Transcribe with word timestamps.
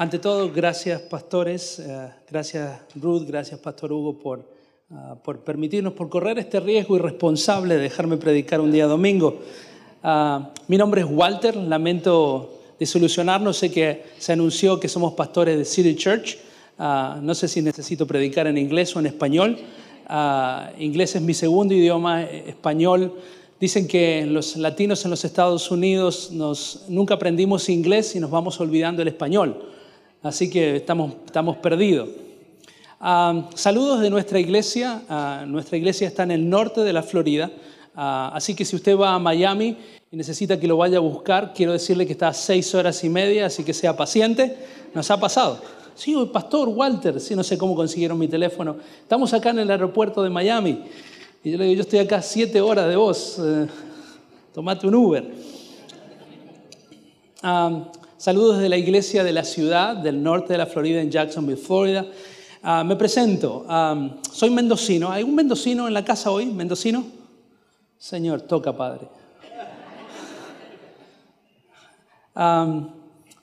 Ante 0.00 0.18
todo, 0.18 0.50
gracias 0.50 1.02
pastores, 1.02 1.78
eh, 1.78 2.08
gracias 2.30 2.80
Ruth, 2.94 3.24
gracias 3.26 3.60
Pastor 3.60 3.92
Hugo 3.92 4.18
por, 4.18 4.48
ah, 4.90 5.14
por 5.22 5.40
permitirnos, 5.40 5.92
por 5.92 6.08
correr 6.08 6.38
este 6.38 6.58
riesgo 6.58 6.96
irresponsable 6.96 7.74
de 7.74 7.82
dejarme 7.82 8.16
predicar 8.16 8.62
un 8.62 8.72
día 8.72 8.86
domingo. 8.86 9.40
Ah, 10.02 10.54
mi 10.68 10.78
nombre 10.78 11.02
es 11.02 11.06
Walter, 11.06 11.54
lamento 11.54 12.60
disolucionarnos, 12.78 13.58
sé 13.58 13.70
que 13.70 14.04
se 14.16 14.32
anunció 14.32 14.80
que 14.80 14.88
somos 14.88 15.12
pastores 15.12 15.58
de 15.58 15.66
City 15.66 15.94
Church, 15.94 16.38
Ah, 16.82 17.18
no 17.20 17.34
sé 17.34 17.46
si 17.46 17.60
necesito 17.60 18.06
predicar 18.06 18.46
en 18.46 18.56
inglés 18.56 18.96
o 18.96 19.00
en 19.00 19.06
español. 19.06 19.58
Inglés 20.78 21.14
es 21.14 21.20
mi 21.20 21.34
segundo 21.34 21.74
idioma, 21.74 22.22
eh, 22.22 22.44
español. 22.48 23.12
Dicen 23.60 23.86
que 23.86 24.24
los 24.24 24.56
latinos 24.56 25.04
en 25.04 25.10
los 25.10 25.22
Estados 25.26 25.70
Unidos 25.70 26.30
nos, 26.32 26.86
nunca 26.88 27.12
aprendimos 27.12 27.68
inglés 27.68 28.16
y 28.16 28.18
nos 28.18 28.30
vamos 28.30 28.58
olvidando 28.60 29.02
el 29.02 29.08
español. 29.08 29.62
Así 30.22 30.50
que 30.50 30.76
estamos, 30.76 31.14
perdidos. 31.62 32.10
Ah, 33.00 33.48
saludos 33.54 34.00
de 34.00 34.10
nuestra 34.10 34.38
iglesia. 34.38 35.02
nuestra 35.46 35.78
iglesia 35.78 36.06
está 36.08 36.24
en 36.24 36.32
el 36.32 36.48
norte 36.48 36.82
de 36.82 36.92
la 36.92 37.02
Florida. 37.02 37.50
así 37.94 38.54
que 38.54 38.66
si 38.66 38.76
usted 38.76 38.98
va 38.98 39.14
a 39.14 39.18
Miami 39.18 39.78
y 40.10 40.16
necesita 40.16 40.60
que 40.60 40.66
lo 40.66 40.76
vaya 40.76 40.98
a 40.98 41.00
buscar, 41.00 41.54
quiero 41.54 41.72
decirle 41.72 42.06
que 42.06 42.12
está 42.12 42.28
a 42.28 42.34
seis 42.34 42.74
horas 42.74 43.02
y 43.02 43.08
media, 43.08 43.46
así 43.46 43.64
que 43.64 43.72
sea 43.72 43.96
paciente. 43.96 44.56
Nos 44.92 45.10
ha 45.10 45.18
pasado. 45.18 45.60
Sí, 45.94 46.14
pastor 46.32 46.68
Walter, 46.68 47.18
sí, 47.18 47.34
no 47.34 47.42
sé 47.42 47.56
cómo 47.56 47.74
consiguieron 47.74 48.18
mi 48.18 48.28
teléfono. 48.28 48.76
Estamos 49.02 49.32
acá 49.32 49.50
en 49.50 49.60
el 49.60 49.70
aeropuerto 49.70 50.22
de 50.22 50.28
Miami. 50.28 50.84
Y 51.42 51.50
yo 51.50 51.56
le 51.56 51.64
digo, 51.64 51.76
yo 51.76 51.82
estoy 51.82 52.00
acá 52.00 52.20
siete 52.20 52.60
horas 52.60 52.88
de 52.88 52.96
vos, 52.96 53.40
eh, 53.42 53.66
tomate 54.52 54.86
un 54.86 54.94
Uber. 54.94 55.24
Saludos 58.20 58.56
desde 58.56 58.68
la 58.68 58.76
iglesia 58.76 59.24
de 59.24 59.32
la 59.32 59.42
ciudad 59.42 59.96
del 59.96 60.22
norte 60.22 60.52
de 60.52 60.58
la 60.58 60.66
Florida, 60.66 61.00
en 61.00 61.10
Jacksonville, 61.10 61.56
Florida. 61.56 62.06
Ah, 62.62 62.84
me 62.84 62.94
presento, 62.94 63.66
soy 64.30 64.50
mendocino. 64.50 65.10
¿Hay 65.10 65.22
un 65.22 65.34
mendocino 65.34 65.88
en 65.88 65.94
la 65.94 66.04
casa 66.04 66.30
hoy? 66.30 66.44
¿Mendocino? 66.44 67.04
Señor, 67.98 68.42
toca, 68.42 68.76
Padre. 68.76 69.08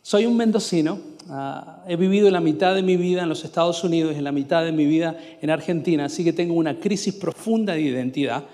soy 0.03 0.25
un 0.25 0.37
mendocino 0.37 1.17
Ah, 1.29 1.83
he 1.85 1.97
vivido 1.97 2.31
la 2.31 2.39
mitad 2.39 2.73
de 2.73 2.81
mi 2.81 2.95
vida 2.95 3.23
en 3.23 3.29
los 3.29 3.43
Estados 3.43 3.83
Unidos 3.83 4.15
y 4.17 4.21
la 4.21 4.31
mitad 4.31 4.63
de 4.63 4.71
mi 4.71 4.85
vida 4.85 5.17
en 5.41 5.49
Argentina, 5.49 6.05
así 6.05 6.23
que 6.23 6.31
tengo 6.31 6.53
una 6.53 6.79
crisis 6.79 7.13
profunda 7.13 7.73
de 7.73 7.81
identidad. 7.81 8.45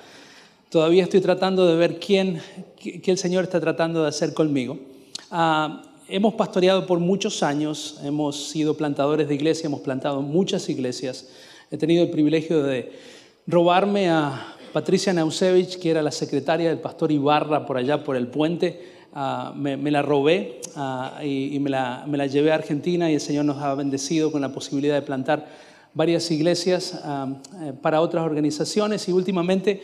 Todavía 0.70 1.04
estoy 1.04 1.22
tratando 1.22 1.68
de 1.68 1.76
ver 1.76 2.00
quién, 2.00 2.42
qué, 2.80 3.00
el 3.06 3.20
Señor 3.20 3.44
está 3.44 3.60
tratando 3.60 4.02
de 4.02 4.10
hacer 4.10 4.34
conmigo. 4.34 4.80
Ah, 5.30 5.84
hemos 6.16 6.36
pastoreado 6.36 6.86
por 6.86 7.00
muchos 7.00 7.44
años, 7.44 8.00
hemos 8.04 8.50
sido 8.50 8.78
plantadores 8.78 9.28
de 9.28 9.36
iglesia, 9.36 9.68
hemos 9.68 9.82
plantado 9.82 10.22
muchas 10.22 10.70
iglesias. 10.70 11.28
He 11.72 11.78
tenido 11.78 12.04
el 12.04 12.12
privilegio 12.12 12.62
de 12.64 12.92
robarme 13.48 14.10
a 14.10 14.56
Patricia 14.74 15.12
Nausevich, 15.12 15.80
que 15.80 15.90
era 15.90 16.02
la 16.02 16.12
secretaria 16.12 16.70
del 16.70 16.80
pastor 16.80 17.12
Ibarra 17.12 17.66
por 17.66 17.78
allá 17.78 18.04
por 18.04 18.16
el 18.16 18.28
puente 18.28 18.94
Ah, 19.16 19.54
me, 19.56 19.78
la 19.92 20.02
robé 20.02 20.60
ah, 20.76 21.20
y, 21.24 21.60
me, 21.60 21.70
la, 21.70 22.04
me, 22.08 22.18
la, 22.18 22.26
llevé 22.26 22.52
a 22.52 22.56
Argentina 22.56 23.12
y 23.12 23.14
el 23.14 23.22
Señor 23.22 23.46
nos 23.46 23.62
ha 23.62 23.76
bendecido 23.76 24.32
con 24.32 24.42
la 24.42 24.50
posibilidad 24.50 24.96
de 24.96 25.04
plantar 25.04 25.46
varias 25.94 26.30
iglesias 26.32 27.00
ah, 27.04 27.28
eh, 27.62 27.74
para 27.82 28.02
otras 28.02 28.26
organizaciones 28.26 29.08
y 29.08 29.12
últimamente 29.12 29.82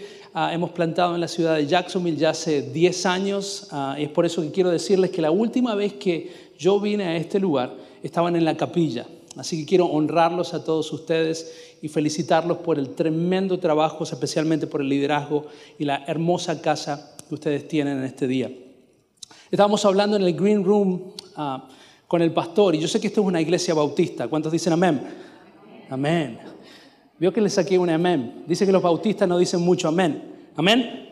hemos 0.51 0.69
plantado 0.69 1.15
en 1.15 1.21
la 1.21 1.27
ciudad 1.27 1.55
de 1.55 1.65
Jacksonville 1.65 2.15
ya 2.15 2.29
hace 2.29 2.61
10 2.61 3.05
años 3.07 3.67
y 3.97 4.03
es 4.03 4.09
por 4.09 4.27
eso 4.27 4.43
que 4.43 4.51
quiero 4.51 4.69
decirles 4.69 5.09
que 5.09 5.23
la 5.23 5.31
última 5.31 5.73
vez 5.73 5.93
que 5.93 6.51
yo 6.57 6.79
vine 6.79 7.05
a 7.05 7.17
este 7.17 7.39
lugar 7.39 7.73
estaban 8.03 8.35
en 8.35 8.45
la 8.45 8.55
capilla. 8.55 9.07
Así 9.35 9.59
que 9.59 9.65
quiero 9.65 9.85
honrarlos 9.85 10.53
a 10.53 10.63
todos 10.63 10.91
ustedes 10.91 11.77
y 11.81 11.87
felicitarlos 11.87 12.57
por 12.57 12.77
el 12.77 12.89
tremendo 12.89 13.57
trabajo, 13.59 14.03
especialmente 14.03 14.67
por 14.67 14.81
el 14.81 14.89
liderazgo 14.89 15.45
y 15.77 15.85
la 15.85 16.03
hermosa 16.07 16.61
casa 16.61 17.15
que 17.27 17.35
ustedes 17.35 17.67
tienen 17.67 17.99
en 17.99 18.03
este 18.03 18.27
día. 18.27 18.51
Estábamos 19.49 19.85
hablando 19.85 20.17
en 20.17 20.23
el 20.23 20.33
Green 20.33 20.63
Room 20.63 21.13
ah, 21.35 21.67
con 22.07 22.21
el 22.21 22.33
pastor, 22.33 22.75
y 22.75 22.79
yo 22.79 22.87
sé 22.87 22.99
que 22.99 23.07
esto 23.07 23.21
es 23.21 23.27
una 23.27 23.39
iglesia 23.39 23.73
bautista. 23.73 24.27
¿Cuántos 24.27 24.51
dicen 24.51 24.73
amén? 24.73 25.01
Amén. 25.89 26.39
Vio 27.17 27.33
que 27.33 27.41
le 27.41 27.49
saqué 27.49 27.77
un 27.77 27.89
amén. 27.89 28.43
Dice 28.47 28.65
que 28.65 28.71
los 28.71 28.81
bautistas 28.81 29.27
no 29.27 29.37
dicen 29.37 29.61
mucho 29.61 29.87
amén. 29.87 30.23
¿Amén? 30.55 31.09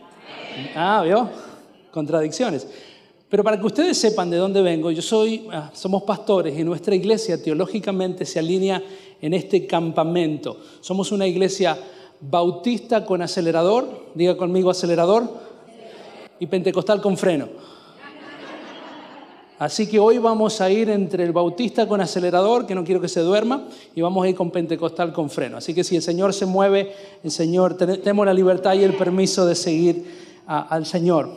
Ah, 0.76 1.02
¿vio? 1.04 1.30
Contradicciones. 1.92 2.68
Pero 3.30 3.44
para 3.44 3.60
que 3.60 3.66
ustedes 3.66 3.98
sepan 3.98 4.30
de 4.30 4.38
dónde 4.38 4.62
vengo, 4.62 4.90
yo 4.92 5.02
soy, 5.02 5.48
ah, 5.52 5.70
somos 5.74 6.04
pastores 6.04 6.58
y 6.58 6.64
nuestra 6.64 6.96
iglesia 6.96 7.42
teológicamente 7.42 8.26
se 8.26 8.40
alinea 8.40 8.82
en 9.22 9.34
este 9.34 9.68
campamento. 9.68 10.58
Somos 10.80 11.12
una 11.12 11.28
iglesia 11.28 11.78
bautista 12.22 13.06
con 13.06 13.22
acelerador, 13.22 14.12
diga 14.16 14.38
conmigo 14.38 14.70
acelerador, 14.70 15.28
y 16.40 16.48
pentecostal 16.48 17.02
con 17.02 17.18
freno. 17.18 17.50
Así 19.60 19.88
que 19.88 20.00
hoy 20.00 20.20
vamos 20.20 20.62
a 20.62 20.70
ir 20.70 20.90
entre 20.92 21.24
el 21.24 21.32
bautista 21.32 21.88
con 21.88 22.00
acelerador, 22.00 22.68
que 22.68 22.76
no 22.76 22.84
quiero 22.84 23.02
que 23.02 23.08
se 23.08 23.22
duerma, 23.22 23.64
y 23.96 24.02
vamos 24.02 24.24
a 24.24 24.30
ir 24.30 24.36
con 24.36 24.52
pentecostal 24.52 25.12
con 25.12 25.32
freno. 25.32 25.58
Así 25.58 25.74
que 25.74 25.84
si 25.84 25.96
el 25.96 26.04
Señor 26.04 26.32
se 26.34 26.46
mueve, 26.46 26.94
el 27.24 27.32
Señor, 27.32 27.76
tenemos 27.76 28.26
la 28.26 28.36
libertad 28.36 28.76
y 28.76 28.84
el 28.84 28.94
permiso 28.94 29.48
de 29.48 29.56
seguir 29.56 30.06
al 30.46 30.86
Señor. 30.86 31.32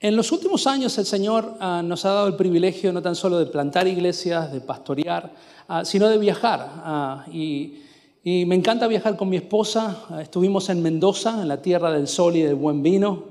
en 0.00 0.16
los 0.16 0.32
últimos 0.32 0.66
años 0.66 0.96
el 0.98 1.04
Señor 1.04 1.54
ah, 1.60 1.82
nos 1.84 2.04
ha 2.04 2.10
dado 2.10 2.26
el 2.26 2.34
privilegio 2.34 2.92
no 2.92 3.00
tan 3.02 3.14
solo 3.14 3.38
de 3.38 3.46
plantar 3.46 3.86
iglesias, 3.86 4.50
de 4.52 4.60
pastorear, 4.60 5.30
ah, 5.68 5.84
sino 5.84 6.08
de 6.08 6.16
viajar. 6.16 6.66
Ah, 6.76 7.26
y, 7.30 7.78
me 8.24 8.54
encanta 8.54 8.86
viajar 8.86 9.16
con 9.16 9.28
mi 9.28 9.36
esposa. 9.36 10.06
estuvimos 10.20 10.70
en 10.70 10.80
Mendoza, 10.80 11.42
en 11.42 11.48
la 11.48 11.60
tierra 11.60 11.90
del 11.90 12.06
sol 12.06 12.36
y 12.36 12.42
del 12.42 12.54
buen 12.54 12.80
vino. 12.80 13.24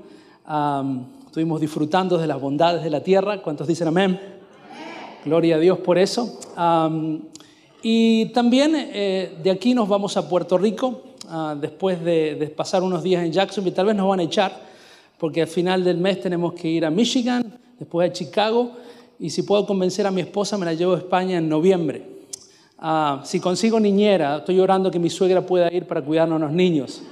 Estuvimos 1.32 1.62
disfrutando 1.62 2.18
de 2.18 2.26
las 2.26 2.38
bondades 2.38 2.84
de 2.84 2.90
la 2.90 3.02
tierra. 3.02 3.40
¿Cuántos 3.40 3.66
dicen 3.66 3.88
amén? 3.88 4.20
Gloria 5.24 5.56
a 5.56 5.58
Dios 5.58 5.78
por 5.78 5.96
eso. 5.96 6.38
y 7.82 8.26
también 8.34 8.74
eh, 8.76 9.38
de 9.42 9.50
aquí 9.50 9.72
nos 9.72 9.88
vamos 9.88 10.14
a 10.18 10.28
Puerto 10.28 10.58
Rico, 10.58 11.00
ah, 11.30 11.56
después 11.58 12.04
de, 12.04 12.52
pasar 12.54 12.82
unos 12.82 13.02
días 13.02 13.24
en 13.24 13.32
Jacksonville. 13.32 13.74
Tal 13.74 13.86
vez 13.86 13.96
nos 13.96 14.06
van 14.06 14.20
a 14.20 14.24
echar, 14.24 14.60
porque 15.16 15.40
al 15.40 15.48
final 15.48 15.82
del 15.82 15.96
mes 15.96 16.20
tenemos 16.20 16.52
que 16.52 16.68
ir 16.68 16.84
a 16.84 16.90
Michigan, 16.90 17.58
después 17.78 18.10
a 18.10 18.12
Chicago, 18.12 18.72
y 19.18 19.30
si 19.30 19.42
puedo 19.42 19.64
convencer 19.64 20.06
a 20.06 20.10
mi 20.10 20.20
esposa, 20.20 20.58
me 20.58 20.66
la 20.66 20.74
llevo 20.74 20.92
a 20.92 20.98
España 20.98 21.38
en 21.38 21.48
noviembre. 21.48 22.06
Ah, 22.76 23.22
si 23.24 23.40
consigo 23.40 23.80
niñera, 23.80 24.36
estoy 24.36 24.60
orando 24.60 24.90
que 24.90 24.98
mi 24.98 25.08
suegra 25.08 25.40
pueda 25.40 25.72
ir 25.72 25.86
para 25.86 26.02
cuidarnos 26.02 26.42
a 26.42 26.44
los 26.44 26.52
niños. 26.52 27.02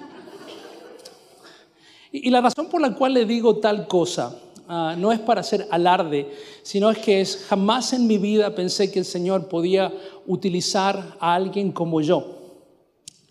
Y, 2.13 2.31
la 2.31 2.41
razón 2.41 2.69
por 2.69 2.81
la 2.81 2.95
cual 2.95 3.15
le 3.15 3.25
digo 3.25 3.57
tal 3.57 3.87
cosa 3.87 4.37
ah, 4.69 4.95
no 4.99 5.13
es 5.13 5.21
para 5.21 5.41
hacer 5.41 5.67
alarde, 5.71 6.29
sino 6.63 6.91
es 6.91 6.99
que 6.99 7.21
es, 7.21 7.45
jamás 7.49 7.93
en 7.93 8.07
mi 8.07 8.19
vida 8.19 8.55
pensé 8.55 8.91
que 8.91 8.99
el 8.99 9.05
Señor 9.05 9.49
podía 9.49 9.93
utilizar 10.27 11.17
a 11.21 11.35
alguien 11.35 11.73
como 11.73 12.01
yo. 12.01 12.37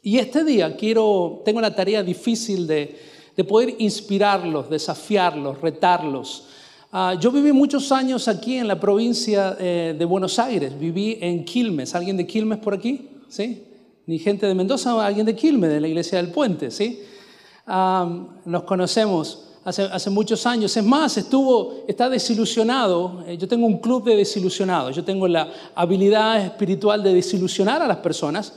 Y 0.02 0.18
este 0.18 0.44
día 0.44 0.78
quiero, 0.78 1.42
tengo 1.44 1.60
la 1.60 1.76
tarea 1.76 2.04
difícil 2.04 2.66
de, 2.68 3.10
poder 3.48 3.76
inspirarlos, 3.80 4.70
desafiarlos, 4.70 5.62
retarlos. 5.62 6.48
Ah, 6.92 7.16
yo 7.18 7.32
viví 7.32 7.54
muchos 7.54 7.90
años 7.94 8.28
aquí 8.28 8.58
en 8.58 8.68
la 8.68 8.78
provincia 8.78 9.56
eh, 9.60 9.96
de 9.98 10.06
Buenos 10.06 10.40
Aires, 10.40 10.78
viví 10.78 11.18
en 11.22 11.46
Quilmes. 11.46 11.96
¿Alguien 11.96 12.18
de 12.18 12.28
Quilmes 12.28 12.60
por 12.60 12.74
aquí? 12.74 13.08
¿Sí? 13.30 13.64
Ni 14.08 14.20
gente 14.20 14.46
de 14.46 14.56
Mendoza, 14.56 15.06
alguien 15.06 15.26
de 15.26 15.36
Quilmes, 15.36 15.70
de 15.70 15.80
la 15.80 15.88
iglesia 15.88 16.18
del 16.18 16.32
Puente, 16.32 16.70
¿sí? 16.70 17.00
Nos 17.70 18.64
conocemos 18.64 19.44
hace, 19.64 19.84
hace, 19.84 20.10
muchos 20.10 20.46
años. 20.46 20.76
Es 20.76 20.84
más, 20.84 21.18
estuvo, 21.18 21.84
está 21.88 22.10
desilusionado. 22.10 23.24
Eh, 23.28 23.38
yo 23.38 23.48
tengo 23.48 23.68
un 23.68 23.78
club 23.78 24.04
de 24.04 24.16
desilusionados. 24.16 24.96
Yo 24.96 25.04
tengo 25.04 25.28
la 25.28 25.48
habilidad 25.76 26.44
espiritual 26.44 27.04
de 27.04 27.14
desilusionar 27.14 27.82
a 27.82 27.88
las 27.88 27.98
personas. 27.98 28.54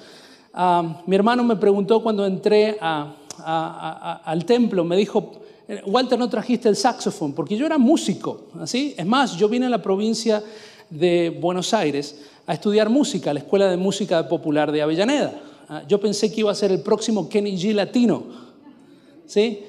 mi 1.07 1.15
hermano 1.15 1.45
me 1.45 1.57
preguntó 1.57 2.03
cuando 2.03 2.25
entré 2.25 2.79
al 2.81 4.45
templo, 4.47 4.85
me 4.85 4.97
dijo, 4.97 5.33
eh, 5.69 5.83
Walter, 5.87 6.19
no 6.19 6.29
trajiste 6.29 6.69
el 6.69 6.77
saxofón, 6.77 7.33
porque 7.33 7.57
yo 7.57 7.67
era 7.67 7.79
músico. 7.79 8.49
¿así? 8.61 8.95
Es 8.97 9.07
más, 9.07 9.37
yo 9.37 9.49
vine 9.49 9.67
a 9.67 9.71
la 9.71 9.83
provincia 9.83 10.43
de 10.91 11.31
Buenos 11.31 11.73
Aires 11.73 12.19
a 12.47 12.55
estudiar 12.55 12.89
música, 12.89 13.31
a 13.31 13.35
la 13.35 13.41
Escuela 13.41 13.69
de 13.69 13.77
Música 13.77 14.29
Popular 14.29 14.73
de 14.73 14.83
Avellaneda. 14.83 15.33
Ah, 15.69 15.83
yo 15.89 16.01
pensé 16.01 16.33
que 16.33 16.41
iba 16.41 16.51
a 16.51 16.55
ser 16.55 16.73
el 16.73 16.81
próximo 16.81 17.29
Kenny 17.29 17.57
G 17.57 17.73
latino. 17.73 18.52
¿Sí? 19.27 19.65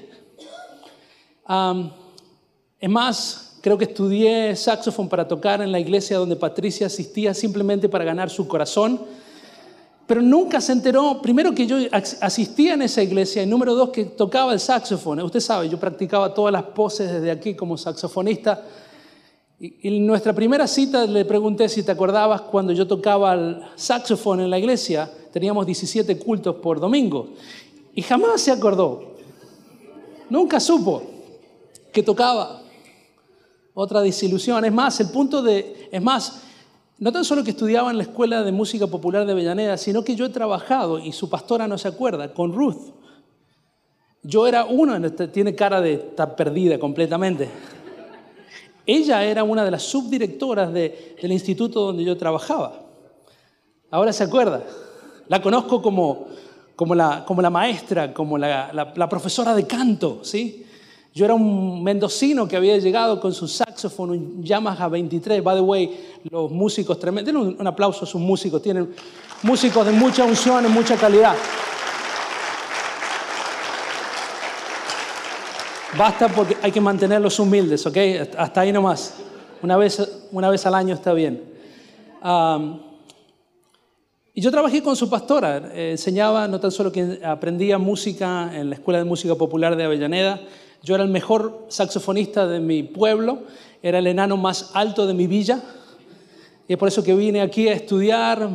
es 2.80 2.90
más, 2.90 3.58
creo 3.62 3.78
que 3.78 3.86
estudié 3.86 4.56
saxofón 4.56 5.10
para 5.10 5.28
tocar 5.28 5.62
en 5.62 5.72
la 5.72 5.80
iglesia 5.80 6.18
donde 6.18 6.36
Patricia 6.36 6.88
asistía 6.88 7.34
simplemente 7.34 7.90
para 7.90 8.04
ganar 8.04 8.30
su 8.30 8.48
corazón, 8.48 9.02
pero 10.06 10.22
nunca 10.22 10.60
se 10.60 10.74
enteró, 10.74 11.22
primero 11.22 11.56
que 11.56 11.66
yo 11.66 11.78
asistía 11.92 12.74
en 12.74 12.82
esa 12.82 13.02
iglesia 13.02 13.42
y 13.42 13.46
número 13.46 13.74
dos 13.74 13.90
que 13.90 14.04
tocaba 14.06 14.52
el 14.52 14.60
saxofón. 14.60 15.22
Usted 15.22 15.40
sabe, 15.40 15.70
yo 15.70 15.80
practicaba 15.80 16.34
todas 16.34 16.52
las 16.52 16.64
poses 16.64 17.12
desde 17.12 17.32
aquí 17.32 17.56
como 17.56 17.78
saxofonista 17.78 18.64
Y 19.60 19.88
en 19.88 20.06
nuestra 20.06 20.34
primera 20.34 20.68
cita 20.68 21.06
le 21.06 21.24
pregunté 21.24 21.70
si 21.70 21.84
te 21.84 21.92
acordabas 21.94 22.42
cuando 22.42 22.74
yo 22.74 22.86
tocaba 22.86 23.34
el 23.34 23.62
saxofón 23.76 24.42
en 24.42 24.50
la 24.50 24.60
iglesia, 24.60 25.10
teníamos 25.32 25.66
17 25.66 26.20
cultos 26.20 26.58
por 26.58 26.82
domingo, 26.82 27.30
y 27.96 28.02
jamás 28.02 28.42
se 28.42 28.52
acordó. 28.52 29.13
Nunca 30.30 30.60
supo 30.60 31.04
que 31.92 32.04
tocaba. 32.04 32.62
Otra 33.74 34.02
desilusión. 34.02 34.64
Es 34.66 34.74
más, 34.74 35.00
el 35.00 35.10
punto 35.10 35.42
de... 35.42 35.90
Es 35.92 36.02
más, 36.02 36.44
no 37.00 37.12
tan 37.12 37.26
solo 37.26 37.44
que 37.44 37.52
estudiaba 37.52 37.92
en 37.92 37.98
la 37.98 38.04
Escuela 38.04 38.44
de 38.44 38.52
Música 38.52 38.88
Popular 38.88 39.26
de 39.26 39.32
Avellaneda, 39.32 39.78
sino 39.78 40.04
que 40.04 40.16
yo 40.16 40.26
he 40.26 40.30
trabajado, 40.30 41.00
y 41.00 41.12
su 41.12 41.30
pastora 41.30 41.68
no 41.68 41.78
se 41.78 41.88
acuerda, 41.88 42.34
con 42.34 42.54
Ruth. 42.54 42.94
Yo 44.22 44.48
era 44.48 44.66
uno, 44.66 45.12
tiene 45.12 45.54
cara 45.54 45.82
de 45.82 45.94
estar 45.96 46.36
perdida 46.36 46.80
completamente. 46.80 47.50
Ella 48.86 49.24
era 49.24 49.44
una 49.44 49.66
de 49.66 49.72
las 49.72 49.84
subdirectoras 49.84 50.72
del 50.74 51.32
instituto 51.32 51.82
donde 51.82 52.04
yo 52.04 52.16
trabajaba. 52.16 52.84
Ahora 53.92 54.14
se 54.14 54.24
acuerda. 54.24 54.64
La 55.28 55.42
conozco 55.42 55.82
como, 55.82 56.28
como, 56.76 56.96
la, 56.96 57.24
como 57.26 57.42
la 57.42 57.50
maestra, 57.50 58.14
como 58.14 58.38
la, 58.38 58.72
la 58.96 59.10
profesora 59.10 59.54
de 59.54 59.66
canto, 59.68 60.20
¿sí? 60.24 60.64
Yo 61.16 61.26
era 61.26 61.36
un 61.36 61.84
mendocino 61.84 62.48
que 62.48 62.56
había 62.56 62.76
llegado 62.78 63.20
con 63.20 63.34
su 63.34 63.48
saxofón, 63.48 64.10
un 64.10 64.44
Yamaha 64.44 64.88
23. 64.88 65.44
By 65.44 65.58
the 65.58 65.62
way, 65.62 66.18
los 66.32 66.50
músicos 66.50 66.98
tremendos. 66.98 67.32
Den 67.32 67.56
un, 67.60 67.68
aplauso 67.68 68.06
a 68.06 68.08
sus 68.08 68.20
músicos. 68.20 68.64
Tienen 68.64 68.96
músicos 69.44 69.86
de 69.86 69.92
mucha 69.92 70.24
unción 70.24 70.66
y 70.66 70.70
mucha 70.70 70.98
calidad. 70.98 71.36
Basta 75.96 76.30
porque 76.30 76.58
hay 76.64 76.72
que 76.72 76.82
mantenerlos 76.82 77.40
humildes, 77.40 77.86
¿ok? 77.86 77.98
Hasta 78.36 78.62
ahí 78.62 78.72
nomás. 78.72 79.14
Una 79.62 79.78
vez, 79.78 80.28
una 80.32 80.50
vez 80.50 80.66
al 80.66 80.74
año 80.74 80.96
está 80.96 81.14
bien. 81.14 81.44
Y 84.36 84.42
yo 84.42 84.50
trabajé 84.50 84.82
con 84.82 84.96
su 84.96 85.10
pastora. 85.10 85.72
Eh, 85.74 85.92
enseñaba, 85.92 86.48
no 86.48 86.60
tan 86.60 86.72
solo 86.72 86.92
que 86.92 87.20
aprendía 87.24 87.78
música 87.78 88.52
en 88.54 88.70
la 88.70 88.76
Escuela 88.76 88.98
de 88.98 89.06
Música 89.06 89.36
Popular 89.36 89.76
de 89.76 89.84
Avellaneda, 89.84 90.42
yo 90.82 90.96
era 90.96 91.04
el 91.04 91.10
mejor 91.10 91.66
saxofonista 91.70 92.48
de 92.48 92.60
mi 92.60 92.84
pueblo, 92.84 93.44
era 93.82 94.00
el 94.00 94.08
enano 94.08 94.36
más 94.36 94.72
alto 94.74 95.06
de 95.06 95.14
mi 95.14 95.28
villa, 95.28 95.62
y 96.68 96.74
es 96.74 96.80
por 96.80 96.88
eso 96.88 97.04
que 97.04 97.14
vine 97.14 97.42
aquí 97.42 97.68
a 97.68 97.74
estudiar, 97.74 98.50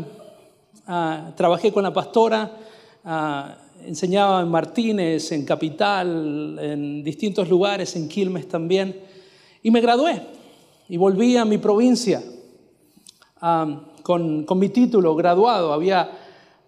trabajé 1.36 1.72
con 1.72 1.84
la 1.84 1.92
pastora, 1.92 2.50
enseñaba 3.82 4.42
en 4.42 4.48
Martínez, 4.48 5.32
en 5.32 5.46
Capital, 5.46 6.58
en 6.60 7.02
distintos 7.02 7.48
lugares, 7.48 7.96
en 7.96 8.08
Quilmes 8.08 8.46
también, 8.46 8.94
y 9.62 9.70
me 9.70 9.80
gradué 9.80 10.20
y 10.86 10.98
volví 10.98 11.36
a 11.38 11.46
mi 11.46 11.56
provincia 11.56 12.22
con, 14.02 14.44
con 14.44 14.58
mi 14.58 14.68
título 14.68 15.14
graduado. 15.14 15.72
Había 15.72 16.10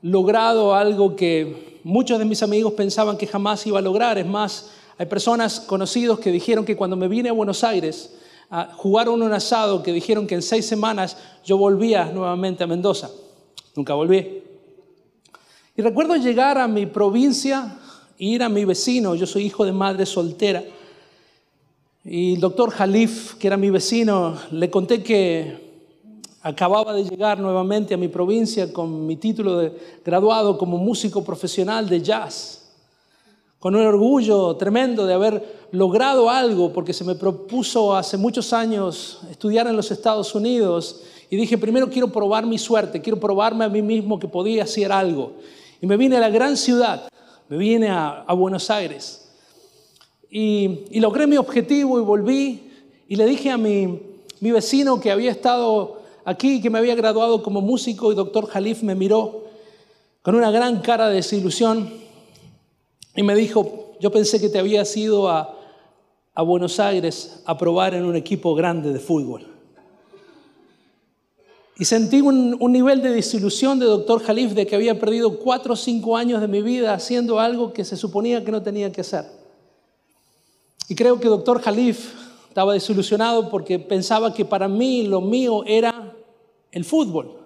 logrado 0.03 0.75
algo 0.75 1.17
que 1.17 1.81
muchos 1.85 2.19
de 2.19 2.25
mis 2.25 2.43
amigos 2.43 2.73
pensaban 2.75 3.17
que 3.17 3.27
jamás 3.27 3.67
iba 3.67 3.79
a 3.79 3.83
lograr, 3.83 4.19
es 4.19 4.27
más, 4.27 4.71
hay 4.99 5.07
personas 5.07 5.61
conocidos 5.61 6.19
que 6.21 6.31
dijeron 6.31 6.65
que 6.65 6.77
cuando 6.77 6.97
me 6.97 7.09
vine 7.09 7.31
a 7.31 7.33
Buenos 7.33 7.65
Aires, 7.65 8.15
a 8.51 8.73
jugaron 8.77 9.23
un 9.23 9.33
asado 9.33 9.83
que 9.83 9.93
dijeron 9.93 10.27
que 10.27 10.35
en 10.35 10.43
seis 10.43 10.67
semanas 10.67 11.17
yo 11.45 11.57
volvía 11.57 12.07
nuevamente 12.07 12.65
a 12.65 12.67
Mendoza. 12.67 13.11
Nunca 13.77 13.95
volví. 13.95 14.43
Y 15.77 15.83
recuerdo 15.83 16.17
llegar 16.17 16.59
a 16.59 16.67
mi 16.67 16.87
provincia, 16.87 17.79
ir 18.19 18.43
a 18.43 18.49
mi 18.49 18.65
vecino, 18.65 19.15
yo 19.15 19.27
soy 19.27 19.45
hijo 19.45 19.65
de 19.65 19.73
madre 19.73 20.05
soltera, 20.05 20.63
y 22.05 22.35
el 22.35 22.41
doctor 22.41 22.71
Jalif, 22.71 23.35
que 23.35 23.47
era 23.47 23.57
mi 23.57 23.71
vecino, 23.71 24.37
le 24.51 24.71
conté 24.71 25.03
que 25.03 25.70
acababa 26.43 26.93
de 26.95 27.05
llegar 27.05 27.39
nuevamente 27.39 27.95
a 27.95 27.97
mi 27.97 28.09
provincia 28.09 28.73
con 28.73 29.07
mi 29.07 29.17
título 29.17 29.59
de 29.59 29.73
graduado 30.05 30.57
como 30.57 30.79
músico 30.79 31.23
profesional 31.23 31.89
de 31.89 32.01
jazz 32.01 32.61
con 33.61 33.77
un 33.77 33.87
orgullo 33.87 34.57
tremendo 34.57 35.07
de 35.07 35.13
haber 35.13 35.69
logrado 35.73 36.31
algo, 36.31 36.73
porque 36.73 36.95
se 36.95 37.05
me 37.05 37.15
propuso 37.15 37.95
hace 37.95 38.17
muchos 38.17 38.55
años 38.55 39.21
estudiar 39.31 39.67
en 39.67 39.77
los 39.77 39.91
Estados 39.91 40.35
Unidos 40.35 41.03
y 41.29 41.37
dije, 41.37 41.59
primero 41.59 41.91
quiero 41.91 42.11
probar 42.11 42.47
mi 42.47 42.57
suerte, 42.57 43.03
quiero 43.03 43.21
probarme 43.21 43.67
a 43.67 43.69
mí 43.69 43.83
mismo 43.83 44.19
que 44.19 44.27
podía 44.27 44.65
hacer 44.65 44.91
algo. 44.91 45.35
Y 45.81 45.87
me 45.87 45.99
vine 45.99 46.17
a 46.17 46.21
la 46.21 46.31
gran 46.31 46.57
ciudad, 46.57 47.09
me 47.51 47.59
vine 47.59 47.91
a, 47.91 48.25
Buenos 48.33 48.71
Aires. 48.71 49.31
Y, 50.31 50.99
logré 50.99 51.27
mi 51.27 51.37
objetivo 51.37 52.01
y 52.01 52.03
volví 52.03 52.73
y 53.09 53.17
le 53.17 53.27
dije 53.27 53.51
a 53.51 53.59
mi 53.59 54.01
vecino 54.41 54.99
que 55.01 55.11
había 55.11 55.31
estado 55.31 56.00
aquí, 56.31 56.61
que 56.61 56.71
me 56.71 56.79
había 56.79 56.95
graduado 56.95 57.43
como 57.43 57.61
músico 57.61 58.13
y 58.13 58.15
doctor 58.15 58.47
Jalif 58.47 58.83
me 58.83 58.95
miró 58.95 59.45
con 60.23 60.35
una 60.35 60.51
gran 60.51 60.81
cara 60.81 61.09
de 61.09 61.17
desilusión 61.17 61.93
y 63.17 63.23
me 63.23 63.35
dijo, 63.35 63.97
yo 64.01 64.11
pensé 64.11 64.41
que 64.41 64.49
te 64.49 64.59
habías 64.59 64.97
ido 64.97 65.29
a, 65.29 65.59
a 66.35 66.43
Buenos 66.43 66.81
Aires 66.81 67.43
a 67.45 67.57
probar 67.59 67.95
en 67.95 68.05
un 68.05 68.17
equipo 68.17 68.55
grande 68.55 68.93
de 68.93 68.99
fútbol. 68.99 69.47
Y 71.77 71.87
sentí 71.87 72.21
un, 72.21 72.57
un, 72.61 72.73
nivel 72.73 73.01
de 73.01 73.11
desilusión 73.11 73.79
de 73.79 73.87
doctor 73.87 74.23
Jalif 74.23 74.53
de 74.53 74.67
que 74.67 74.77
había 74.77 75.01
perdido 75.01 75.39
cuatro 75.39 75.73
o 75.73 75.77
cinco 75.77 76.17
años 76.17 76.43
de 76.43 76.49
mi 76.49 76.61
vida 76.61 76.93
haciendo 76.93 77.41
algo 77.41 77.73
que 77.73 77.87
se 77.87 77.97
suponía 77.97 78.45
que 78.45 78.53
no 78.53 78.63
tenía 78.63 78.93
que 78.93 79.01
hacer. 79.01 79.25
Y 80.89 80.95
creo 80.95 81.19
que 81.19 81.29
doctor 81.29 81.63
Jalif 81.63 82.13
estaba 82.49 82.75
desilusionado 82.75 83.49
porque 83.49 83.79
pensaba 83.79 84.35
que 84.35 84.45
para 84.45 84.67
mí 84.67 85.05
lo 85.05 85.21
mío 85.21 85.63
era 85.65 85.90
el 86.73 86.85
fútbol. 86.85 87.39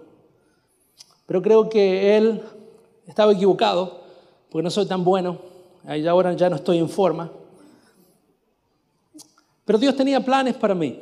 Pero 1.27 1.43
creo 1.43 1.69
que 1.69 2.17
él 2.17 2.43
estaba 3.07 3.33
equivocado 3.33 4.03
porque 4.51 4.63
no 4.63 4.71
soy 4.71 4.87
tan 4.87 5.05
bueno 5.05 5.55
Ahí 5.87 6.07
ahora 6.07 6.33
ya 6.33 6.49
no 6.49 6.57
estoy 6.57 6.79
en 6.79 6.89
forma. 6.89 7.31
Pero 9.65 9.79
Dios 9.79 9.97
tenía 9.97 10.25
planes 10.25 10.55
para 10.55 10.75
mí. 10.75 11.01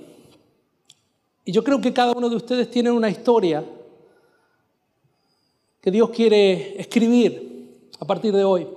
Y 1.44 1.52
yo 1.52 1.62
creo 1.62 1.80
que 1.80 1.92
cada 1.92 2.12
uno 2.12 2.28
de 2.28 2.36
ustedes 2.36 2.70
tiene 2.70 2.90
una 2.90 3.08
historia 3.08 3.64
que 5.80 5.90
Dios 5.90 6.10
quiere 6.10 6.80
escribir 6.80 7.90
a 7.98 8.04
partir 8.04 8.34
de 8.34 8.44
hoy. 8.44 8.68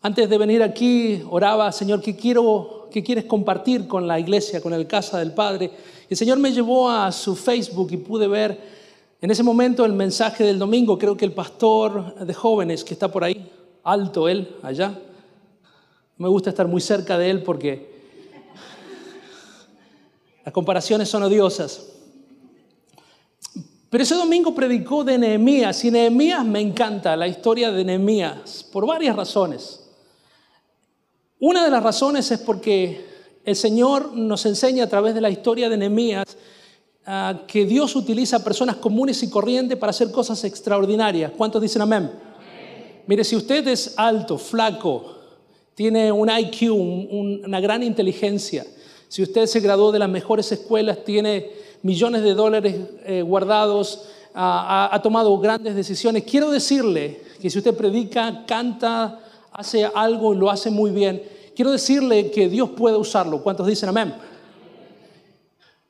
Antes 0.00 0.28
de 0.28 0.38
venir 0.38 0.62
aquí, 0.62 1.24
oraba, 1.28 1.70
Señor, 1.72 2.00
¿qué, 2.00 2.16
quiero, 2.16 2.77
qué 2.90 3.02
quieres 3.02 3.24
compartir 3.24 3.86
con 3.86 4.06
la 4.06 4.18
iglesia, 4.18 4.60
con 4.60 4.72
el 4.72 4.86
casa 4.86 5.18
del 5.18 5.32
Padre? 5.32 5.70
El 6.08 6.16
Señor 6.16 6.38
me 6.38 6.52
llevó 6.52 6.90
a 6.90 7.12
su 7.12 7.36
Facebook 7.36 7.88
y 7.92 7.96
pude 7.98 8.26
ver 8.26 8.58
en 9.20 9.30
ese 9.30 9.42
momento 9.42 9.84
el 9.84 9.92
mensaje 9.92 10.44
del 10.44 10.58
domingo. 10.58 10.98
Creo 10.98 11.16
que 11.16 11.24
el 11.24 11.32
pastor 11.32 12.14
de 12.24 12.34
jóvenes 12.34 12.84
que 12.84 12.94
está 12.94 13.10
por 13.10 13.24
ahí, 13.24 13.50
alto 13.84 14.28
él 14.28 14.56
allá. 14.62 14.98
Me 16.16 16.28
gusta 16.28 16.50
estar 16.50 16.66
muy 16.66 16.80
cerca 16.80 17.18
de 17.18 17.30
él 17.30 17.42
porque 17.42 17.98
las 20.44 20.52
comparaciones 20.52 21.08
son 21.08 21.22
odiosas. 21.22 21.92
Pero 23.90 24.02
ese 24.02 24.14
domingo 24.14 24.54
predicó 24.54 25.02
de 25.02 25.16
Nehemías 25.16 25.82
y 25.84 25.90
Nehemías 25.90 26.44
me 26.44 26.60
encanta 26.60 27.16
la 27.16 27.26
historia 27.26 27.72
de 27.72 27.84
Nehemías 27.84 28.66
por 28.70 28.86
varias 28.86 29.16
razones. 29.16 29.87
Una 31.40 31.64
de 31.64 31.70
las 31.70 31.82
razones 31.82 32.30
es 32.32 32.40
porque 32.40 33.06
el 33.44 33.54
Señor 33.54 34.12
nos 34.12 34.44
enseña 34.44 34.84
a 34.84 34.88
través 34.88 35.14
de 35.14 35.20
la 35.20 35.30
historia 35.30 35.68
de 35.68 35.76
Nehemías 35.76 36.36
ah, 37.06 37.42
que 37.46 37.64
Dios 37.64 37.94
utiliza 37.94 38.42
personas 38.42 38.76
comunes 38.76 39.22
y 39.22 39.30
corrientes 39.30 39.78
para 39.78 39.90
hacer 39.90 40.10
cosas 40.10 40.42
extraordinarias. 40.42 41.30
¿Cuántos 41.36 41.62
dicen 41.62 41.82
amén? 41.82 42.10
Mire, 43.06 43.22
si 43.22 43.36
usted 43.36 43.66
es 43.68 43.94
alto, 43.96 44.36
flaco, 44.36 45.14
tiene 45.74 46.10
un 46.10 46.28
IQ, 46.28 46.72
una 46.72 47.60
gran 47.60 47.84
inteligencia, 47.84 48.66
si 49.08 49.22
usted 49.22 49.46
se 49.46 49.60
graduó 49.60 49.92
de 49.92 50.00
las 50.00 50.08
mejores 50.08 50.50
escuelas, 50.50 51.04
tiene 51.04 51.50
millones 51.82 52.22
de 52.22 52.34
dólares 52.34 52.74
eh, 53.04 53.22
guardados, 53.22 54.08
ha, 54.34 55.00
tomado 55.02 55.38
grandes 55.38 55.74
decisiones, 55.74 56.24
quiero 56.24 56.50
decirle 56.50 57.22
que 57.40 57.48
si 57.48 57.58
usted 57.58 57.74
predica, 57.74 58.44
canta, 58.46 59.20
hace 59.52 59.84
algo 59.84 60.34
y 60.34 60.36
lo 60.36 60.50
hace 60.50 60.70
muy 60.70 60.90
bien, 60.90 61.22
quiero 61.54 61.70
decirle 61.70 62.30
que 62.30 62.48
Dios 62.48 62.70
puede 62.70 62.96
usarlo. 62.96 63.42
¿Cuántos 63.42 63.66
dicen 63.66 63.88
amén? 63.88 64.14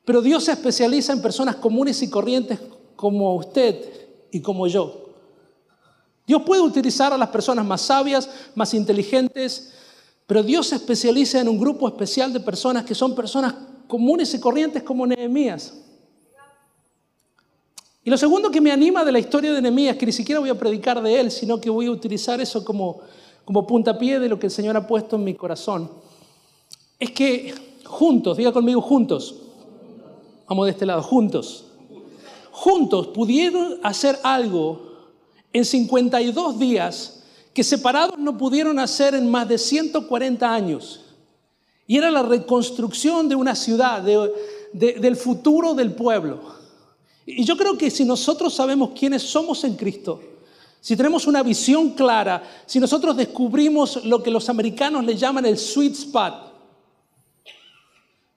Pero 0.05 0.23
Dios 0.23 0.45
se 0.45 0.53
especializa 0.53 1.13
en 1.13 1.21
personas 1.21 1.57
comunes 1.57 2.03
y 2.03 2.09
corrientes 2.09 2.59
como 2.97 3.35
usted 3.35 3.85
y 4.31 4.41
como 4.41 4.67
yo. 4.67 5.11
Dios 6.27 6.43
puede 6.43 6.63
utilizar 6.63 7.13
a 7.13 7.19
las 7.19 7.29
personas 7.29 7.65
más 7.65 7.83
sabias, 7.83 8.29
más 8.55 8.75
inteligentes, 8.75 9.73
pero 10.27 10.43
Dios 10.43 10.69
se 10.69 10.77
especializa 10.77 11.41
en 11.41 11.49
un 11.49 11.59
grupo 11.59 11.89
especial 11.89 12.33
de 12.33 12.41
personas 12.41 12.85
que 12.85 12.95
son 12.95 13.15
personas 13.15 13.55
comunes 13.87 14.33
y 14.35 14.41
corrientes 14.41 14.83
como 14.83 15.07
Nehemías. 15.07 15.75
Y 18.05 18.11
lo 18.11 18.17
segundo 18.17 18.51
que 18.51 18.61
me 18.61 18.73
anima 18.73 19.05
de 19.05 19.13
la 19.13 19.19
historia 19.19 19.53
de 19.53 19.61
Nehemías, 19.61 19.97
que 19.97 20.07
ni 20.07 20.13
siquiera 20.13 20.41
voy 20.41 20.49
a 20.49 20.59
predicar 20.59 21.03
de 21.03 21.21
él, 21.21 21.31
sino 21.31 21.61
que 21.61 21.69
voy 21.69 21.87
a 21.87 21.91
utilizar 21.91 22.41
eso 22.41 22.65
como, 22.65 23.01
como 23.49 23.67
puntapié 23.67 24.21
de 24.21 24.29
lo 24.29 24.39
que 24.39 24.49
el 24.49 24.53
Señor 24.53 24.77
ha 24.77 24.87
puesto 24.87 25.17
en 25.17 25.25
mi 25.25 25.33
corazón, 25.33 25.91
es 27.01 27.13
que 27.13 27.55
juntos, 27.83 28.37
diga 28.37 28.53
conmigo 28.53 28.83
juntos, 28.83 29.37
Vamos 30.47 30.67
de 30.67 30.73
este 30.73 30.85
lado, 30.85 31.03
juntos. 31.03 31.65
Juntos 32.51 33.07
pudieron 33.07 33.79
hacer 33.83 34.19
algo 34.23 34.83
en 35.51 35.65
52 35.65 36.59
días 36.59 37.23
que 37.55 37.65
separados 37.65 38.19
no 38.19 38.37
pudieron 38.37 38.79
hacer 38.79 39.15
en 39.15 39.31
más 39.31 39.49
de 39.49 39.57
140 39.57 40.55
años. 40.55 41.01
Y 41.87 41.97
era 41.97 42.11
la 42.11 42.23
reconstrucción 42.23 43.31
de 43.31 43.35
una 43.35 43.55
ciudad, 43.55 44.03
del 44.03 45.17
futuro 45.17 45.73
del 45.73 45.93
pueblo. 45.93 46.41
Y 47.25 47.45
yo 47.45 47.57
creo 47.57 47.79
que 47.79 47.91
si 47.91 48.05
nosotros 48.05 48.53
sabemos 48.53 48.91
quiénes 48.95 49.23
somos 49.23 49.65
en 49.65 49.75
Cristo, 49.75 50.21
si 50.81 50.97
tenemos 50.97 51.27
una 51.27 51.43
visión 51.43 51.91
clara, 51.91 52.43
si 52.67 52.79
nosotros 52.81 53.17
descubrimos 53.17 54.05
lo 54.05 54.23
que 54.23 54.31
los 54.31 54.49
americanos 54.49 55.05
le 55.05 55.17
llaman 55.17 55.47
el 55.47 55.59
sweet 55.59 55.93
spot, 55.93 56.35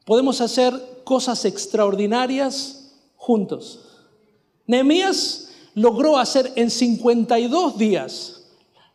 podemos 0.05 0.41
hacer 0.41 1.01
cosas 1.03 1.45
extraordinarias 1.45 2.93
juntos. 3.15 3.79
Nehemías 4.65 5.49
logró 5.75 6.17
hacer 6.17 6.51
en 6.55 6.69
52 6.69 7.77
días 7.77 8.41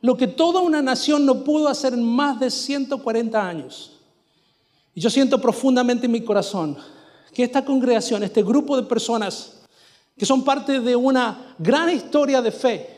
lo 0.00 0.16
que 0.16 0.26
toda 0.26 0.60
una 0.60 0.82
nación 0.82 1.24
no 1.24 1.42
pudo 1.42 1.68
hacer 1.68 1.94
en 1.94 2.02
más 2.02 2.38
de 2.38 2.50
140 2.50 3.48
años. 3.48 3.92
Y 4.94 5.00
yo 5.00 5.10
siento 5.10 5.40
profundamente 5.40 6.06
en 6.06 6.12
mi 6.12 6.22
corazón 6.22 6.76
que 7.32 7.44
esta 7.44 7.64
congregación, 7.64 8.22
este 8.22 8.42
grupo 8.42 8.76
de 8.76 8.82
personas 8.82 9.52
que 10.16 10.24
son 10.24 10.42
parte 10.42 10.80
de 10.80 10.96
una 10.96 11.54
gran 11.58 11.90
historia 11.90 12.40
de 12.40 12.50
fe, 12.50 12.95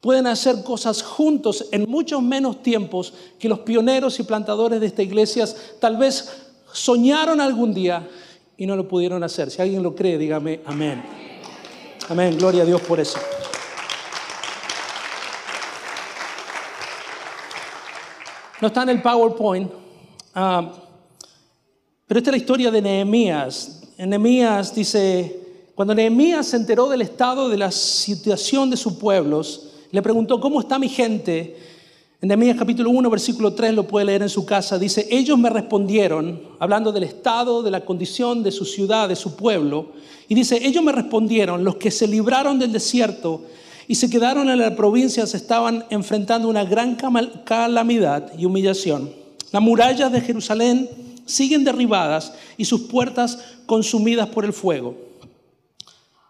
pueden 0.00 0.26
hacer 0.26 0.62
cosas 0.62 1.02
juntos 1.02 1.66
en 1.72 1.88
muchos 1.88 2.22
menos 2.22 2.62
tiempos 2.62 3.14
que 3.38 3.48
los 3.48 3.60
pioneros 3.60 4.20
y 4.20 4.22
plantadores 4.22 4.80
de 4.80 4.86
esta 4.86 5.02
iglesia 5.02 5.46
tal 5.80 5.96
vez 5.96 6.30
soñaron 6.72 7.40
algún 7.40 7.72
día 7.72 8.08
y 8.56 8.66
no 8.66 8.76
lo 8.76 8.86
pudieron 8.86 9.22
hacer. 9.24 9.50
Si 9.50 9.60
alguien 9.60 9.82
lo 9.82 9.94
cree, 9.94 10.18
dígame 10.18 10.60
amén. 10.64 11.02
Amén, 12.08 12.36
gloria 12.38 12.62
a 12.62 12.66
Dios 12.66 12.80
por 12.82 13.00
eso. 13.00 13.18
No 18.60 18.68
está 18.68 18.84
en 18.84 18.90
el 18.90 19.02
PowerPoint, 19.02 19.70
ah, 20.34 20.72
pero 22.06 22.18
esta 22.18 22.30
es 22.30 22.32
la 22.32 22.38
historia 22.38 22.70
de 22.70 22.80
Nehemías. 22.80 23.82
Nehemías 23.98 24.74
dice, 24.74 25.40
cuando 25.74 25.94
Nehemías 25.94 26.46
se 26.46 26.56
enteró 26.56 26.88
del 26.88 27.02
estado 27.02 27.48
de 27.48 27.58
la 27.58 27.70
situación 27.70 28.70
de 28.70 28.76
sus 28.76 28.94
pueblos, 28.94 29.65
le 29.90 30.02
preguntó, 30.02 30.40
¿cómo 30.40 30.60
está 30.60 30.78
mi 30.78 30.88
gente? 30.88 31.56
En 32.20 32.28
Nehemías 32.28 32.56
capítulo 32.56 32.90
1, 32.90 33.10
versículo 33.10 33.52
3, 33.52 33.74
lo 33.74 33.86
puede 33.86 34.06
leer 34.06 34.22
en 34.22 34.28
su 34.28 34.46
casa, 34.46 34.78
dice, 34.78 35.06
ellos 35.10 35.38
me 35.38 35.50
respondieron, 35.50 36.40
hablando 36.58 36.90
del 36.90 37.02
estado, 37.02 37.62
de 37.62 37.70
la 37.70 37.84
condición 37.84 38.42
de 38.42 38.52
su 38.52 38.64
ciudad, 38.64 39.08
de 39.08 39.16
su 39.16 39.36
pueblo, 39.36 39.92
y 40.28 40.34
dice, 40.34 40.66
ellos 40.66 40.82
me 40.82 40.92
respondieron, 40.92 41.62
los 41.62 41.76
que 41.76 41.90
se 41.90 42.08
libraron 42.08 42.58
del 42.58 42.72
desierto 42.72 43.42
y 43.88 43.94
se 43.94 44.10
quedaron 44.10 44.48
en 44.48 44.58
la 44.58 44.74
provincia 44.74 45.26
se 45.26 45.36
estaban 45.36 45.84
enfrentando 45.90 46.48
una 46.48 46.64
gran 46.64 46.96
calamidad 47.44 48.32
y 48.36 48.44
humillación. 48.44 49.10
Las 49.52 49.62
murallas 49.62 50.10
de 50.10 50.20
Jerusalén 50.20 50.88
siguen 51.24 51.64
derribadas 51.64 52.32
y 52.56 52.64
sus 52.64 52.82
puertas 52.82 53.38
consumidas 53.66 54.28
por 54.28 54.44
el 54.44 54.52
fuego. 54.52 54.96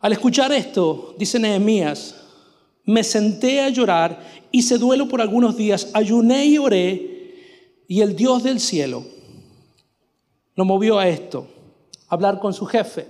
Al 0.00 0.12
escuchar 0.12 0.52
esto, 0.52 1.14
dice 1.18 1.38
Nehemías, 1.38 2.14
me 2.86 3.02
senté 3.02 3.60
a 3.60 3.68
llorar, 3.68 4.18
hice 4.52 4.78
duelo 4.78 5.08
por 5.08 5.20
algunos 5.20 5.56
días, 5.56 5.90
ayuné 5.92 6.46
y 6.46 6.58
oré, 6.58 7.16
y 7.88 8.00
el 8.00 8.16
Dios 8.16 8.42
del 8.42 8.60
cielo 8.60 9.04
lo 10.54 10.64
movió 10.64 10.98
a 10.98 11.08
esto, 11.08 11.46
hablar 12.08 12.38
con 12.38 12.54
su 12.54 12.64
jefe. 12.64 13.06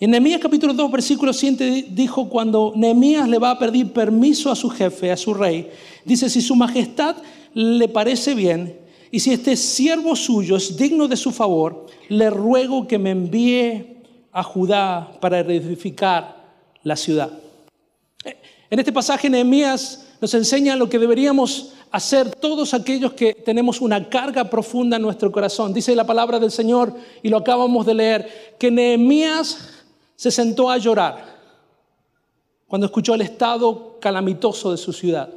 En 0.00 0.10
Nehemías 0.10 0.40
capítulo 0.40 0.74
2, 0.74 0.92
versículo 0.92 1.32
7 1.32 1.86
dijo, 1.90 2.28
cuando 2.28 2.72
Nehemías 2.76 3.28
le 3.28 3.38
va 3.38 3.52
a 3.52 3.58
pedir 3.58 3.92
permiso 3.92 4.50
a 4.50 4.56
su 4.56 4.68
jefe, 4.68 5.10
a 5.10 5.16
su 5.16 5.32
rey, 5.32 5.70
dice, 6.04 6.28
si 6.28 6.40
su 6.40 6.54
majestad 6.54 7.16
le 7.54 7.88
parece 7.88 8.34
bien, 8.34 8.78
y 9.10 9.20
si 9.20 9.32
este 9.32 9.56
siervo 9.56 10.14
suyo 10.14 10.56
es 10.56 10.76
digno 10.76 11.08
de 11.08 11.16
su 11.16 11.30
favor, 11.30 11.86
le 12.08 12.30
ruego 12.30 12.86
que 12.86 12.98
me 12.98 13.10
envíe 13.10 14.02
a 14.32 14.42
Judá 14.42 15.12
para 15.20 15.40
edificar 15.40 16.44
la 16.82 16.94
ciudad. 16.94 17.47
En 18.70 18.78
este 18.78 18.92
pasaje 18.92 19.30
Nehemías 19.30 20.06
nos 20.20 20.34
enseña 20.34 20.76
lo 20.76 20.88
que 20.88 20.98
deberíamos 20.98 21.72
hacer 21.90 22.30
todos 22.34 22.74
aquellos 22.74 23.14
que 23.14 23.32
tenemos 23.32 23.80
una 23.80 24.08
carga 24.08 24.44
profunda 24.44 24.96
en 24.96 25.02
nuestro 25.02 25.32
corazón. 25.32 25.72
Dice 25.72 25.94
la 25.96 26.06
palabra 26.06 26.38
del 26.38 26.50
Señor, 26.50 26.92
y 27.22 27.28
lo 27.30 27.38
acabamos 27.38 27.86
de 27.86 27.94
leer, 27.94 28.56
que 28.58 28.70
Nehemías 28.70 29.70
se 30.16 30.30
sentó 30.30 30.70
a 30.70 30.76
llorar 30.76 31.38
cuando 32.66 32.86
escuchó 32.86 33.14
el 33.14 33.22
estado 33.22 33.96
calamitoso 34.00 34.70
de 34.70 34.76
su 34.76 34.92
ciudad. 34.92 35.30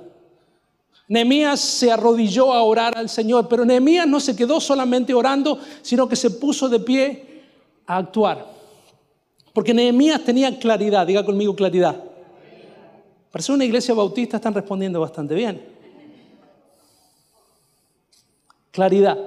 Nehemías 1.07 1.59
se 1.59 1.91
arrodilló 1.91 2.53
a 2.53 2.63
orar 2.63 2.97
al 2.97 3.07
Señor, 3.07 3.47
pero 3.47 3.63
Nehemías 3.63 4.07
no 4.07 4.19
se 4.19 4.35
quedó 4.35 4.59
solamente 4.59 5.13
orando, 5.13 5.59
sino 5.81 6.07
que 6.09 6.15
se 6.17 6.31
puso 6.31 6.67
de 6.67 6.79
pie 6.79 7.43
a 7.85 7.97
actuar. 7.97 8.45
Porque 9.53 9.73
Nehemías 9.73 10.23
tenía 10.23 10.57
claridad, 10.57 11.07
diga 11.07 11.25
conmigo 11.25 11.55
claridad. 11.55 12.10
Para 13.31 13.41
ser 13.41 13.55
una 13.55 13.65
iglesia 13.65 13.93
bautista 13.93 14.37
están 14.37 14.53
respondiendo 14.53 14.99
bastante 14.99 15.33
bien. 15.33 15.63
Claridad. 18.71 19.17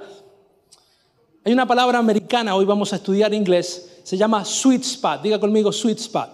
Hay 1.42 1.52
una 1.52 1.66
palabra 1.66 1.98
americana, 1.98 2.54
hoy 2.54 2.64
vamos 2.64 2.92
a 2.92 2.96
estudiar 2.96 3.32
inglés, 3.32 4.00
se 4.02 4.16
llama 4.16 4.44
sweet 4.44 4.82
spot. 4.82 5.22
Diga 5.22 5.40
conmigo 5.40 5.72
sweet 5.72 5.98
spot. 5.98 6.30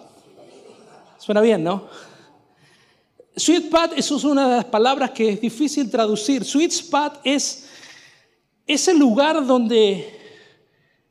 Suena 1.17 1.39
bien, 1.39 1.63
¿no? 1.63 1.87
Sweet 3.35 3.65
spot, 3.65 3.93
eso 3.95 4.17
es 4.17 4.23
una 4.25 4.49
de 4.49 4.55
las 4.57 4.65
palabras 4.65 5.11
que 5.11 5.29
es 5.29 5.39
difícil 5.39 5.89
traducir. 5.89 6.43
Sweet 6.43 6.71
spot 6.71 7.19
es 7.23 7.69
ese 8.67 8.93
lugar 8.93 9.45
donde 9.45 10.19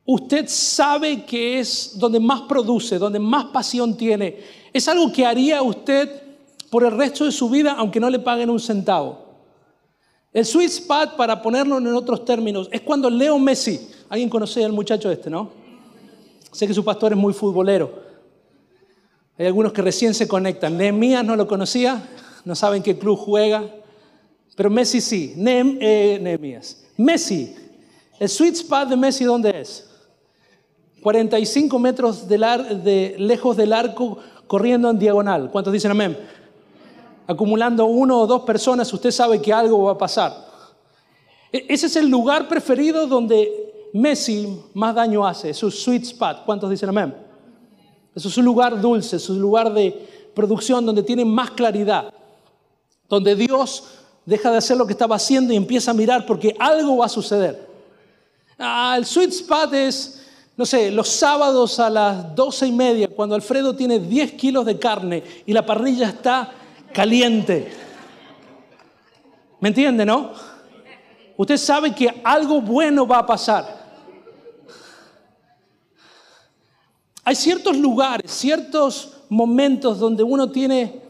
usted 0.05 0.47
sabe 0.49 1.25
que 1.25 1.61
es 1.61 1.99
donde 1.99 2.21
más 2.21 2.43
produce, 2.43 2.99
donde 2.99 3.19
más 3.19 3.47
pasión 3.47 3.97
tiene. 3.97 4.43
Es 4.73 4.87
algo 4.89 5.11
que 5.11 5.25
haría 5.25 5.63
usted 5.63 6.30
por 6.71 6.85
el 6.85 6.93
resto 6.93 7.25
de 7.25 7.33
su 7.33 7.51
vida 7.51 7.75
aunque 7.77 8.01
no 8.01 8.09
le 8.09 8.19
paguen 8.19 8.49
un 8.49 8.61
centavo. 8.61 9.31
El 10.33 10.47
sweet 10.47 10.71
spot, 10.71 11.17
para 11.17 11.43
ponerlo 11.43 11.79
en 11.79 11.89
otros 11.89 12.25
términos, 12.25 12.69
es 12.71 12.81
cuando 12.83 13.11
Leo 13.11 13.37
Messi, 13.39 13.89
alguien 14.09 14.31
conoce 14.31 14.65
al 14.65 14.73
muchacho 14.73 15.11
este, 15.11 15.29
¿no? 15.29 15.51
Sé 16.53 16.69
que 16.69 16.75
su 16.75 16.85
pastor 16.85 17.13
es 17.13 17.19
muy 17.19 17.33
futbolero. 17.33 17.93
Hay 19.37 19.47
algunos 19.47 19.73
que 19.73 19.83
recién 19.83 20.15
se 20.15 20.29
conectan. 20.29 20.77
Nehemías 20.77 21.25
no 21.25 21.35
lo 21.35 21.49
conocía, 21.49 22.09
no 22.45 22.55
saben 22.55 22.83
qué 22.83 22.97
club 22.97 23.19
juega, 23.19 23.65
pero 24.55 24.71
Messi 24.71 25.01
sí. 25.01 25.35
Eh, 25.37 26.19
Nehemías. 26.21 26.85
Messi, 26.97 27.57
el 28.21 28.29
sweet 28.29 28.55
spot 28.55 28.89
de 28.89 28.97
Messi, 28.97 29.25
¿dónde 29.25 29.61
es? 29.61 29.89
45 31.03 31.79
metros 31.79 32.29
de 32.29 33.17
lejos 33.19 33.57
del 33.57 33.73
arco 33.73 34.19
corriendo 34.47 34.91
en 34.91 34.99
diagonal. 34.99 35.51
¿Cuántos 35.51 35.73
dicen 35.73 35.91
amén? 35.91 36.17
Acumulando 37.31 37.85
uno 37.87 38.23
o 38.23 38.27
dos 38.27 38.43
personas, 38.43 38.93
usted 38.93 39.13
sabe 39.13 39.41
que 39.41 39.53
algo 39.53 39.85
va 39.85 39.93
a 39.93 39.99
pasar. 39.99 40.51
E-, 41.53 41.67
ese 41.69 41.87
es 41.87 41.95
el 41.95 42.09
lugar 42.09 42.49
preferido 42.49 43.07
donde 43.07 43.89
Messi 43.93 44.61
más 44.75 44.95
daño 44.95 45.25
hace, 45.25 45.55
su 45.55 45.71
sweet 45.71 46.03
spot. 46.03 46.45
¿Cuántos 46.45 46.69
dicen 46.71 46.89
amén? 46.89 47.15
Eso 48.15 48.29
es 48.29 48.37
un 48.37 48.45
lugar 48.45 48.81
dulce, 48.81 49.17
es 49.17 49.31
un 49.31 49.41
lugar 49.41 49.73
de 49.73 50.09
producción 50.35 50.85
donde 50.85 51.05
tiene 51.05 51.25
más 51.25 51.53
claridad, 51.53 52.13
donde 53.09 53.37
Dios 53.37 53.85
deja 54.27 54.51
de 54.51 54.59
hacer 54.59 54.77
lo 54.77 54.87
que 54.87 54.93
estaba 54.93 55.15
haciendo 55.15 55.53
y 55.53 55.57
empieza 55.57 55.93
a 55.93 55.95
mirar 55.95 56.27
porque 56.27 56.57
algo 56.59 56.97
va 56.99 57.07
a 57.07 57.09
suceder. 57.09 57.69
Ah, 58.59 58.97
el 58.99 59.07
sweet 59.07 59.31
spot 59.31 59.73
es, 59.75 60.21
no 60.57 60.67
sé, 60.67 60.91
los 60.91 61.09
sábados 61.09 61.79
a 61.79 61.89
las 61.89 62.35
doce 62.35 62.67
y 62.67 62.73
media, 62.73 63.09
cuando 63.09 63.37
Alfredo 63.37 63.75
tiene 63.77 64.01
10 64.01 64.33
kilos 64.33 64.67
de 64.67 64.79
carne 64.81 65.23
y 65.47 65.53
la 65.53 65.65
parrilla 65.65 66.09
está 66.09 66.55
caliente. 66.93 67.73
¿Me 69.61 69.69
entiende, 69.69 70.05
no? 70.05 70.33
Usted 71.37 71.57
sabe 71.57 71.95
que 71.95 72.21
algo 72.25 72.61
bueno 72.61 73.07
va 73.07 73.19
a 73.19 73.27
pasar. 73.27 73.81
Hay 77.25 77.35
ciertos 77.35 77.77
lugares, 77.77 78.31
ciertos 78.31 79.21
momentos 79.29 79.99
donde 79.99 80.23
uno 80.23 80.51
tiene 80.51 81.01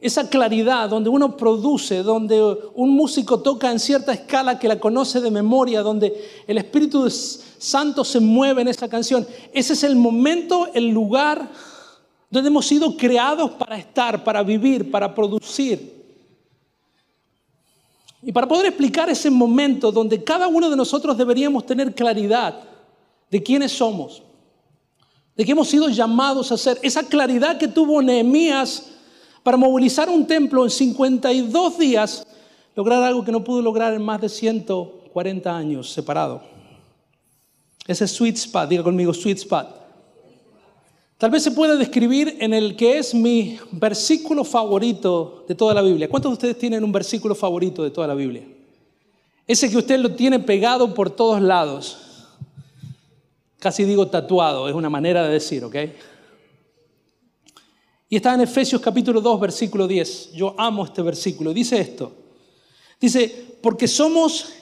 esa 0.00 0.28
claridad, 0.28 0.90
donde 0.90 1.08
uno 1.08 1.36
produce, 1.36 2.02
donde 2.02 2.40
un 2.74 2.90
músico 2.90 3.40
toca 3.40 3.72
en 3.72 3.80
cierta 3.80 4.12
escala 4.12 4.58
que 4.58 4.68
la 4.68 4.78
conoce 4.78 5.20
de 5.20 5.30
memoria, 5.30 5.80
donde 5.80 6.42
el 6.46 6.58
Espíritu 6.58 7.08
Santo 7.10 8.04
se 8.04 8.20
mueve 8.20 8.60
en 8.62 8.68
esa 8.68 8.88
canción. 8.88 9.26
Ese 9.52 9.72
es 9.72 9.82
el 9.82 9.96
momento, 9.96 10.68
el 10.74 10.90
lugar 10.90 11.48
donde 12.34 12.48
hemos 12.48 12.66
sido 12.66 12.96
creados 12.96 13.52
para 13.52 13.78
estar, 13.78 14.24
para 14.24 14.42
vivir, 14.42 14.90
para 14.90 15.14
producir. 15.14 16.02
Y 18.20 18.32
para 18.32 18.48
poder 18.48 18.66
explicar 18.66 19.08
ese 19.08 19.30
momento 19.30 19.92
donde 19.92 20.24
cada 20.24 20.48
uno 20.48 20.68
de 20.68 20.76
nosotros 20.76 21.16
deberíamos 21.16 21.64
tener 21.64 21.94
claridad 21.94 22.60
de 23.30 23.40
quiénes 23.40 23.70
somos, 23.70 24.20
de 25.36 25.44
que 25.44 25.52
hemos 25.52 25.68
sido 25.68 25.88
llamados 25.88 26.50
a 26.50 26.56
hacer. 26.56 26.76
Esa 26.82 27.04
claridad 27.04 27.56
que 27.56 27.68
tuvo 27.68 28.02
Nehemías 28.02 28.90
para 29.44 29.56
movilizar 29.56 30.08
un 30.08 30.26
templo 30.26 30.64
en 30.64 30.70
52 30.70 31.78
días, 31.78 32.26
lograr 32.74 33.00
algo 33.04 33.24
que 33.24 33.30
no 33.30 33.44
pudo 33.44 33.62
lograr 33.62 33.94
en 33.94 34.02
más 34.02 34.20
de 34.20 34.28
140 34.28 35.56
años 35.56 35.92
separado. 35.92 36.42
Ese 37.86 38.08
sweet 38.08 38.34
spot, 38.34 38.68
diga 38.68 38.82
conmigo 38.82 39.14
sweet 39.14 39.38
spot. 39.38 39.83
Tal 41.18 41.30
vez 41.30 41.42
se 41.42 41.52
puede 41.52 41.78
describir 41.78 42.36
en 42.40 42.52
el 42.52 42.76
que 42.76 42.98
es 42.98 43.14
mi 43.14 43.58
versículo 43.70 44.44
favorito 44.44 45.44
de 45.48 45.54
toda 45.54 45.72
la 45.72 45.82
Biblia. 45.82 46.08
¿Cuántos 46.08 46.30
de 46.30 46.34
ustedes 46.34 46.58
tienen 46.58 46.82
un 46.82 46.92
versículo 46.92 47.34
favorito 47.34 47.82
de 47.84 47.90
toda 47.90 48.08
la 48.08 48.14
Biblia? 48.14 48.42
Ese 49.46 49.70
que 49.70 49.76
usted 49.76 50.00
lo 50.00 50.14
tiene 50.14 50.40
pegado 50.40 50.92
por 50.92 51.10
todos 51.10 51.40
lados. 51.40 51.98
Casi 53.58 53.84
digo 53.84 54.08
tatuado, 54.08 54.68
es 54.68 54.74
una 54.74 54.90
manera 54.90 55.22
de 55.22 55.32
decir, 55.32 55.64
¿ok? 55.64 55.76
Y 58.08 58.16
está 58.16 58.34
en 58.34 58.42
Efesios 58.42 58.80
capítulo 58.80 59.20
2, 59.20 59.40
versículo 59.40 59.86
10. 59.86 60.32
Yo 60.32 60.54
amo 60.58 60.84
este 60.84 61.02
versículo. 61.02 61.54
Dice 61.54 61.80
esto. 61.80 62.12
Dice, 63.00 63.56
porque 63.62 63.88
somos 63.88 64.52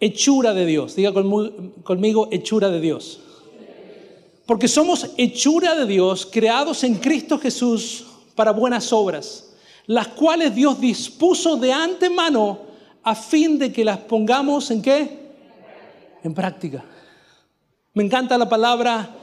hechura 0.00 0.54
de 0.54 0.66
Dios. 0.66 0.94
Diga 0.96 1.12
conmigo, 1.12 2.28
hechura 2.30 2.70
de 2.70 2.80
Dios. 2.80 3.20
Porque 4.46 4.68
somos 4.68 5.10
hechura 5.16 5.74
de 5.74 5.86
Dios, 5.86 6.26
creados 6.30 6.84
en 6.84 6.96
Cristo 6.96 7.38
Jesús 7.38 8.04
para 8.34 8.50
buenas 8.50 8.92
obras, 8.92 9.54
las 9.86 10.08
cuales 10.08 10.54
Dios 10.54 10.80
dispuso 10.80 11.56
de 11.56 11.72
antemano 11.72 12.58
a 13.02 13.14
fin 13.14 13.58
de 13.58 13.72
que 13.72 13.84
las 13.84 13.98
pongamos 13.98 14.70
en 14.70 14.82
qué? 14.82 15.18
En 16.22 16.34
práctica. 16.34 16.84
Me 17.94 18.02
encanta 18.02 18.36
la 18.36 18.48
palabra 18.48 19.16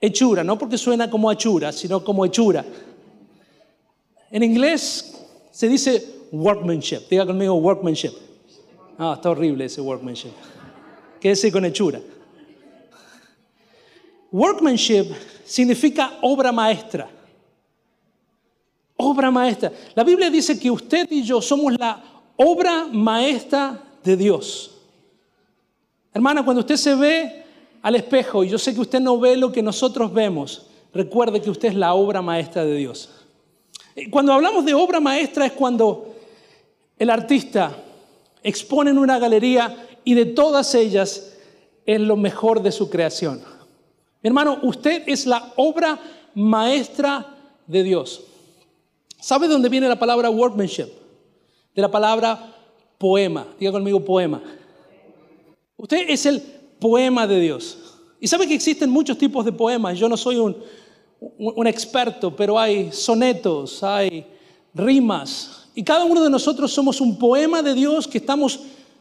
hechura, 0.00 0.42
no 0.42 0.58
porque 0.58 0.78
suena 0.78 1.10
como 1.10 1.30
hechura, 1.30 1.72
sino 1.72 2.02
como 2.02 2.24
hechura. 2.24 2.64
En 4.30 4.42
inglés 4.42 5.26
se 5.50 5.68
dice 5.68 6.16
workmanship. 6.32 7.08
Diga 7.08 7.26
conmigo 7.26 7.54
workmanship. 7.54 8.12
Ah, 8.98 9.12
está 9.16 9.30
horrible 9.30 9.66
ese 9.66 9.80
workmanship. 9.80 10.32
Quédese 11.20 11.52
con 11.52 11.64
hechura. 11.64 12.00
Workmanship 14.36 15.14
significa 15.46 16.18
obra 16.20 16.52
maestra. 16.52 17.08
Obra 18.98 19.30
maestra. 19.30 19.72
La 19.94 20.04
Biblia 20.04 20.28
dice 20.28 20.58
que 20.58 20.70
usted 20.70 21.10
y 21.10 21.22
yo 21.22 21.40
somos 21.40 21.72
la 21.78 22.02
obra 22.36 22.86
maestra 22.92 23.82
de 24.04 24.14
Dios. 24.14 24.72
Hermana, 26.12 26.44
cuando 26.44 26.60
usted 26.60 26.76
se 26.76 26.94
ve 26.94 27.44
al 27.80 27.94
espejo, 27.94 28.44
y 28.44 28.50
yo 28.50 28.58
sé 28.58 28.74
que 28.74 28.80
usted 28.80 29.00
no 29.00 29.18
ve 29.18 29.38
lo 29.38 29.50
que 29.50 29.62
nosotros 29.62 30.12
vemos, 30.12 30.66
recuerde 30.92 31.40
que 31.40 31.48
usted 31.48 31.68
es 31.68 31.74
la 31.74 31.94
obra 31.94 32.20
maestra 32.20 32.62
de 32.62 32.76
Dios. 32.76 33.08
Cuando 34.10 34.34
hablamos 34.34 34.66
de 34.66 34.74
obra 34.74 35.00
maestra 35.00 35.46
es 35.46 35.52
cuando 35.52 36.14
el 36.98 37.08
artista 37.08 37.74
expone 38.42 38.90
en 38.90 38.98
una 38.98 39.18
galería 39.18 39.98
y 40.04 40.12
de 40.12 40.26
todas 40.26 40.74
ellas 40.74 41.32
es 41.86 42.00
lo 42.02 42.16
mejor 42.16 42.62
de 42.62 42.72
su 42.72 42.90
creación. 42.90 43.55
Hermano, 44.22 44.58
usted 44.62 45.02
es 45.06 45.26
la 45.26 45.52
obra 45.56 45.98
maestra 46.34 47.26
de 47.66 47.82
Dios. 47.82 48.22
¿Sabe 49.20 49.48
dónde 49.48 49.68
viene 49.68 49.88
la 49.88 49.98
palabra 49.98 50.30
workmanship? 50.30 50.88
De 51.74 51.82
la 51.82 51.90
palabra 51.90 52.54
poema. 52.98 53.46
Diga 53.58 53.72
conmigo 53.72 54.04
poema. 54.04 54.42
Usted 55.76 56.08
es 56.08 56.26
el 56.26 56.40
poema 56.78 57.26
de 57.26 57.40
Dios. 57.40 57.78
Y 58.20 58.28
sabe 58.28 58.46
que 58.46 58.54
existen 58.54 58.90
muchos 58.90 59.18
tipos 59.18 59.44
de 59.44 59.52
poemas. 59.52 59.98
Yo 59.98 60.08
no 60.08 60.16
soy 60.16 60.36
un, 60.36 60.56
un 61.20 61.66
experto, 61.66 62.34
pero 62.34 62.58
hay 62.58 62.92
sonetos, 62.92 63.82
hay 63.82 64.26
rimas. 64.74 65.68
Y 65.74 65.82
cada 65.82 66.04
uno 66.04 66.22
de 66.22 66.30
nosotros 66.30 66.72
somos 66.72 67.00
un 67.00 67.18
poema 67.18 67.62
de 67.62 67.74
Dios 67.74 68.08
que 68.08 68.18
estamos, 68.18 68.60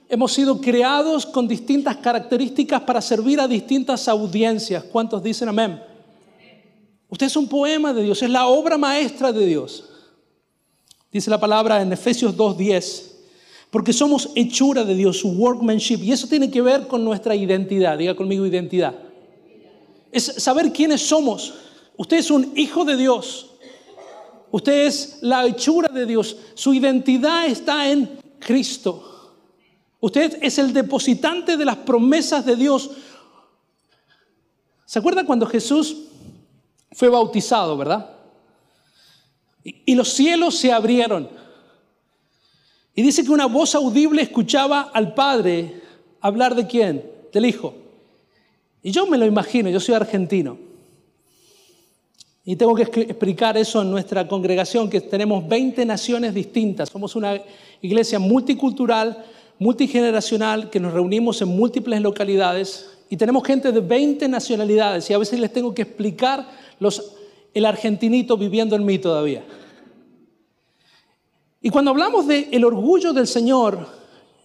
hemos 0.09 0.33
sido 0.33 0.59
creados 0.59 1.25
con 1.25 1.47
distintas 1.47 1.97
características 1.97 2.81
para 2.81 3.01
servir 3.01 3.39
a 3.39 3.47
distintas 3.47 4.07
audiencias. 4.07 4.83
¿Cuántos 4.83 5.23
dicen 5.23 5.49
amén? 5.49 5.81
Usted 7.09 7.27
es 7.27 7.35
un 7.35 7.47
poema 7.47 7.93
de 7.93 8.03
Dios, 8.03 8.21
es 8.21 8.29
la 8.29 8.47
obra 8.47 8.77
maestra 8.77 9.31
de 9.31 9.45
Dios. 9.45 9.89
Dice 11.11 11.29
la 11.29 11.39
palabra 11.39 11.81
en 11.81 11.93
Efesios 11.93 12.35
2.10 12.35 13.15
porque 13.75 13.91
somos 13.91 14.29
hechura 14.35 14.85
de 14.85 14.95
Dios, 14.95 15.19
su 15.19 15.31
workmanship. 15.31 15.97
Y 15.97 16.13
eso 16.13 16.27
tiene 16.27 16.49
que 16.49 16.61
ver 16.61 16.87
con 16.87 17.03
nuestra 17.03 17.35
identidad. 17.35 17.97
Diga 17.97 18.15
conmigo 18.15 18.45
identidad. 18.45 18.95
Es 20.13 20.23
saber 20.37 20.71
quiénes 20.71 21.01
somos. 21.01 21.53
Usted 21.97 22.19
es 22.19 22.31
un 22.31 22.53
hijo 22.55 22.85
de 22.85 22.95
Dios. 22.95 23.51
Usted 24.49 24.85
es 24.85 25.17
la 25.19 25.45
hechura 25.45 25.89
de 25.89 26.05
Dios. 26.05 26.37
Su 26.53 26.73
identidad 26.73 27.47
está 27.47 27.91
en 27.91 28.17
Cristo. 28.39 29.24
Usted 30.05 30.37
es 30.43 30.59
el 30.59 30.71
depositante 30.71 31.57
de 31.57 31.65
las 31.65 31.77
promesas 31.77 32.45
de 32.45 32.55
Dios. 32.55 32.91
¿Se 34.85 34.99
acuerda 34.99 35.25
cuando 35.25 35.47
Jesús 35.47 35.97
fue 36.91 37.09
bautizado, 37.09 37.75
verdad? 37.75 38.11
Y 39.63 39.95
los 39.95 40.09
cielos 40.09 40.59
se 40.59 40.71
abrieron. 40.71 41.27
Y 42.93 43.01
dice 43.01 43.23
que 43.23 43.31
una 43.31 43.47
voz 43.47 43.73
audible 43.73 44.21
escuchaba 44.21 44.91
al 44.93 45.15
Padre 45.15 45.81
hablar 46.21 46.53
de 46.53 46.67
quién? 46.67 47.11
Del 47.33 47.47
Hijo. 47.47 47.73
Y 48.83 48.91
yo 48.91 49.07
me 49.07 49.17
lo 49.17 49.25
imagino, 49.25 49.71
yo 49.71 49.79
soy 49.79 49.95
argentino. 49.95 50.59
Y 52.43 52.55
tengo 52.55 52.75
que 52.75 52.83
explicar 52.83 53.57
eso 53.57 53.81
en 53.81 53.89
nuestra 53.89 54.27
congregación, 54.27 54.87
que 54.87 55.01
tenemos 55.01 55.47
20 55.47 55.83
naciones 55.83 56.31
distintas. 56.31 56.89
Somos 56.89 57.15
una 57.15 57.41
iglesia 57.81 58.19
multicultural, 58.19 59.25
multigeneracional, 59.59 60.69
que 60.69 60.79
nos 60.79 60.93
reunimos 60.93 61.41
en 61.41 61.49
múltiples 61.49 62.01
localidades 62.01 62.89
y 63.09 63.17
tenemos 63.17 63.43
gente 63.45 63.71
de 63.71 63.79
20 63.79 64.27
nacionalidades. 64.27 65.09
Y 65.09 65.13
a 65.13 65.17
veces 65.17 65.39
les 65.39 65.53
tengo 65.53 65.73
que 65.73 65.83
explicar 65.83 66.47
los, 66.79 67.13
el 67.53 67.65
argentinito 67.65 68.37
viviendo 68.37 68.75
en 68.75 68.85
mí 68.85 68.99
todavía. 68.99 69.43
Y 71.61 71.69
cuando 71.69 71.91
hablamos 71.91 72.27
del 72.27 72.47
el 72.51 72.63
orgullo 72.65 73.13
del 73.13 73.27
Señor, 73.27 73.87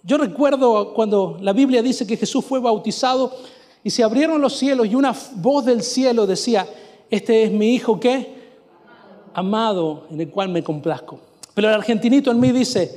yo 0.03 0.17
recuerdo 0.17 0.95
cuando 0.95 1.37
la 1.41 1.53
Biblia 1.53 1.83
dice 1.83 2.07
que 2.07 2.17
Jesús 2.17 2.45
fue 2.45 2.61
bautizado 2.61 3.37
y 3.85 3.91
se 3.91 4.03
abrieron 4.03 4.41
los 4.41 4.57
cielos 4.57 4.87
y 4.87 4.95
una 4.95 5.15
voz 5.37 5.65
del 5.65 5.83
cielo 5.83 6.27
decía, 6.27 6.67
este 7.11 7.43
es 7.43 7.51
mi 7.51 7.75
hijo 7.75 8.01
¿qué? 8.01 8.41
amado 9.35 10.07
en 10.11 10.21
el 10.21 10.31
cual 10.31 10.49
me 10.49 10.63
complazco. 10.63 11.21
Pero 11.55 11.69
el 11.69 11.75
argentinito 11.75 12.31
en 12.31 12.41
mí 12.41 12.53
dice, 12.53 12.91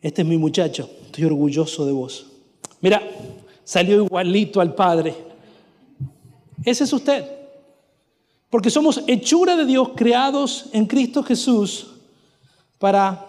este 0.00 0.22
es 0.22 0.28
mi 0.28 0.36
muchacho, 0.36 0.88
estoy 1.18 1.26
orgulloso 1.26 1.84
de 1.84 1.92
vos. 1.92 2.26
Mira, 2.80 3.02
salió 3.64 4.04
igualito 4.04 4.60
al 4.60 4.74
Padre. 4.74 5.16
Ese 6.64 6.84
es 6.84 6.92
usted. 6.92 7.24
Porque 8.48 8.70
somos 8.70 9.02
hechura 9.06 9.56
de 9.56 9.64
Dios 9.64 9.90
creados 9.96 10.66
en 10.72 10.86
Cristo 10.86 11.22
Jesús 11.24 11.88
para 12.78 13.26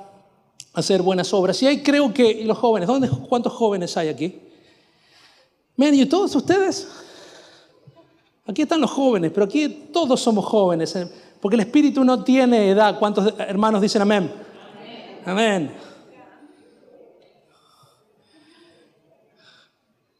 hacer 0.73 1.01
buenas 1.01 1.33
obras. 1.33 1.61
Y 1.63 1.67
ahí 1.67 1.81
creo 1.81 2.13
que 2.13 2.43
los 2.45 2.57
jóvenes, 2.59 2.87
¿dónde, 2.87 3.09
¿cuántos 3.27 3.53
jóvenes 3.53 3.97
hay 3.97 4.09
aquí? 4.09 4.39
Miren, 5.75 5.95
¿y 5.95 6.05
todos 6.05 6.35
ustedes? 6.35 6.87
Aquí 8.45 8.61
están 8.61 8.81
los 8.81 8.91
jóvenes, 8.91 9.31
pero 9.33 9.45
aquí 9.45 9.89
todos 9.91 10.21
somos 10.21 10.45
jóvenes, 10.45 10.95
¿eh? 10.95 11.07
porque 11.41 11.55
el 11.55 11.61
Espíritu 11.61 12.03
no 12.03 12.23
tiene 12.23 12.69
edad. 12.69 12.99
¿Cuántos 12.99 13.33
hermanos 13.39 13.81
dicen 13.81 14.03
amén? 14.03 14.31
Amén. 15.25 15.88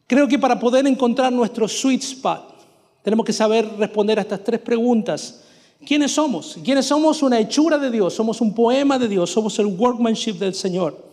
Creo 0.09 0.27
que 0.27 0.37
para 0.37 0.59
poder 0.59 0.85
encontrar 0.85 1.31
nuestro 1.31 1.69
sweet 1.69 2.01
spot, 2.01 2.53
tenemos 3.01 3.25
que 3.25 3.31
saber 3.31 3.65
responder 3.77 4.19
a 4.19 4.23
estas 4.23 4.43
tres 4.43 4.59
preguntas 4.59 5.45
¿Quiénes 5.85 6.11
somos? 6.11 6.57
¿Quiénes 6.63 6.85
somos? 6.85 7.23
Una 7.23 7.39
hechura 7.39 7.77
de 7.77 7.89
Dios, 7.89 8.13
somos 8.13 8.41
un 8.41 8.53
poema 8.53 8.99
de 8.99 9.07
Dios, 9.07 9.31
somos 9.31 9.57
el 9.59 9.67
workmanship 9.67 10.33
del 10.33 10.53
Señor. 10.53 11.09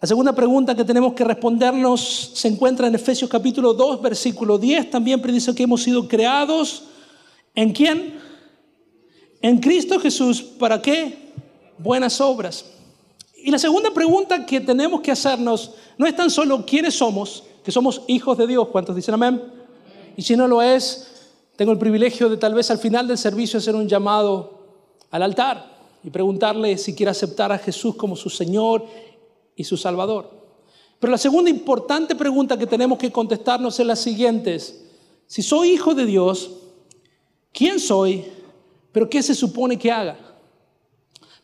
La 0.00 0.06
segunda 0.06 0.34
pregunta 0.34 0.76
que 0.76 0.84
tenemos 0.84 1.14
que 1.14 1.24
respondernos 1.24 2.32
se 2.34 2.46
encuentra 2.46 2.86
en 2.86 2.94
Efesios 2.94 3.28
capítulo 3.28 3.72
2, 3.72 4.02
versículo 4.02 4.58
10. 4.58 4.90
También 4.90 5.20
predice 5.20 5.54
que 5.54 5.62
hemos 5.62 5.82
sido 5.82 6.06
creados 6.06 6.84
en 7.54 7.72
quién? 7.72 8.20
En 9.40 9.58
Cristo 9.58 9.98
Jesús. 9.98 10.42
¿Para 10.42 10.80
qué? 10.80 11.32
Buenas 11.78 12.20
obras. 12.20 12.66
Y 13.34 13.50
la 13.50 13.58
segunda 13.58 13.90
pregunta 13.92 14.44
que 14.44 14.60
tenemos 14.60 15.00
que 15.00 15.10
hacernos 15.10 15.72
no 15.96 16.06
es 16.06 16.14
tan 16.14 16.30
solo 16.30 16.66
quiénes 16.66 16.94
somos, 16.94 17.44
que 17.62 17.72
somos 17.72 18.02
hijos 18.06 18.38
de 18.38 18.46
Dios. 18.46 18.68
¿Cuántos 18.68 18.96
dicen 18.96 19.14
amén? 19.14 19.42
Y 20.16 20.22
si 20.22 20.36
no 20.36 20.48
lo 20.48 20.62
es, 20.62 21.30
tengo 21.56 21.72
el 21.72 21.78
privilegio 21.78 22.28
de 22.28 22.36
tal 22.36 22.54
vez 22.54 22.70
al 22.70 22.78
final 22.78 23.06
del 23.08 23.18
servicio 23.18 23.58
hacer 23.58 23.74
un 23.74 23.88
llamado 23.88 24.58
al 25.10 25.22
altar 25.22 25.78
y 26.04 26.10
preguntarle 26.10 26.78
si 26.78 26.94
quiere 26.94 27.10
aceptar 27.10 27.50
a 27.52 27.58
Jesús 27.58 27.96
como 27.96 28.16
su 28.16 28.30
Señor 28.30 28.86
y 29.56 29.64
su 29.64 29.76
Salvador. 29.76 30.30
Pero 31.00 31.10
la 31.10 31.18
segunda 31.18 31.50
importante 31.50 32.14
pregunta 32.14 32.58
que 32.58 32.66
tenemos 32.66 32.98
que 32.98 33.12
contestarnos 33.12 33.78
es 33.78 33.86
la 33.86 33.96
siguiente. 33.96 34.58
Si 35.26 35.42
soy 35.42 35.70
hijo 35.70 35.94
de 35.94 36.06
Dios, 36.06 36.50
quién 37.52 37.78
soy, 37.78 38.24
pero 38.92 39.08
qué 39.08 39.22
se 39.22 39.34
supone 39.34 39.78
que 39.78 39.92
haga. 39.92 40.16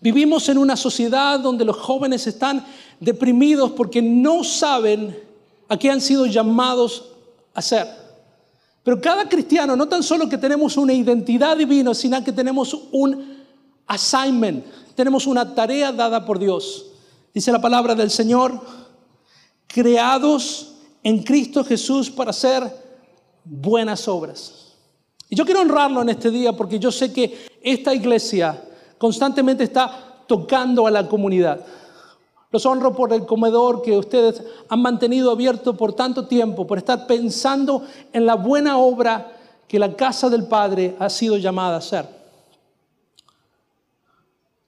Vivimos 0.01 0.49
en 0.49 0.59
una 0.59 0.77
sociedad 0.77 1.41
donde 1.41 1.65
los 1.65 1.77
jóvenes 1.77 2.27
están 2.27 2.65
deprimidos 3.01 3.71
porque 3.73 4.03
no 4.03 4.45
saben 4.45 5.17
a 5.69 5.77
qué 5.77 5.91
han 5.91 6.01
sido 6.01 6.27
llamados 6.27 7.13
a 7.55 7.63
ser. 7.63 7.87
Pero 8.83 9.01
cada 9.01 9.29
cristiano, 9.29 9.75
no 9.77 9.89
tan 9.89 10.03
solo 10.03 10.29
que 10.29 10.37
tenemos 10.37 10.77
una 10.77 10.93
identidad 10.93 11.57
divina, 11.57 11.95
sino 11.95 12.23
que 12.23 12.33
tenemos 12.33 12.75
un 12.93 13.45
assignment, 13.87 14.65
tenemos 14.95 15.27
una 15.27 15.55
tarea 15.55 15.91
dada 15.91 16.25
por 16.25 16.39
Dios. 16.39 16.87
Dice 17.33 17.51
la 17.51 17.61
palabra 17.61 17.95
del 17.95 18.11
Señor, 18.11 18.61
creados 19.67 20.75
en 21.03 21.23
Cristo 21.23 21.65
Jesús 21.65 22.11
para 22.11 22.31
hacer 22.31 22.63
buenas 23.45 24.07
obras. 24.07 24.75
Y 25.29 25.37
yo 25.37 25.45
quiero 25.45 25.63
honrarlo 25.63 26.03
en 26.03 26.11
este 26.11 26.31
día 26.31 26.53
porque 26.53 26.79
yo 26.79 26.93
sé 26.93 27.13
que 27.13 27.47
esta 27.63 27.95
iglesia 27.95 28.63
constantemente 28.99 29.65
está 29.65 30.23
tocando 30.27 30.87
a 30.87 30.91
la 30.91 31.09
comunidad. 31.09 31.65
Los 32.55 32.67
honro 32.67 32.95
por 32.95 33.13
el 33.13 33.27
comedor 33.27 33.83
que 33.83 33.99
ustedes 33.99 34.41
han 34.69 34.81
mantenido 34.81 35.33
abierto 35.33 35.77
por 35.77 35.93
tanto 35.93 36.29
tiempo, 36.29 36.65
por 36.65 36.79
estar 36.79 37.05
pensando 37.05 37.83
en 38.13 38.27
la 38.27 38.37
buena 38.37 38.79
obra 38.79 39.33
que 39.67 39.77
la 39.77 39.97
casa 39.97 40.31
del 40.31 40.47
Padre 40.47 40.95
ha 41.01 41.11
sido 41.11 41.37
llamada 41.37 41.75
a 41.75 41.79
hacer. 41.79 42.07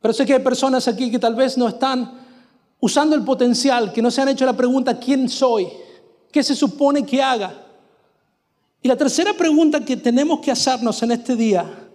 Pero 0.00 0.12
sé 0.12 0.26
que 0.26 0.34
hay 0.34 0.40
personas 0.40 0.88
aquí 0.88 1.12
que 1.12 1.20
tal 1.20 1.36
vez 1.36 1.56
no 1.56 1.68
están 1.68 2.26
usando 2.80 3.14
el 3.14 3.22
potencial, 3.22 3.92
que 3.92 4.02
no 4.02 4.10
se 4.10 4.20
han 4.20 4.30
hecho 4.30 4.44
la 4.44 4.56
pregunta, 4.56 4.98
¿quién 4.98 5.28
soy? 5.28 5.68
¿Qué 6.32 6.42
se 6.42 6.56
supone 6.56 7.06
que 7.06 7.22
haga? 7.22 7.54
Y 8.82 8.88
la 8.88 8.96
tercera 8.96 9.32
pregunta 9.32 9.84
que 9.84 9.96
tenemos 9.96 10.40
que 10.40 10.50
hacernos 10.50 11.00
en 11.04 11.12
este 11.12 11.36
día 11.36 11.88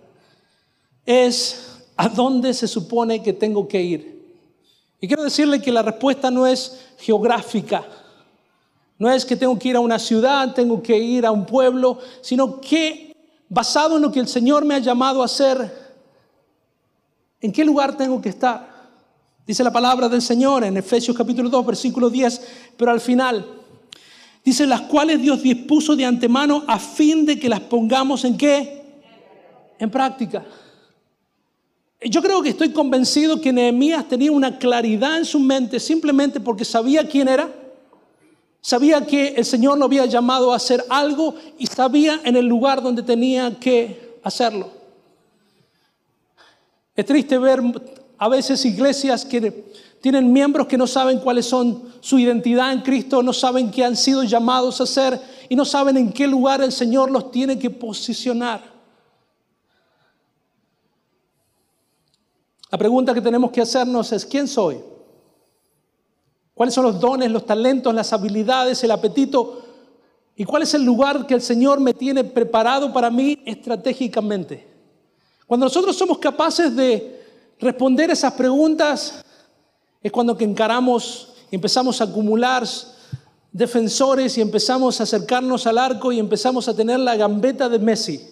es, 1.05 1.81
¿a 1.97 2.07
dónde 2.07 2.53
se 2.53 2.69
supone 2.69 3.21
que 3.21 3.33
tengo 3.33 3.67
que 3.67 3.81
ir? 3.81 4.20
Y 5.03 5.07
quiero 5.07 5.23
decirle 5.23 5.59
que 5.59 5.71
la 5.71 5.81
respuesta 5.81 6.29
no 6.29 6.45
es 6.45 6.79
geográfica, 6.99 7.83
no 8.99 9.11
es 9.11 9.25
que 9.25 9.35
tengo 9.35 9.57
que 9.57 9.69
ir 9.69 9.75
a 9.75 9.79
una 9.79 9.97
ciudad, 9.97 10.53
tengo 10.53 10.81
que 10.83 10.95
ir 10.95 11.25
a 11.25 11.31
un 11.31 11.43
pueblo, 11.43 11.97
sino 12.21 12.61
que 12.61 13.11
basado 13.49 13.95
en 13.95 14.03
lo 14.03 14.11
que 14.11 14.19
el 14.19 14.27
Señor 14.27 14.63
me 14.63 14.75
ha 14.75 14.79
llamado 14.79 15.23
a 15.23 15.25
hacer, 15.25 15.95
¿en 17.41 17.51
qué 17.51 17.65
lugar 17.65 17.97
tengo 17.97 18.21
que 18.21 18.29
estar? 18.29 18.69
Dice 19.47 19.63
la 19.63 19.73
palabra 19.73 20.07
del 20.07 20.21
Señor 20.21 20.63
en 20.63 20.77
Efesios 20.77 21.17
capítulo 21.17 21.49
2, 21.49 21.65
versículo 21.65 22.07
10, 22.11 22.73
pero 22.77 22.91
al 22.91 23.01
final 23.01 23.43
dice 24.45 24.67
las 24.67 24.81
cuales 24.81 25.19
Dios 25.19 25.41
dispuso 25.41 25.95
de 25.95 26.05
antemano 26.05 26.63
a 26.67 26.77
fin 26.77 27.25
de 27.25 27.39
que 27.39 27.49
las 27.49 27.61
pongamos 27.61 28.23
en 28.23 28.37
qué? 28.37 29.01
En 29.79 29.89
práctica. 29.89 30.45
Yo 32.03 32.21
creo 32.23 32.41
que 32.41 32.49
estoy 32.49 32.71
convencido 32.71 33.39
que 33.39 33.53
Nehemías 33.53 34.07
tenía 34.07 34.31
una 34.31 34.57
claridad 34.57 35.19
en 35.19 35.25
su 35.25 35.39
mente 35.39 35.79
simplemente 35.79 36.39
porque 36.39 36.65
sabía 36.65 37.07
quién 37.07 37.27
era, 37.27 37.53
sabía 38.59 39.05
que 39.05 39.35
el 39.37 39.45
Señor 39.45 39.77
lo 39.77 39.85
había 39.85 40.07
llamado 40.07 40.51
a 40.51 40.55
hacer 40.55 40.83
algo 40.89 41.35
y 41.59 41.67
sabía 41.67 42.19
en 42.23 42.35
el 42.35 42.47
lugar 42.47 42.81
donde 42.81 43.03
tenía 43.03 43.59
que 43.59 44.17
hacerlo. 44.23 44.71
Es 46.95 47.05
triste 47.05 47.37
ver 47.37 47.61
a 48.17 48.27
veces 48.27 48.65
iglesias 48.65 49.23
que 49.23 49.71
tienen 50.01 50.33
miembros 50.33 50.65
que 50.65 50.79
no 50.79 50.87
saben 50.87 51.19
cuáles 51.19 51.45
son 51.45 51.83
su 51.99 52.17
identidad 52.17 52.73
en 52.73 52.81
Cristo, 52.81 53.21
no 53.21 53.31
saben 53.31 53.69
qué 53.69 53.85
han 53.85 53.95
sido 53.95 54.23
llamados 54.23 54.81
a 54.81 54.85
hacer 54.85 55.21
y 55.49 55.55
no 55.55 55.65
saben 55.65 55.97
en 55.97 56.11
qué 56.11 56.25
lugar 56.25 56.63
el 56.63 56.71
Señor 56.71 57.11
los 57.11 57.31
tiene 57.31 57.59
que 57.59 57.69
posicionar. 57.69 58.70
La 62.71 62.77
pregunta 62.77 63.13
que 63.13 63.19
tenemos 63.19 63.51
que 63.51 63.59
hacernos 63.59 64.13
es, 64.13 64.25
¿quién 64.25 64.47
soy? 64.47 64.79
¿Cuáles 66.53 66.73
son 66.73 66.85
los 66.85 67.01
dones, 67.01 67.29
los 67.29 67.45
talentos, 67.45 67.93
las 67.93 68.13
habilidades, 68.13 68.81
el 68.85 68.91
apetito? 68.91 69.61
¿Y 70.37 70.45
cuál 70.45 70.63
es 70.63 70.73
el 70.73 70.85
lugar 70.85 71.27
que 71.27 71.33
el 71.33 71.41
Señor 71.41 71.81
me 71.81 71.93
tiene 71.93 72.23
preparado 72.23 72.93
para 72.93 73.09
mí 73.09 73.41
estratégicamente? 73.45 74.65
Cuando 75.45 75.65
nosotros 75.65 75.97
somos 75.97 76.17
capaces 76.19 76.73
de 76.73 77.21
responder 77.59 78.09
esas 78.09 78.33
preguntas, 78.33 79.21
es 80.01 80.11
cuando 80.11 80.37
que 80.37 80.45
encaramos, 80.45 81.33
empezamos 81.51 81.99
a 81.99 82.05
acumular 82.05 82.63
defensores 83.51 84.37
y 84.37 84.41
empezamos 84.41 84.97
a 85.01 85.03
acercarnos 85.03 85.67
al 85.67 85.77
arco 85.77 86.13
y 86.13 86.19
empezamos 86.19 86.69
a 86.69 86.73
tener 86.73 86.99
la 86.99 87.17
gambeta 87.17 87.67
de 87.67 87.79
Messi 87.79 88.29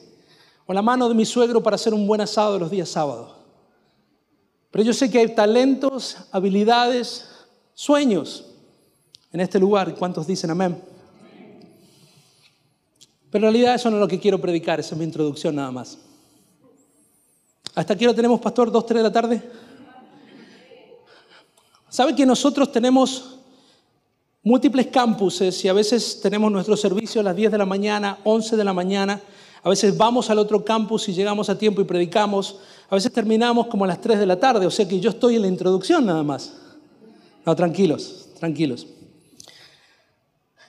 o 0.65 0.71
la 0.71 0.81
mano 0.81 1.09
de 1.09 1.15
mi 1.15 1.25
suegro 1.25 1.61
para 1.61 1.75
hacer 1.75 1.93
un 1.93 2.07
buen 2.07 2.21
asado 2.21 2.57
los 2.57 2.71
días 2.71 2.87
sábados. 2.87 3.38
Pero 4.71 4.83
yo 4.83 4.93
sé 4.93 5.09
que 5.09 5.19
hay 5.19 5.33
talentos, 5.33 6.17
habilidades, 6.31 7.27
sueños 7.73 8.45
en 9.31 9.39
este 9.39 9.59
lugar. 9.59 9.95
¿Cuántos 9.95 10.27
dicen 10.27 10.51
amén? 10.51 10.81
Pero 13.31 13.47
en 13.47 13.53
realidad 13.53 13.75
eso 13.75 13.89
no 13.89 13.97
es 13.97 14.01
lo 14.01 14.07
que 14.07 14.19
quiero 14.19 14.39
predicar, 14.39 14.79
esa 14.79 14.95
es 14.95 14.99
mi 14.99 15.05
introducción 15.05 15.55
nada 15.55 15.71
más. 15.71 15.97
¿Hasta 17.75 17.93
aquí 17.93 18.05
lo 18.05 18.15
tenemos, 18.15 18.39
pastor? 18.39 18.71
¿Dos, 18.71 18.85
tres 18.85 18.99
de 18.99 19.03
la 19.03 19.11
tarde? 19.11 19.41
¿Sabe 21.87 22.15
que 22.15 22.25
nosotros 22.25 22.71
tenemos 22.71 23.39
múltiples 24.43 24.87
campuses 24.87 25.63
y 25.63 25.67
a 25.67 25.73
veces 25.73 26.19
tenemos 26.21 26.51
nuestro 26.51 26.75
servicio 26.75 27.21
a 27.21 27.23
las 27.23 27.35
10 27.35 27.51
de 27.51 27.57
la 27.57 27.65
mañana, 27.65 28.19
11 28.23 28.57
de 28.57 28.63
la 28.63 28.73
mañana? 28.73 29.21
A 29.61 29.69
veces 29.69 29.95
vamos 29.97 30.29
al 30.29 30.39
otro 30.39 30.63
campus 30.63 31.09
y 31.09 31.13
llegamos 31.13 31.49
a 31.49 31.57
tiempo 31.57 31.81
y 31.81 31.85
predicamos. 31.85 32.57
A 32.89 32.95
veces 32.95 33.11
terminamos 33.11 33.67
como 33.67 33.85
a 33.85 33.87
las 33.87 34.01
3 34.01 34.19
de 34.19 34.25
la 34.25 34.39
tarde, 34.39 34.65
o 34.65 34.71
sea 34.71 34.87
que 34.87 34.99
yo 34.99 35.11
estoy 35.11 35.35
en 35.35 35.43
la 35.43 35.47
introducción 35.47 36.05
nada 36.05 36.23
más. 36.23 36.53
No, 37.45 37.55
tranquilos, 37.55 38.29
tranquilos. 38.39 38.87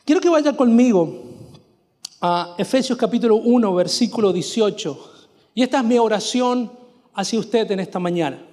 Quiero 0.05 0.21
que 0.21 0.29
vaya 0.29 0.55
conmigo 0.55 1.23
a 2.21 2.55
Efesios 2.59 2.99
capítulo 2.99 3.37
1, 3.37 3.75
versículo 3.75 4.33
18. 4.33 5.13
Y 5.55 5.63
esta 5.63 5.79
es 5.79 5.85
mi 5.85 5.99
oración 5.99 6.71
hacia 7.15 7.39
usted 7.39 7.71
en 7.71 7.81
esta 7.81 7.99
mañana. 7.99 8.45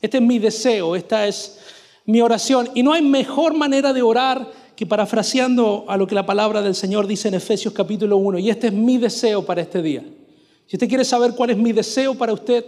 Este 0.00 0.18
es 0.18 0.22
mi 0.22 0.38
deseo, 0.38 0.94
esta 0.94 1.26
es 1.26 1.58
mi 2.04 2.20
oración. 2.20 2.70
Y 2.74 2.84
no 2.84 2.92
hay 2.92 3.02
mejor 3.02 3.54
manera 3.54 3.92
de 3.92 4.02
orar 4.02 4.48
que 4.76 4.86
parafraseando 4.86 5.86
a 5.88 5.96
lo 5.96 6.06
que 6.06 6.14
la 6.14 6.26
palabra 6.26 6.62
del 6.62 6.74
Señor 6.76 7.08
dice 7.08 7.28
en 7.28 7.34
Efesios 7.34 7.74
capítulo 7.74 8.16
1. 8.18 8.38
Y 8.38 8.50
este 8.50 8.68
es 8.68 8.72
mi 8.72 8.98
deseo 8.98 9.44
para 9.44 9.62
este 9.62 9.82
día. 9.82 10.04
Si 10.66 10.76
usted 10.76 10.88
quiere 10.88 11.04
saber 11.04 11.32
cuál 11.34 11.50
es 11.50 11.56
mi 11.56 11.72
deseo 11.72 12.14
para 12.14 12.32
usted, 12.32 12.64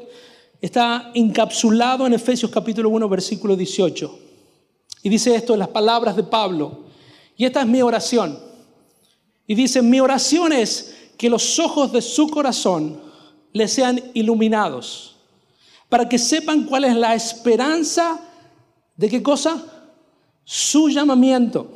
está 0.60 1.10
encapsulado 1.14 2.06
en 2.06 2.12
Efesios 2.14 2.50
capítulo 2.50 2.90
1, 2.90 3.08
versículo 3.08 3.56
18. 3.56 4.18
Y 5.02 5.08
dice 5.08 5.34
esto 5.34 5.52
en 5.52 5.58
las 5.58 5.68
palabras 5.68 6.14
de 6.14 6.22
Pablo. 6.22 6.84
Y 7.36 7.44
esta 7.44 7.62
es 7.62 7.66
mi 7.66 7.82
oración. 7.82 8.38
Y 9.46 9.54
dice, 9.54 9.82
mi 9.82 9.98
oración 9.98 10.52
es 10.52 10.94
que 11.16 11.28
los 11.28 11.58
ojos 11.58 11.90
de 11.90 12.02
su 12.02 12.28
corazón 12.28 13.00
le 13.52 13.66
sean 13.66 14.00
iluminados, 14.14 15.16
para 15.88 16.08
que 16.08 16.18
sepan 16.18 16.64
cuál 16.64 16.84
es 16.84 16.94
la 16.94 17.14
esperanza 17.14 18.20
de 18.96 19.08
qué 19.08 19.22
cosa? 19.22 19.64
Su 20.44 20.88
llamamiento. 20.88 21.66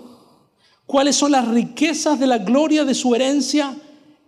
¿Cuáles 0.87 1.17
son 1.17 1.33
las 1.33 1.49
riquezas 1.49 2.21
de 2.21 2.27
la 2.27 2.39
gloria 2.39 2.85
de 2.85 2.95
su 2.95 3.15
herencia 3.15 3.75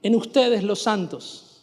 en 0.03 0.15
ustedes 0.15 0.65
los 0.65 0.81
santos? 0.81 1.54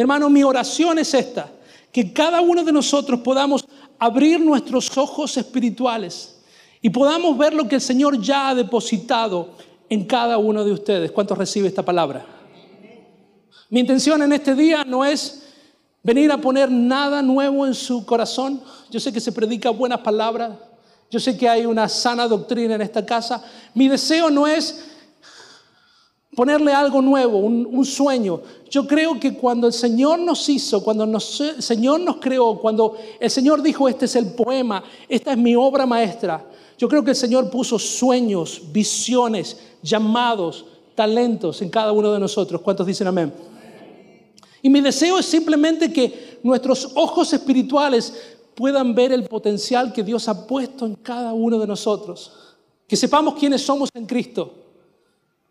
Hermano, 0.00 0.30
mi 0.30 0.42
oración 0.42 0.98
es 0.98 1.14
esta, 1.14 1.50
que 1.92 2.12
cada 2.12 2.40
uno 2.40 2.64
de 2.64 2.72
nosotros 2.72 3.20
podamos 3.20 3.64
abrir 3.98 4.40
nuestros 4.40 4.96
ojos 4.96 5.36
espirituales 5.36 6.36
y 6.80 6.90
podamos 6.90 7.36
ver 7.36 7.52
lo 7.52 7.68
que 7.68 7.76
el 7.76 7.80
Señor 7.80 8.20
ya 8.20 8.48
ha 8.48 8.54
depositado 8.54 9.50
en 9.88 10.04
cada 10.04 10.38
uno 10.38 10.64
de 10.64 10.72
ustedes. 10.72 11.10
¿Cuántos 11.10 11.36
recibe 11.36 11.68
esta 11.68 11.84
palabra? 11.84 12.24
Mi 13.68 13.80
intención 13.80 14.22
en 14.22 14.32
este 14.32 14.54
día 14.54 14.84
no 14.84 15.04
es 15.04 15.42
venir 16.02 16.32
a 16.32 16.38
poner 16.38 16.70
nada 16.70 17.22
nuevo 17.22 17.66
en 17.66 17.74
su 17.74 18.06
corazón. 18.06 18.62
Yo 18.90 18.98
sé 18.98 19.12
que 19.12 19.20
se 19.20 19.32
predica 19.32 19.70
buenas 19.70 20.00
palabras. 20.00 20.52
Yo 21.10 21.20
sé 21.20 21.36
que 21.36 21.48
hay 21.48 21.66
una 21.66 21.88
sana 21.88 22.26
doctrina 22.26 22.76
en 22.76 22.82
esta 22.82 23.04
casa. 23.04 23.44
Mi 23.74 23.88
deseo 23.88 24.30
no 24.30 24.46
es 24.46 24.86
ponerle 26.40 26.72
algo 26.72 27.02
nuevo, 27.02 27.36
un, 27.36 27.84
sueño. 27.84 28.40
Yo 28.70 28.86
creo 28.86 29.20
que 29.20 29.34
cuando 29.34 29.66
el 29.66 29.74
Señor 29.74 30.18
nos 30.20 30.48
hizo, 30.48 30.82
cuando 30.82 31.04
el 31.04 31.20
Señor 31.20 32.00
nos 32.00 32.16
creó, 32.16 32.58
cuando 32.58 32.96
el 33.20 33.30
Señor 33.30 33.60
dijo, 33.60 33.86
este 33.90 34.06
es 34.06 34.16
el 34.16 34.32
poema, 34.32 34.82
esta 35.06 35.32
es 35.32 35.36
mi 35.36 35.54
obra 35.54 35.84
maestra, 35.84 36.42
yo 36.78 36.88
creo 36.88 37.04
que 37.04 37.10
el 37.10 37.16
Señor 37.16 37.50
puso 37.50 37.78
sueños, 37.78 38.62
visiones, 38.72 39.58
llamados, 39.82 40.64
talentos 40.94 41.60
en 41.60 41.68
cada 41.68 41.92
uno 41.92 42.10
de 42.10 42.18
nosotros. 42.18 42.62
¿Cuántos 42.62 42.86
dicen 42.86 43.08
amén? 43.08 43.30
Y 44.62 44.70
mi 44.70 44.80
deseo 44.80 45.18
es 45.18 45.26
simplemente 45.26 45.92
que 45.92 46.38
nuestros 46.42 46.90
ojos 46.94 47.34
espirituales 47.34 48.14
puedan 48.54 48.94
ver 48.94 49.12
el 49.12 49.24
potencial 49.24 49.92
que 49.92 50.02
Dios 50.02 50.26
ha 50.26 50.46
puesto 50.46 50.86
en 50.86 50.94
cada 50.94 51.34
uno 51.34 51.58
de 51.58 51.66
nosotros. 51.66 52.32
Que 52.88 52.96
sepamos 52.96 53.34
quiénes 53.34 53.60
somos 53.60 53.90
en 53.92 54.06
Cristo 54.06 54.59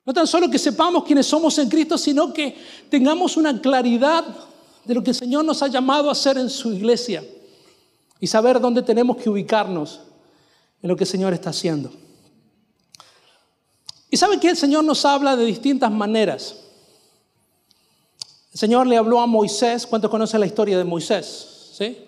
no 0.09 0.13
tan 0.13 0.25
solo 0.25 0.49
que 0.49 0.57
sepamos 0.57 1.03
quiénes 1.03 1.27
somos 1.27 1.55
en 1.59 1.69
Cristo, 1.69 1.95
sino 1.95 2.33
que 2.33 2.57
tengamos 2.89 3.37
una 3.37 3.61
claridad 3.61 4.25
de 4.83 4.95
lo 4.95 5.03
que 5.03 5.11
el 5.11 5.15
Señor 5.15 5.45
nos 5.45 5.61
ha 5.61 5.67
llamado 5.67 6.09
a 6.09 6.13
hacer 6.13 6.35
en 6.39 6.49
su 6.49 6.73
iglesia 6.73 7.23
y 8.19 8.25
saber 8.25 8.59
dónde 8.59 8.81
tenemos 8.81 9.17
que 9.17 9.29
ubicarnos 9.29 9.99
en 10.81 10.89
lo 10.89 10.95
que 10.95 11.03
el 11.03 11.07
Señor 11.07 11.31
está 11.33 11.51
haciendo. 11.51 11.91
Y 14.09 14.17
sabe 14.17 14.39
que 14.39 14.49
el 14.49 14.57
Señor 14.57 14.83
nos 14.83 15.05
habla 15.05 15.35
de 15.35 15.45
distintas 15.45 15.91
maneras. 15.91 16.55
El 18.51 18.59
Señor 18.59 18.87
le 18.87 18.97
habló 18.97 19.19
a 19.19 19.27
Moisés, 19.27 19.85
¿cuántos 19.85 20.09
conocen 20.09 20.39
la 20.39 20.47
historia 20.47 20.79
de 20.79 20.85
Moisés? 20.85 21.69
¿Sí? 21.77 21.99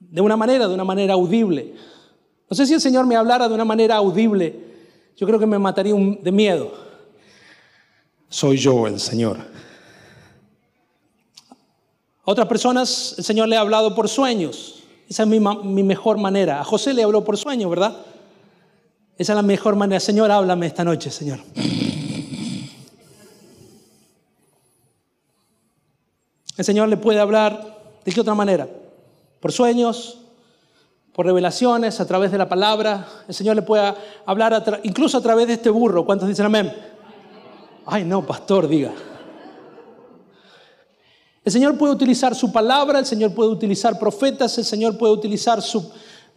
De 0.00 0.22
una 0.22 0.38
manera, 0.38 0.66
de 0.66 0.72
una 0.72 0.84
manera 0.84 1.12
audible. 1.12 1.74
No 2.48 2.56
sé 2.56 2.64
si 2.64 2.72
el 2.72 2.80
Señor 2.80 3.04
me 3.04 3.16
hablara 3.16 3.50
de 3.50 3.54
una 3.54 3.66
manera 3.66 3.96
audible, 3.96 4.72
yo 5.16 5.26
creo 5.26 5.38
que 5.38 5.46
me 5.46 5.58
mataría 5.58 5.94
de 5.94 6.32
miedo. 6.32 6.72
Soy 8.28 8.56
yo 8.56 8.86
el 8.86 8.98
Señor. 8.98 9.38
A 12.26 12.30
otras 12.30 12.48
personas 12.48 13.14
el 13.18 13.24
Señor 13.24 13.48
le 13.48 13.56
ha 13.56 13.60
hablado 13.60 13.94
por 13.94 14.08
sueños. 14.08 14.82
Esa 15.08 15.22
es 15.24 15.28
mi, 15.28 15.38
mi 15.38 15.82
mejor 15.82 16.18
manera. 16.18 16.60
A 16.60 16.64
José 16.64 16.94
le 16.94 17.02
habló 17.02 17.22
por 17.22 17.36
sueños, 17.36 17.70
¿verdad? 17.70 17.96
Esa 19.16 19.32
es 19.32 19.36
la 19.36 19.42
mejor 19.42 19.76
manera. 19.76 20.00
Señor, 20.00 20.30
háblame 20.30 20.66
esta 20.66 20.82
noche, 20.82 21.10
Señor. 21.10 21.40
El 26.56 26.64
Señor 26.64 26.88
le 26.88 26.96
puede 26.96 27.20
hablar 27.20 27.74
de 28.04 28.12
qué 28.12 28.20
otra 28.20 28.34
manera? 28.34 28.68
Por 29.40 29.52
sueños, 29.52 30.23
por 31.14 31.26
revelaciones, 31.26 32.00
a 32.00 32.06
través 32.06 32.32
de 32.32 32.38
la 32.38 32.48
palabra. 32.48 33.06
El 33.28 33.34
Señor 33.34 33.54
le 33.54 33.62
puede 33.62 33.94
hablar 34.26 34.80
incluso 34.82 35.16
a 35.16 35.20
través 35.20 35.46
de 35.46 35.54
este 35.54 35.70
burro. 35.70 36.04
¿Cuántos 36.04 36.28
dicen 36.28 36.46
amén? 36.46 36.74
Ay, 37.86 38.04
no, 38.04 38.26
pastor, 38.26 38.66
diga. 38.66 38.92
El 41.44 41.52
Señor 41.52 41.78
puede 41.78 41.92
utilizar 41.92 42.34
su 42.34 42.50
palabra, 42.50 42.98
el 42.98 43.06
Señor 43.06 43.32
puede 43.32 43.50
utilizar 43.50 43.96
profetas, 43.98 44.58
el 44.58 44.64
Señor 44.64 44.98
puede 44.98 45.12
utilizar 45.12 45.60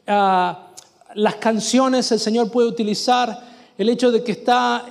ah, 0.06 0.68
las 1.16 1.36
canciones, 1.36 2.12
el 2.12 2.20
Señor 2.20 2.52
puede 2.52 2.68
utilizar 2.68 3.36
el 3.78 3.90
hecho 3.90 4.12
de 4.12 4.24
que 4.24 4.34
está 4.34 4.86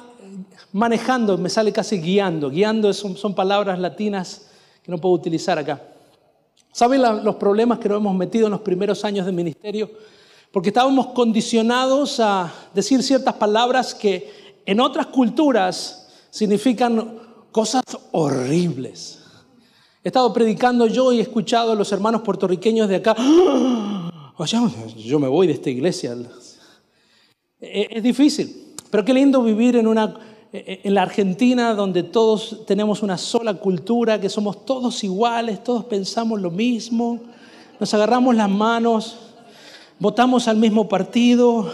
manejando, 0.73 1.39
me 1.39 1.49
sale 1.49 1.71
casi 1.73 2.01
guiando. 2.01 2.51
Guiando 2.51 2.93
son, 2.93 3.17
son 3.17 3.35
palabras 3.35 3.79
latinas 3.79 4.49
que 4.83 4.91
no 4.91 4.99
puedo 4.99 5.15
utilizar 5.15 5.59
acá. 5.59 5.81
¿Saben 6.77 7.01
los 7.01 7.37
problemas 7.37 7.79
que 7.79 7.89
nos 7.89 7.97
hemos 7.97 8.15
metido 8.15 8.49
en 8.49 8.51
los 8.51 8.61
primeros 8.61 9.03
años 9.03 9.25
de 9.25 9.33
ministerio? 9.33 9.91
Porque 10.53 10.69
estábamos 10.69 11.07
condicionados 11.15 12.21
a 12.21 12.53
decir 12.75 13.03
ciertas 13.03 13.33
palabras 13.37 13.95
que 13.95 14.61
en 14.67 14.81
otras 14.81 15.07
culturas 15.07 16.07
significan 16.29 17.19
cosas 17.51 17.83
horribles. 18.13 19.23
He 20.05 20.09
estado 20.09 20.31
predicando 20.35 20.87
yo 20.87 21.15
y 21.15 21.21
he 21.21 21.23
escuchado 21.23 21.73
a 21.73 21.75
los 21.75 21.91
hermanos 21.93 22.21
puertorriqueños 22.21 22.91
de 22.91 22.97
acá. 22.97 23.17
Yo 24.99 25.19
me 25.19 25.29
voy 25.29 25.47
de 25.47 25.55
esta 25.55 25.71
iglesia. 25.71 26.15
Es 27.59 28.03
difícil, 28.03 28.75
pero 28.91 29.03
qué 29.03 29.15
lindo 29.15 29.43
vivir 29.43 29.77
en 29.77 29.87
una 29.87 30.15
en 30.65 30.95
la 30.95 31.03
Argentina, 31.03 31.75
donde 31.75 32.03
todos 32.03 32.65
tenemos 32.67 33.03
una 33.03 33.19
sola 33.19 33.55
cultura, 33.55 34.21
que 34.21 34.29
somos 34.29 34.65
todos 34.65 35.03
iguales, 35.05 35.63
todos 35.63 35.85
pensamos 35.85 36.41
lo 36.41 36.51
mismo, 36.51 37.21
nos 37.79 37.93
agarramos 37.93 38.35
las 38.35 38.49
manos, 38.49 39.17
votamos 39.99 40.49
al 40.49 40.57
mismo 40.57 40.89
partido, 40.89 41.71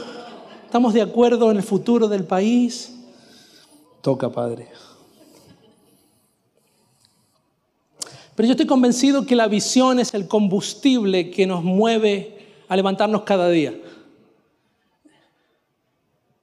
estamos 0.65 0.95
de 0.95 1.03
acuerdo 1.03 1.51
en 1.51 1.59
el 1.59 1.63
futuro 1.63 2.09
del 2.09 2.25
país. 2.25 2.95
Toca, 4.01 4.31
Padre. 4.31 4.69
Pero 8.35 8.47
yo 8.47 8.53
estoy 8.53 8.67
convencido 8.67 9.27
que 9.27 9.37
la 9.37 9.47
visión 9.47 10.01
es 10.01 10.15
el 10.15 10.27
combustible 10.27 11.31
que 11.31 11.47
nos 11.47 11.63
mueve 11.63 12.39
a 12.69 12.77
levantarnos 12.77 13.23
cada 13.23 13.49
día. 13.51 13.75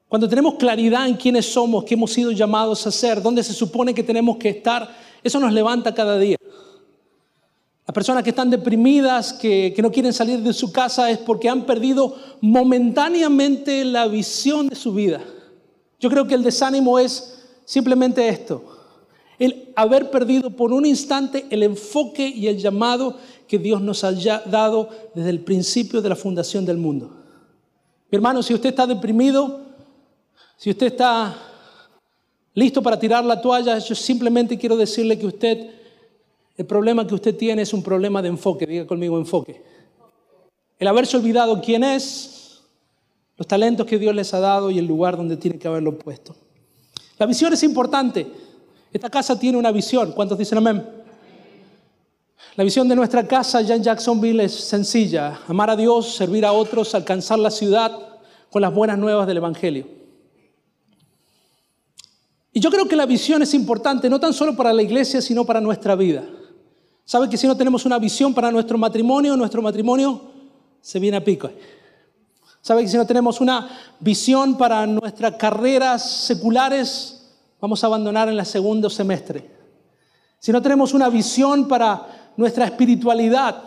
Cuando 0.10 0.28
tenemos 0.28 0.56
claridad 0.56 1.08
en 1.08 1.16
quiénes 1.16 1.46
somos, 1.46 1.84
qué 1.84 1.94
hemos 1.94 2.12
sido 2.12 2.32
llamados 2.32 2.86
a 2.88 2.92
ser, 2.92 3.22
dónde 3.22 3.44
se 3.44 3.54
supone 3.54 3.94
que 3.94 4.02
tenemos 4.02 4.38
que 4.38 4.50
estar, 4.50 4.90
eso 5.24 5.40
nos 5.40 5.54
levanta 5.54 5.94
cada 5.94 6.18
día. 6.18 6.36
Las 7.86 7.94
personas 7.94 8.24
que 8.24 8.32
están 8.32 8.50
deprimidas, 8.50 9.34
que, 9.34 9.72
que, 9.76 9.82
no 9.84 9.92
quieren 9.92 10.12
salir 10.12 10.40
de 10.40 10.52
su 10.52 10.72
casa, 10.72 11.12
es 11.12 11.20
porque 11.20 11.48
han 11.48 11.64
perdido 11.64 12.16
momentáneamente 12.42 13.86
la 13.86 14.08
visión 14.08 14.68
de 14.68 14.76
su 14.76 14.94
vida. 14.94 15.22
Yo 16.00 16.10
creo 16.10 16.26
que 16.26 16.34
el 16.34 16.44
desánimo 16.44 16.98
es 16.98 17.44
simplemente 17.66 18.28
esto, 18.28 18.64
el 19.38 19.72
haber 19.76 20.10
perdido 20.10 20.50
por 20.50 20.74
un 20.74 20.88
instante 20.88 21.46
el 21.52 21.62
enfoque 21.62 22.28
y 22.28 22.48
el 22.48 22.58
llamado 22.58 23.16
que 23.48 23.60
Dios 23.60 23.80
nos 23.80 24.04
haya 24.04 24.42
dado 24.48 24.90
desde 25.14 25.30
el 25.30 25.42
principio 25.42 26.02
de 26.02 26.10
la 26.10 26.16
fundación 26.16 26.66
del 26.66 26.78
mundo. 26.78 27.12
Mi 28.12 28.16
hermano, 28.16 28.42
si 28.42 28.56
usted 28.56 28.70
está 28.70 28.88
deprimido, 28.88 29.69
si 30.60 30.70
usted 30.70 30.88
está 30.88 31.38
listo 32.54 32.84
para 32.84 33.00
tirar 33.00 33.24
la 33.24 33.40
toalla, 33.40 33.78
yo 33.80 33.96
simplemente 33.96 34.58
quiero 34.58 34.76
decirle 34.76 35.18
que 35.18 35.26
usted, 35.26 35.70
el 36.58 36.66
problema 36.66 37.08
que 37.08 37.16
usted 37.16 37.34
tiene 37.38 37.62
es 37.62 37.74
un 37.74 37.82
problema 37.82 38.22
de 38.22 38.28
enfoque. 38.28 38.66
Diga 38.66 38.86
conmigo 38.86 39.18
enfoque. 39.18 39.64
El 40.78 40.90
haberse 40.90 41.16
olvidado 41.16 41.62
quién 41.62 41.86
es, 41.86 42.60
los 43.38 43.48
talentos 43.48 43.88
que 43.88 43.98
Dios 43.98 44.14
les 44.14 44.34
ha 44.34 44.42
dado 44.42 44.70
y 44.70 44.78
el 44.78 44.86
lugar 44.86 45.16
donde 45.16 45.38
tiene 45.38 45.58
que 45.58 45.70
haberlo 45.70 45.98
puesto. 45.98 46.36
La 47.18 47.26
visión 47.26 47.54
es 47.54 47.64
importante. 47.64 48.28
Esta 48.92 49.10
casa 49.10 49.40
tiene 49.40 49.58
una 49.58 49.72
visión. 49.72 50.12
¿Cuántos 50.12 50.38
dicen 50.38 50.58
amén? 50.58 50.86
La 52.58 52.66
visión 52.66 52.86
de 52.90 52.98
nuestra 52.98 53.26
casa 53.26 53.62
ya 53.62 53.76
en 53.76 53.84
Jacksonville 53.84 54.44
es 54.44 54.56
sencilla. 54.56 55.40
Amar 55.48 55.70
a 55.70 55.78
Dios, 55.78 56.16
servir 56.16 56.46
a 56.46 56.52
otros, 56.52 56.94
alcanzar 56.96 57.40
la 57.40 57.50
ciudad 57.50 57.98
con 58.50 58.62
las 58.62 58.74
buenas 58.74 58.98
nuevas 58.98 59.26
del 59.26 59.38
Evangelio. 59.38 59.99
Y 62.52 62.60
yo 62.60 62.72
creo 62.72 62.88
que 62.88 62.96
la 62.96 63.06
visión 63.06 63.42
es 63.42 63.54
importante, 63.54 64.10
no 64.10 64.20
tan 64.20 64.34
solo 64.34 64.56
para 64.56 64.74
la 64.74 64.82
iglesia, 64.82 65.22
sino 65.22 65.46
para 65.46 65.62
nuestra 65.62 65.96
vida. 65.96 66.24
¿Sabe 67.06 67.30
que 67.30 67.38
si 67.38 67.48
no 67.48 67.56
tenemos 67.56 67.86
una 67.86 68.00
visión 68.00 68.34
para 68.34 68.52
nuestro 68.52 68.78
matrimonio, 68.78 69.36
nuestro 69.36 69.62
matrimonio 69.62 70.22
se 70.82 71.00
viene 71.00 71.18
a 71.18 71.24
pico? 71.24 71.50
¿Sabe 72.62 72.84
que 72.84 72.90
si 72.90 72.98
no 72.98 73.06
tenemos 73.06 73.40
una 73.40 73.70
visión 74.00 74.58
para 74.58 74.86
nuestras 74.86 75.36
carreras 75.36 76.08
seculares, 76.08 77.32
vamos 77.62 77.84
a 77.84 77.88
abandonar 77.88 78.30
en 78.30 78.38
el 78.38 78.46
segundo 78.46 78.90
semestre? 78.90 79.50
Si 80.40 80.52
no 80.52 80.62
tenemos 80.62 80.94
una 80.94 81.10
visión 81.10 81.68
para 81.68 82.32
nuestra 82.38 82.66
espiritualidad, 82.66 83.64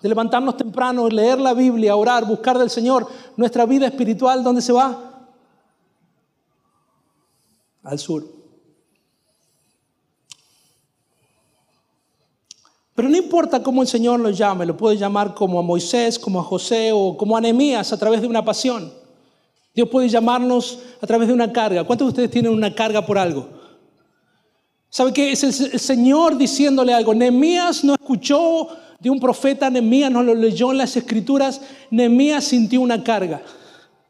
de 0.00 0.08
levantarnos 0.08 0.56
temprano, 0.56 1.08
leer 1.08 1.38
la 1.38 1.54
Biblia, 1.54 1.94
orar, 1.94 2.24
buscar 2.24 2.58
del 2.58 2.70
Señor, 2.70 3.06
nuestra 3.36 3.66
vida 3.66 3.86
espiritual, 3.86 4.42
¿dónde 4.42 4.60
se 4.60 4.72
va? 4.72 5.11
Al 7.82 7.98
sur. 7.98 8.24
Pero 12.94 13.08
no 13.08 13.16
importa 13.16 13.62
cómo 13.62 13.82
el 13.82 13.88
Señor 13.88 14.20
lo 14.20 14.30
llame, 14.30 14.66
lo 14.66 14.76
puede 14.76 14.96
llamar 14.96 15.34
como 15.34 15.58
a 15.58 15.62
Moisés, 15.62 16.18
como 16.18 16.40
a 16.40 16.44
José 16.44 16.90
o 16.92 17.16
como 17.16 17.36
a 17.36 17.40
Nehemías 17.40 17.92
a 17.92 17.98
través 17.98 18.20
de 18.20 18.26
una 18.26 18.44
pasión. 18.44 18.92
Dios 19.74 19.88
puede 19.88 20.08
llamarnos 20.08 20.80
a 21.00 21.06
través 21.06 21.28
de 21.28 21.34
una 21.34 21.50
carga. 21.50 21.84
¿Cuántos 21.84 22.06
de 22.06 22.10
ustedes 22.10 22.30
tienen 22.30 22.52
una 22.52 22.74
carga 22.74 23.04
por 23.06 23.16
algo? 23.16 23.48
¿Sabe 24.90 25.14
qué? 25.14 25.32
Es 25.32 25.42
el 25.42 25.80
Señor 25.80 26.36
diciéndole 26.36 26.92
algo. 26.92 27.14
Nehemías 27.14 27.82
no 27.82 27.94
escuchó 27.94 28.68
de 29.00 29.08
un 29.08 29.18
profeta, 29.18 29.70
Nehemías 29.70 30.10
no 30.10 30.22
lo 30.22 30.34
leyó 30.34 30.70
en 30.70 30.78
las 30.78 30.94
escrituras, 30.94 31.62
Nehemías 31.90 32.44
sintió 32.44 32.82
una 32.82 33.02
carga. 33.02 33.42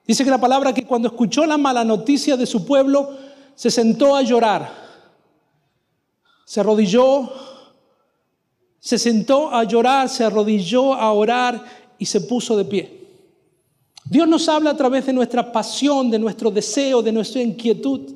Dice 0.05 0.25
que 0.25 0.31
la 0.31 0.41
palabra 0.41 0.75
que 0.75 0.85
cuando 0.85 1.07
escuchó 1.07 1.47
la 1.47 1.57
mala 1.57 1.85
noticia 1.85 2.37
de 2.37 2.47
su 2.47 2.67
pueblo, 2.67 3.17
se 3.55 3.71
sentó 3.71 4.17
a 4.17 4.23
llorar, 4.23 4.73
se 6.45 6.61
arrodilló, 6.61 7.33
se 8.79 8.99
sentó 8.99 9.55
a 9.55 9.65
llorar, 9.65 10.09
se 10.09 10.25
arrodilló 10.25 10.95
a 10.95 11.13
orar 11.13 11.65
y 11.99 12.07
se 12.07 12.21
puso 12.21 12.57
de 12.57 12.65
pie. 12.65 13.03
Dios 14.05 14.27
nos 14.27 14.49
habla 14.49 14.71
a 14.71 14.77
través 14.77 15.07
de 15.07 15.13
nuestra 15.13 15.53
pasión, 15.53 16.11
de 16.11 16.19
nuestro 16.19 16.51
deseo, 16.51 17.03
de 17.03 17.13
nuestra 17.13 17.41
inquietud. 17.41 18.13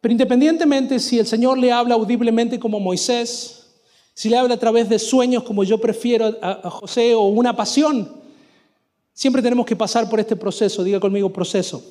Pero 0.00 0.12
independientemente 0.12 0.98
si 0.98 1.18
el 1.18 1.26
Señor 1.26 1.58
le 1.58 1.70
habla 1.70 1.94
audiblemente 1.94 2.58
como 2.58 2.80
Moisés, 2.80 3.62
si 4.14 4.28
le 4.28 4.36
habla 4.36 4.54
a 4.54 4.58
través 4.58 4.88
de 4.88 4.98
sueños 4.98 5.42
como 5.42 5.64
yo 5.64 5.78
prefiero 5.78 6.36
a, 6.42 6.70
José 6.70 7.14
o 7.14 7.24
una 7.24 7.54
pasión, 7.54 8.21
Siempre 9.12 9.42
tenemos 9.42 9.66
que 9.66 9.76
pasar 9.76 10.08
por 10.08 10.20
este 10.20 10.36
proceso, 10.36 10.82
diga 10.82 10.98
conmigo 10.98 11.32
proceso. 11.32 11.82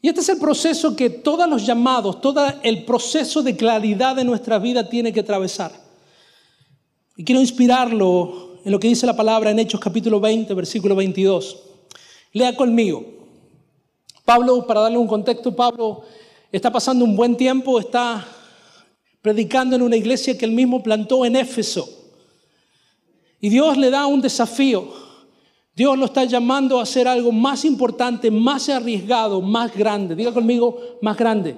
Y 0.00 0.08
este 0.08 0.20
es 0.20 0.28
el 0.30 0.38
proceso 0.38 0.96
que 0.96 1.08
todos 1.10 1.48
los 1.48 1.64
llamados, 1.64 2.20
todo 2.20 2.44
el 2.62 2.84
proceso 2.84 3.40
de 3.40 3.56
claridad 3.56 4.16
de 4.16 4.24
nuestra 4.24 4.58
vida 4.58 4.88
tiene 4.88 5.12
que 5.12 5.20
atravesar. 5.20 5.72
Y 7.16 7.24
quiero 7.24 7.40
inspirarlo 7.40 8.58
en 8.64 8.72
lo 8.72 8.80
que 8.80 8.88
dice 8.88 9.06
la 9.06 9.14
palabra 9.14 9.50
en 9.50 9.60
Hechos 9.60 9.78
capítulo 9.78 10.18
20, 10.18 10.52
versículo 10.54 10.96
22. 10.96 11.56
Lea 12.32 12.56
conmigo. 12.56 13.04
Pablo, 14.24 14.66
para 14.66 14.80
darle 14.80 14.98
un 14.98 15.06
contexto, 15.06 15.54
Pablo 15.54 16.02
está 16.50 16.72
pasando 16.72 17.04
un 17.04 17.14
buen 17.14 17.36
tiempo, 17.36 17.78
está 17.78 18.26
predicando 19.20 19.76
en 19.76 19.82
una 19.82 19.96
iglesia 19.96 20.36
que 20.36 20.44
él 20.44 20.52
mismo 20.52 20.82
plantó 20.82 21.24
en 21.24 21.36
Éfeso. 21.36 21.88
Y 23.40 23.48
Dios 23.48 23.76
le 23.76 23.90
da 23.90 24.06
un 24.06 24.20
desafío. 24.20 25.01
Dios 25.74 25.98
lo 25.98 26.04
está 26.04 26.24
llamando 26.24 26.78
a 26.78 26.82
hacer 26.82 27.08
algo 27.08 27.32
más 27.32 27.64
importante, 27.64 28.30
más 28.30 28.68
arriesgado, 28.68 29.40
más 29.40 29.74
grande. 29.74 30.14
Diga 30.14 30.32
conmigo, 30.32 30.78
más 31.00 31.16
grande. 31.16 31.56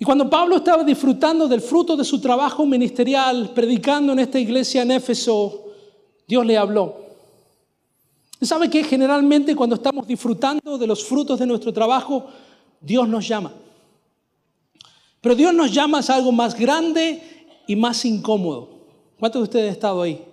Y 0.00 0.04
cuando 0.04 0.28
Pablo 0.28 0.56
estaba 0.56 0.84
disfrutando 0.84 1.48
del 1.48 1.60
fruto 1.60 1.96
de 1.96 2.04
su 2.04 2.20
trabajo 2.20 2.66
ministerial, 2.66 3.50
predicando 3.54 4.12
en 4.12 4.20
esta 4.20 4.38
iglesia 4.38 4.82
en 4.82 4.92
Éfeso, 4.92 5.64
Dios 6.26 6.44
le 6.44 6.56
habló. 6.56 7.08
¿Sabe 8.40 8.70
que 8.70 8.84
generalmente 8.84 9.56
cuando 9.56 9.74
estamos 9.74 10.06
disfrutando 10.06 10.78
de 10.78 10.86
los 10.86 11.04
frutos 11.04 11.38
de 11.38 11.46
nuestro 11.46 11.72
trabajo, 11.72 12.26
Dios 12.80 13.08
nos 13.08 13.26
llama? 13.26 13.52
Pero 15.20 15.34
Dios 15.34 15.52
nos 15.52 15.72
llama 15.72 15.98
a 15.98 16.14
algo 16.14 16.30
más 16.30 16.56
grande 16.56 17.20
y 17.66 17.74
más 17.74 18.04
incómodo. 18.04 18.68
¿Cuántos 19.18 19.40
de 19.40 19.44
ustedes 19.44 19.64
han 19.66 19.72
estado 19.72 20.02
ahí? 20.02 20.27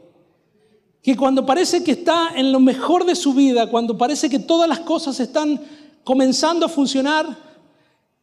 Que 1.06 1.15
cuando 1.15 1.46
parece 1.46 1.84
que 1.84 1.91
está 1.91 2.32
en 2.36 2.52
lo 2.52 2.60
mejor 2.60 3.06
de 3.06 3.13
su 3.13 3.36
vida, 3.36 3.70
cuando 3.70 3.96
parece 3.96 4.28
que 4.28 4.39
todas 4.39 4.68
las 4.68 4.80
cosas 4.80 5.20
están 5.20 5.62
comenzando 6.04 6.65
a 6.65 6.70
funcionar, 6.70 7.28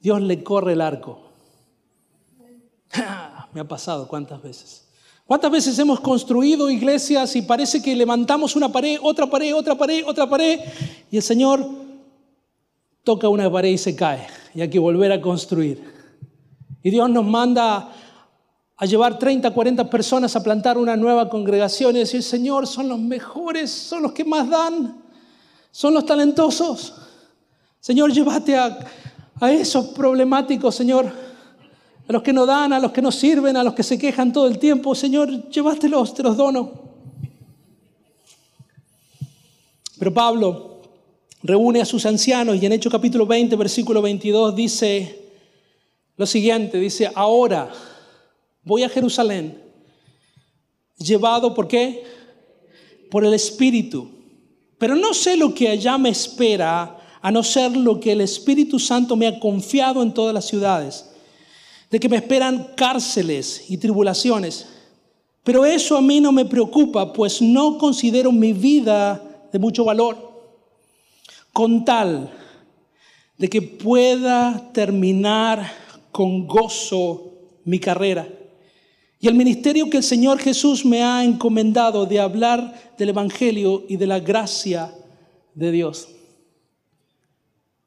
Dios 0.01 0.21
le 0.21 0.42
corre 0.42 0.73
el 0.73 0.81
arco. 0.81 1.21
Me 3.55 3.61
ha 3.61 3.68
pasado 3.68 4.09
cuántas 4.09 4.42
veces. 4.42 4.88
¿Cuántas 5.25 5.53
veces 5.53 5.79
hemos 5.79 6.01
construido 6.01 6.68
iglesias 6.68 7.37
y 7.37 7.42
parece 7.42 7.81
que 7.81 7.95
levantamos 7.95 8.57
una 8.57 8.73
pared, 8.73 8.99
otra 9.01 9.31
pared, 9.31 9.55
otra 9.55 9.77
pared, 9.77 10.03
otra 10.05 10.29
pared, 10.29 10.59
y 11.09 11.18
el 11.18 11.23
Señor 11.23 11.64
toca 13.05 13.29
una 13.29 13.49
pared 13.49 13.71
y 13.71 13.79
se 13.79 13.95
cae, 13.95 14.27
y 14.57 14.61
hay 14.61 14.68
que 14.68 14.81
volver 14.81 15.12
a 15.12 15.21
construir. 15.21 15.85
Y 16.83 16.90
Dios 16.90 17.09
nos 17.09 17.25
manda 17.25 17.92
a 18.83 18.85
llevar 18.85 19.16
30, 19.16 19.49
40 19.53 19.88
personas 19.88 20.35
a 20.35 20.42
plantar 20.42 20.77
una 20.77 20.97
nueva 20.97 21.29
congregación 21.29 21.95
y 21.95 22.01
decir, 22.01 22.21
Señor, 22.21 22.66
son 22.66 22.88
los 22.88 22.99
mejores, 22.99 23.71
son 23.71 24.03
los 24.03 24.11
que 24.11 24.25
más 24.25 24.51
dan, 24.51 25.01
son 25.71 25.95
los 25.95 26.05
talentosos. 26.05 26.92
Señor, 27.79 28.12
llévate 28.12 28.57
a, 28.57 28.77
a 29.40 29.53
esos 29.53 29.87
problemáticos, 29.90 30.75
Señor 30.75 31.12
a 32.09 32.12
los 32.12 32.25
que 32.25 32.33
no 32.33 32.45
dan, 32.45 32.73
a 32.73 32.81
los 32.81 32.90
que 32.90 33.01
no 33.01 33.12
sirven, 33.12 33.57
a 33.57 33.62
los 33.62 33.75
que 33.75 33.85
se 33.85 33.97
quejan 33.97 34.33
todo 34.33 34.49
el 34.49 34.59
tiempo. 34.59 34.97
Señor, 34.97 35.49
llévatelos, 35.49 36.12
te 36.12 36.25
los 36.25 36.37
dono. 36.37 36.73
Pero 39.97 40.12
Pablo 40.12 40.81
reúne 41.45 41.81
a 41.81 41.85
sus 41.85 42.05
ancianos 42.05 42.61
y 42.61 42.66
en 42.66 42.73
Hechos 42.73 42.90
capítulo 42.90 43.27
20, 43.27 43.55
versículo 43.55 44.03
22 44.03 44.57
dice 44.57 45.21
lo 46.16 46.27
siguiente, 46.27 46.79
dice, 46.79 47.12
ahora 47.14 47.71
voy 48.64 48.83
a 48.83 48.88
Jerusalén, 48.88 49.62
llevado 50.96 51.55
por 51.55 51.68
qué? 51.68 52.05
Por 53.11 53.25
el 53.25 53.35
Espíritu. 53.35 54.11
Pero 54.79 54.96
no 54.96 55.14
sé 55.14 55.37
lo 55.37 55.55
que 55.55 55.68
allá 55.68 55.98
me 55.98 56.09
espera, 56.09 56.98
a 57.20 57.31
no 57.31 57.42
ser 57.42 57.77
lo 57.77 58.01
que 58.01 58.12
el 58.12 58.20
Espíritu 58.20 58.79
Santo 58.79 59.14
me 59.14 59.29
ha 59.29 59.38
confiado 59.38 60.03
en 60.03 60.12
todas 60.12 60.35
las 60.35 60.46
ciudades 60.46 61.09
de 61.88 62.01
que 62.01 62.09
me 62.09 62.16
esperan 62.16 62.72
cárceles 62.75 63.66
y 63.68 63.77
tribulaciones. 63.77 64.66
Pero 65.44 65.64
eso 65.64 65.96
a 65.96 66.01
mí 66.01 66.20
no 66.20 66.33
me 66.33 66.44
preocupa, 66.46 67.12
pues 67.12 67.42
no 67.42 67.79
considero 67.79 68.33
mi 68.33 68.53
vida 68.53 69.22
de 69.53 69.59
mucho 69.59 69.85
valor, 69.85 70.16
con 71.53 71.85
tal 71.85 72.33
de 73.37 73.48
que 73.48 73.61
pueda 73.61 74.70
terminar 74.72 75.70
con 76.11 76.46
gozo 76.46 77.33
mi 77.64 77.79
carrera 77.79 78.27
y 79.23 79.29
el 79.29 79.35
ministerio 79.37 79.89
que 79.89 79.99
el 79.99 80.03
Señor 80.03 80.41
Jesús 80.41 80.85
me 80.85 81.05
ha 81.05 81.23
encomendado 81.23 82.07
de 82.07 82.19
hablar 82.19 82.93
del 82.99 83.11
Evangelio 83.11 83.85
y 83.89 83.97
de 83.97 84.09
la 84.09 84.19
gracia 84.19 84.93
de 85.55 85.71
Dios. 85.71 86.09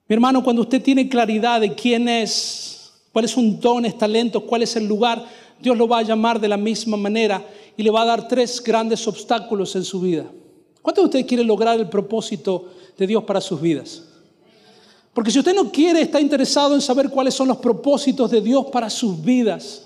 Mi 0.07 0.13
hermano, 0.13 0.41
cuando 0.41 0.61
usted 0.61 0.81
tiene 0.81 1.09
claridad 1.09 1.59
de 1.59 1.75
quién 1.75 2.07
es 2.07 2.89
cuáles 3.11 3.31
son 3.31 3.59
dones, 3.59 3.97
talentos, 3.97 4.43
cuál 4.43 4.63
es 4.63 4.77
el 4.77 4.87
lugar, 4.87 5.25
Dios 5.61 5.77
lo 5.77 5.89
va 5.89 5.99
a 5.99 6.03
llamar 6.03 6.39
de 6.39 6.47
la 6.47 6.55
misma 6.55 6.95
manera 6.95 7.45
y 7.75 7.83
le 7.83 7.91
va 7.91 8.03
a 8.03 8.05
dar 8.05 8.29
tres 8.29 8.63
grandes 8.63 9.05
obstáculos 9.05 9.75
en 9.75 9.83
su 9.83 9.99
vida. 9.99 10.25
¿Cuántos 10.81 11.03
de 11.03 11.07
ustedes 11.07 11.25
quieren 11.25 11.47
lograr 11.47 11.77
el 11.77 11.89
propósito 11.89 12.69
de 12.97 13.07
Dios 13.07 13.25
para 13.25 13.41
sus 13.41 13.59
vidas? 13.59 14.03
Porque 15.13 15.31
si 15.31 15.39
usted 15.39 15.53
no 15.53 15.69
quiere, 15.69 15.99
está 15.99 16.21
interesado 16.21 16.75
en 16.75 16.81
saber 16.81 17.09
cuáles 17.09 17.33
son 17.33 17.49
los 17.49 17.57
propósitos 17.57 18.31
de 18.31 18.39
Dios 18.39 18.67
para 18.71 18.89
sus 18.89 19.21
vidas. 19.21 19.84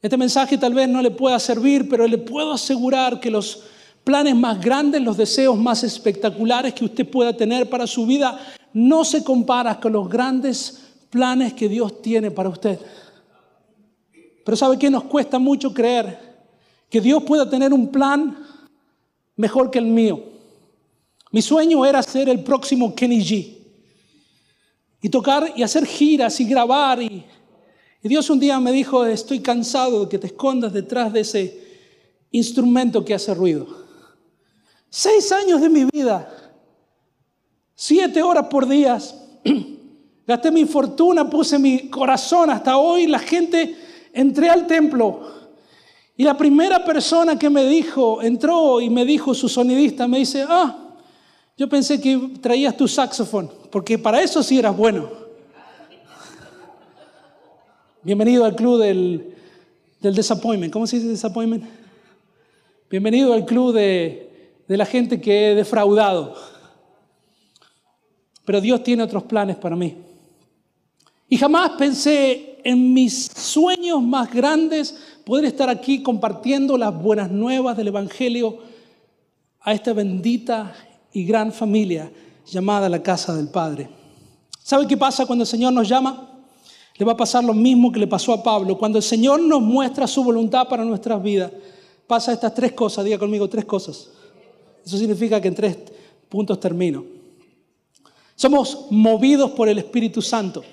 Este 0.00 0.16
mensaje 0.16 0.56
tal 0.56 0.74
vez 0.74 0.88
no 0.88 1.02
le 1.02 1.10
pueda 1.10 1.38
servir, 1.40 1.88
pero 1.88 2.06
le 2.06 2.18
puedo 2.18 2.52
asegurar 2.52 3.18
que 3.18 3.30
los 3.30 3.64
planes 4.04 4.36
más 4.36 4.60
grandes, 4.60 5.02
los 5.02 5.16
deseos 5.16 5.58
más 5.58 5.82
espectaculares 5.82 6.72
que 6.72 6.84
usted 6.84 7.08
pueda 7.08 7.36
tener 7.36 7.68
para 7.68 7.86
su 7.86 8.06
vida, 8.06 8.38
no 8.72 9.04
se 9.04 9.24
comparan 9.24 9.80
con 9.80 9.92
los 9.92 10.08
grandes 10.08 10.84
planes 11.10 11.52
que 11.52 11.68
Dios 11.68 12.00
tiene 12.00 12.30
para 12.30 12.48
usted. 12.48 12.78
Pero 14.44 14.56
¿sabe 14.56 14.78
qué? 14.78 14.88
Nos 14.88 15.04
cuesta 15.04 15.38
mucho 15.38 15.74
creer 15.74 16.18
que 16.88 17.00
Dios 17.00 17.22
pueda 17.24 17.50
tener 17.50 17.72
un 17.72 17.88
plan 17.88 18.38
mejor 19.36 19.70
que 19.70 19.78
el 19.78 19.86
mío. 19.86 20.22
Mi 21.30 21.42
sueño 21.42 21.84
era 21.84 22.02
ser 22.02 22.28
el 22.28 22.42
próximo 22.42 22.94
Kenny 22.94 23.18
G. 23.18 23.58
Y 25.00 25.08
tocar 25.10 25.52
y 25.54 25.62
hacer 25.62 25.84
giras 25.84 26.40
y 26.40 26.44
grabar. 26.44 27.02
Y, 27.02 27.24
y 28.02 28.08
Dios 28.08 28.30
un 28.30 28.38
día 28.38 28.60
me 28.60 28.72
dijo, 28.72 29.04
estoy 29.04 29.40
cansado 29.40 30.04
de 30.04 30.08
que 30.08 30.18
te 30.18 30.28
escondas 30.28 30.72
detrás 30.72 31.12
de 31.12 31.20
ese 31.20 31.68
instrumento 32.30 33.04
que 33.04 33.14
hace 33.14 33.34
ruido. 33.34 33.66
Seis 34.88 35.32
años 35.32 35.60
de 35.60 35.68
mi 35.68 35.84
vida, 35.84 36.32
siete 37.74 38.22
horas 38.22 38.46
por 38.48 38.68
día, 38.68 38.98
Gasté 40.28 40.50
mi 40.50 40.66
fortuna, 40.66 41.28
puse 41.28 41.58
mi 41.58 41.88
corazón. 41.88 42.50
Hasta 42.50 42.76
hoy 42.76 43.06
la 43.06 43.18
gente, 43.18 43.74
entré 44.12 44.50
al 44.50 44.66
templo. 44.66 45.20
Y 46.18 46.22
la 46.22 46.36
primera 46.36 46.84
persona 46.84 47.38
que 47.38 47.48
me 47.48 47.64
dijo, 47.64 48.20
entró 48.20 48.78
y 48.82 48.90
me 48.90 49.06
dijo 49.06 49.32
su 49.32 49.48
sonidista, 49.48 50.06
me 50.06 50.18
dice, 50.18 50.44
ah, 50.46 50.96
yo 51.56 51.66
pensé 51.66 51.98
que 51.98 52.32
traías 52.42 52.76
tu 52.76 52.86
saxofón, 52.86 53.50
porque 53.70 53.96
para 53.96 54.20
eso 54.20 54.42
sí 54.42 54.58
eras 54.58 54.76
bueno. 54.76 55.08
Bienvenido 58.08 58.46
al 58.46 58.56
club 58.56 58.80
del, 58.80 59.34
del 60.00 60.14
disappointment. 60.14 60.72
¿Cómo 60.72 60.86
se 60.86 60.96
dice 60.96 61.10
disappointment? 61.10 61.62
Bienvenido 62.88 63.34
al 63.34 63.44
club 63.44 63.74
de, 63.74 64.56
de 64.66 64.76
la 64.78 64.86
gente 64.86 65.20
que 65.20 65.50
he 65.50 65.54
defraudado. 65.54 66.34
Pero 68.46 68.62
Dios 68.62 68.82
tiene 68.82 69.02
otros 69.02 69.24
planes 69.24 69.56
para 69.56 69.76
mí. 69.76 69.94
Y 71.28 71.36
jamás 71.36 71.72
pensé 71.72 72.58
en 72.64 72.94
mis 72.94 73.26
sueños 73.26 74.02
más 74.02 74.32
grandes 74.32 74.98
poder 75.26 75.44
estar 75.44 75.68
aquí 75.68 76.02
compartiendo 76.02 76.78
las 76.78 76.98
buenas 76.98 77.30
nuevas 77.30 77.76
del 77.76 77.88
Evangelio 77.88 78.56
a 79.60 79.74
esta 79.74 79.92
bendita 79.92 80.74
y 81.12 81.26
gran 81.26 81.52
familia 81.52 82.10
llamada 82.46 82.88
la 82.88 83.02
casa 83.02 83.36
del 83.36 83.48
Padre. 83.48 83.90
¿Sabe 84.62 84.86
qué 84.86 84.96
pasa 84.96 85.26
cuando 85.26 85.42
el 85.42 85.48
Señor 85.48 85.74
nos 85.74 85.86
llama? 85.86 86.37
Le 86.98 87.04
va 87.04 87.12
a 87.12 87.16
pasar 87.16 87.44
lo 87.44 87.54
mismo 87.54 87.92
que 87.92 88.00
le 88.00 88.08
pasó 88.08 88.32
a 88.32 88.42
Pablo. 88.42 88.76
Cuando 88.76 88.98
el 88.98 89.04
Señor 89.04 89.40
nos 89.40 89.62
muestra 89.62 90.06
su 90.06 90.24
voluntad 90.24 90.66
para 90.68 90.84
nuestras 90.84 91.22
vidas, 91.22 91.52
pasa 92.06 92.32
estas 92.32 92.52
tres 92.54 92.72
cosas. 92.72 93.04
Diga 93.04 93.18
conmigo 93.18 93.48
tres 93.48 93.64
cosas. 93.64 94.10
Eso 94.84 94.98
significa 94.98 95.40
que 95.40 95.48
en 95.48 95.54
tres 95.54 95.78
puntos 96.28 96.58
termino. 96.58 97.04
Somos 98.34 98.86
movidos 98.90 99.52
por 99.52 99.68
el 99.68 99.78
Espíritu 99.78 100.20
Santo. 100.20 100.64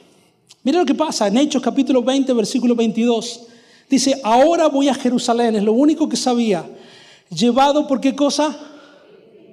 Mira 0.63 0.79
lo 0.79 0.85
que 0.85 0.95
pasa 0.95 1.27
en 1.27 1.37
Hechos 1.37 1.61
capítulo 1.61 2.01
20, 2.01 2.33
versículo 2.33 2.75
22. 2.75 3.41
Dice, 3.87 4.19
ahora 4.23 4.67
voy 4.67 4.89
a 4.89 4.95
Jerusalén, 4.95 5.55
es 5.55 5.63
lo 5.63 5.73
único 5.73 6.09
que 6.09 6.15
sabía. 6.15 6.65
¿Llevado 7.29 7.87
por 7.87 8.01
qué 8.01 8.15
cosa? 8.15 8.57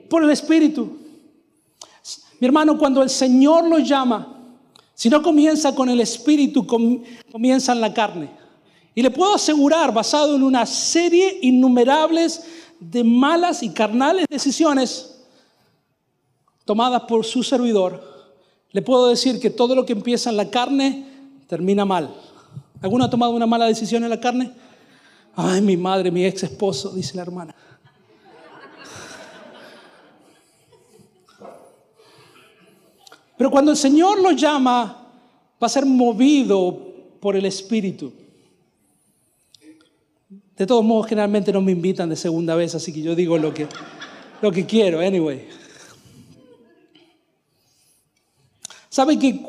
Por 0.08 0.24
el 0.24 0.30
Espíritu. 0.30 0.96
Mi 2.40 2.46
hermano, 2.46 2.78
cuando 2.78 3.02
el 3.02 3.10
Señor 3.10 3.68
lo 3.68 3.78
llama, 3.78 4.41
si 4.94 5.08
no 5.08 5.22
comienza 5.22 5.74
con 5.74 5.88
el 5.88 6.00
Espíritu, 6.00 6.66
comienza 6.66 7.72
en 7.72 7.80
la 7.80 7.92
carne. 7.92 8.30
Y 8.94 9.02
le 9.02 9.10
puedo 9.10 9.34
asegurar, 9.34 9.92
basado 9.92 10.36
en 10.36 10.42
una 10.42 10.66
serie 10.66 11.38
innumerables 11.42 12.44
de 12.78 13.02
malas 13.02 13.62
y 13.62 13.70
carnales 13.70 14.26
decisiones 14.28 15.24
tomadas 16.64 17.02
por 17.02 17.24
su 17.24 17.42
servidor, 17.42 18.02
le 18.70 18.82
puedo 18.82 19.08
decir 19.08 19.40
que 19.40 19.50
todo 19.50 19.74
lo 19.74 19.84
que 19.84 19.92
empieza 19.92 20.30
en 20.30 20.36
la 20.36 20.50
carne 20.50 21.06
termina 21.46 21.84
mal. 21.84 22.14
¿Alguno 22.80 23.04
ha 23.04 23.10
tomado 23.10 23.32
una 23.32 23.46
mala 23.46 23.66
decisión 23.66 24.02
en 24.02 24.10
la 24.10 24.20
carne? 24.20 24.52
Ay, 25.34 25.60
mi 25.60 25.76
madre, 25.76 26.10
mi 26.10 26.24
ex 26.24 26.42
esposo, 26.42 26.90
dice 26.90 27.16
la 27.16 27.22
hermana. 27.22 27.54
Pero 33.42 33.50
cuando 33.50 33.72
el 33.72 33.76
Señor 33.76 34.22
lo 34.22 34.30
llama, 34.30 35.04
va 35.60 35.66
a 35.66 35.68
ser 35.68 35.84
movido 35.84 37.18
por 37.18 37.34
el 37.34 37.44
Espíritu. 37.44 38.12
De 40.56 40.64
todos 40.64 40.84
modos, 40.84 41.08
generalmente 41.08 41.52
no 41.52 41.60
me 41.60 41.72
invitan 41.72 42.08
de 42.08 42.14
segunda 42.14 42.54
vez, 42.54 42.76
así 42.76 42.92
que 42.92 43.02
yo 43.02 43.16
digo 43.16 43.36
lo 43.36 43.52
que, 43.52 43.66
lo 44.40 44.52
que 44.52 44.64
quiero, 44.64 45.00
anyway. 45.00 45.48
¿Sabe 48.88 49.18
que 49.18 49.44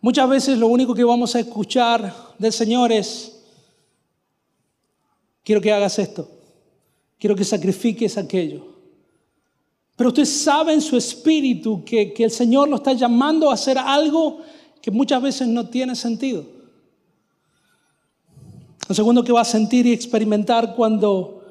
muchas 0.00 0.26
veces 0.26 0.56
lo 0.56 0.68
único 0.68 0.94
que 0.94 1.04
vamos 1.04 1.34
a 1.34 1.40
escuchar 1.40 2.32
del 2.38 2.54
Señor 2.54 2.90
es, 2.90 3.38
quiero 5.42 5.60
que 5.60 5.70
hagas 5.70 5.98
esto, 5.98 6.26
quiero 7.18 7.36
que 7.36 7.44
sacrifiques 7.44 8.16
aquello? 8.16 8.73
Pero 9.96 10.08
usted 10.08 10.24
sabe 10.24 10.72
en 10.72 10.80
su 10.80 10.96
espíritu 10.96 11.84
que, 11.84 12.12
que 12.12 12.24
el 12.24 12.30
Señor 12.30 12.68
lo 12.68 12.76
está 12.76 12.92
llamando 12.92 13.50
a 13.50 13.54
hacer 13.54 13.78
algo 13.78 14.40
que 14.82 14.90
muchas 14.90 15.22
veces 15.22 15.48
no 15.48 15.68
tiene 15.68 15.94
sentido. 15.94 16.44
Lo 18.88 18.94
segundo 18.94 19.24
que 19.24 19.32
va 19.32 19.40
a 19.40 19.44
sentir 19.46 19.86
y 19.86 19.92
experimentar 19.92 20.74
cuando 20.74 21.42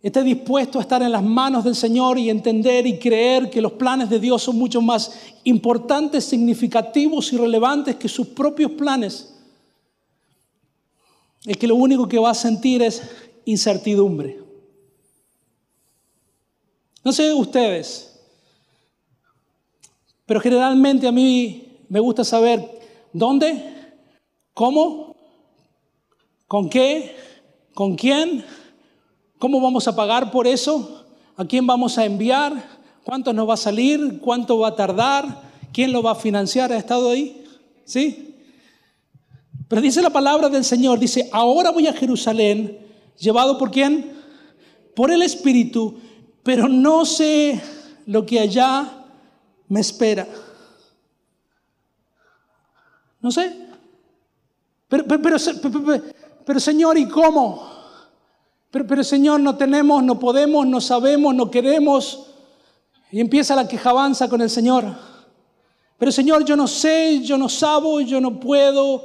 esté 0.00 0.22
dispuesto 0.22 0.78
a 0.78 0.82
estar 0.82 1.02
en 1.02 1.12
las 1.12 1.22
manos 1.22 1.64
del 1.64 1.74
Señor 1.74 2.18
y 2.18 2.30
entender 2.30 2.86
y 2.86 2.98
creer 2.98 3.50
que 3.50 3.60
los 3.60 3.72
planes 3.72 4.08
de 4.08 4.20
Dios 4.20 4.42
son 4.42 4.56
mucho 4.56 4.80
más 4.80 5.12
importantes, 5.44 6.24
significativos 6.24 7.32
y 7.32 7.36
relevantes 7.36 7.96
que 7.96 8.08
sus 8.08 8.28
propios 8.28 8.70
planes, 8.72 9.34
es 11.44 11.56
que 11.56 11.66
lo 11.66 11.74
único 11.74 12.08
que 12.08 12.18
va 12.18 12.30
a 12.30 12.34
sentir 12.34 12.82
es 12.82 13.02
incertidumbre. 13.44 14.45
No 17.06 17.12
sé 17.12 17.22
de 17.22 17.34
ustedes, 17.34 18.18
pero 20.26 20.40
generalmente 20.40 21.06
a 21.06 21.12
mí 21.12 21.84
me 21.88 22.00
gusta 22.00 22.24
saber 22.24 22.68
dónde, 23.12 23.62
cómo, 24.52 25.14
con 26.48 26.68
qué, 26.68 27.14
con 27.74 27.94
quién, 27.94 28.44
cómo 29.38 29.60
vamos 29.60 29.86
a 29.86 29.94
pagar 29.94 30.32
por 30.32 30.48
eso, 30.48 31.06
a 31.36 31.44
quién 31.44 31.64
vamos 31.64 31.96
a 31.96 32.04
enviar, 32.04 32.80
cuánto 33.04 33.32
nos 33.32 33.48
va 33.48 33.54
a 33.54 33.56
salir, 33.56 34.18
cuánto 34.20 34.58
va 34.58 34.66
a 34.70 34.74
tardar, 34.74 35.42
quién 35.72 35.92
lo 35.92 36.02
va 36.02 36.10
a 36.10 36.16
financiar. 36.16 36.72
¿Ha 36.72 36.76
estado 36.76 37.10
ahí? 37.10 37.44
¿Sí? 37.84 38.34
Pero 39.68 39.80
dice 39.80 40.02
la 40.02 40.10
palabra 40.10 40.48
del 40.48 40.64
Señor, 40.64 40.98
dice, 40.98 41.28
ahora 41.30 41.70
voy 41.70 41.86
a 41.86 41.92
Jerusalén, 41.92 42.76
llevado 43.16 43.58
por 43.58 43.70
quién? 43.70 44.12
Por 44.96 45.12
el 45.12 45.22
Espíritu 45.22 46.00
pero 46.46 46.68
no 46.68 47.04
sé 47.04 47.60
lo 48.06 48.24
que 48.24 48.38
allá 48.38 48.88
me 49.66 49.80
espera. 49.80 50.28
No 53.20 53.32
sé. 53.32 53.66
Pero, 54.86 55.04
pero, 55.08 55.36
pero, 56.44 56.60
Señor, 56.60 56.96
¿y 56.98 57.08
cómo? 57.08 57.68
Pero, 58.70 58.86
pero 58.86 59.02
Señor, 59.02 59.40
no 59.40 59.56
tenemos, 59.56 60.04
no 60.04 60.20
podemos, 60.20 60.64
no 60.68 60.80
sabemos, 60.80 61.34
no 61.34 61.50
queremos. 61.50 62.28
Y 63.10 63.18
empieza 63.18 63.56
la 63.56 63.66
quejabanza 63.66 64.28
con 64.28 64.40
el 64.40 64.48
Señor. 64.48 64.84
Pero 65.98 66.12
Señor, 66.12 66.44
yo 66.44 66.54
no 66.54 66.68
sé, 66.68 67.22
yo 67.24 67.36
no 67.36 67.48
sabo, 67.48 68.00
yo 68.00 68.20
no 68.20 68.38
puedo. 68.38 69.04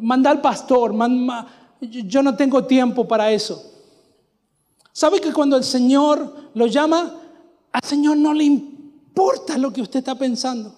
Manda 0.00 0.30
al 0.30 0.40
pastor, 0.40 0.94
yo 1.82 2.22
no 2.22 2.34
tengo 2.34 2.64
tiempo 2.64 3.06
para 3.06 3.30
eso. 3.30 3.77
¿Sabe 4.98 5.20
que 5.20 5.32
cuando 5.32 5.56
el 5.56 5.62
Señor 5.62 6.50
lo 6.54 6.66
llama, 6.66 7.14
al 7.70 7.84
Señor 7.84 8.16
no 8.16 8.34
le 8.34 8.42
importa 8.42 9.56
lo 9.56 9.72
que 9.72 9.80
usted 9.80 10.00
está 10.00 10.16
pensando? 10.16 10.74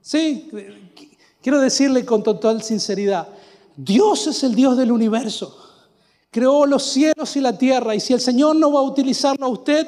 Sí, 0.00 0.50
quiero 1.40 1.60
decirle 1.60 2.04
con 2.04 2.24
total 2.24 2.64
sinceridad, 2.64 3.28
Dios 3.76 4.26
es 4.26 4.42
el 4.42 4.56
Dios 4.56 4.76
del 4.76 4.90
universo. 4.90 5.56
Creó 6.32 6.66
los 6.66 6.82
cielos 6.82 7.36
y 7.36 7.40
la 7.40 7.56
tierra 7.56 7.94
y 7.94 8.00
si 8.00 8.12
el 8.12 8.20
Señor 8.20 8.56
no 8.56 8.72
va 8.72 8.80
a 8.80 8.82
utilizarlo 8.82 9.46
a 9.46 9.50
usted 9.50 9.86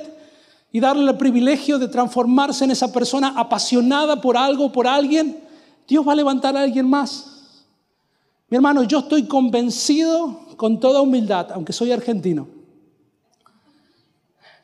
y 0.70 0.78
darle 0.78 1.10
el 1.10 1.18
privilegio 1.18 1.80
de 1.80 1.88
transformarse 1.88 2.66
en 2.66 2.70
esa 2.70 2.92
persona 2.92 3.34
apasionada 3.36 4.20
por 4.20 4.36
algo, 4.36 4.70
por 4.70 4.86
alguien, 4.86 5.42
Dios 5.88 6.06
va 6.06 6.12
a 6.12 6.14
levantar 6.14 6.56
a 6.56 6.60
alguien 6.60 6.88
más. 6.88 7.64
Mi 8.48 8.54
hermano, 8.54 8.84
yo 8.84 9.00
estoy 9.00 9.26
convencido 9.26 10.38
con 10.56 10.78
toda 10.78 11.00
humildad, 11.00 11.50
aunque 11.50 11.72
soy 11.72 11.90
argentino, 11.90 12.54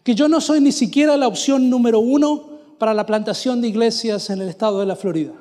que 0.03 0.15
yo 0.15 0.29
no 0.29 0.41
soy 0.41 0.61
ni 0.61 0.73
siquiera 0.73 1.17
la 1.17 1.29
opción 1.29 1.71
número 1.71 2.01
uno 2.01 2.51
para 2.79 2.95
la 2.95 3.07
plantación 3.07 3.61
de 3.61 3.69
iglesias 3.69 4.31
en 4.31 4.41
el 4.41 4.49
estado 4.49 4.81
de 4.81 4.87
la 4.87 4.97
Florida. 4.97 5.33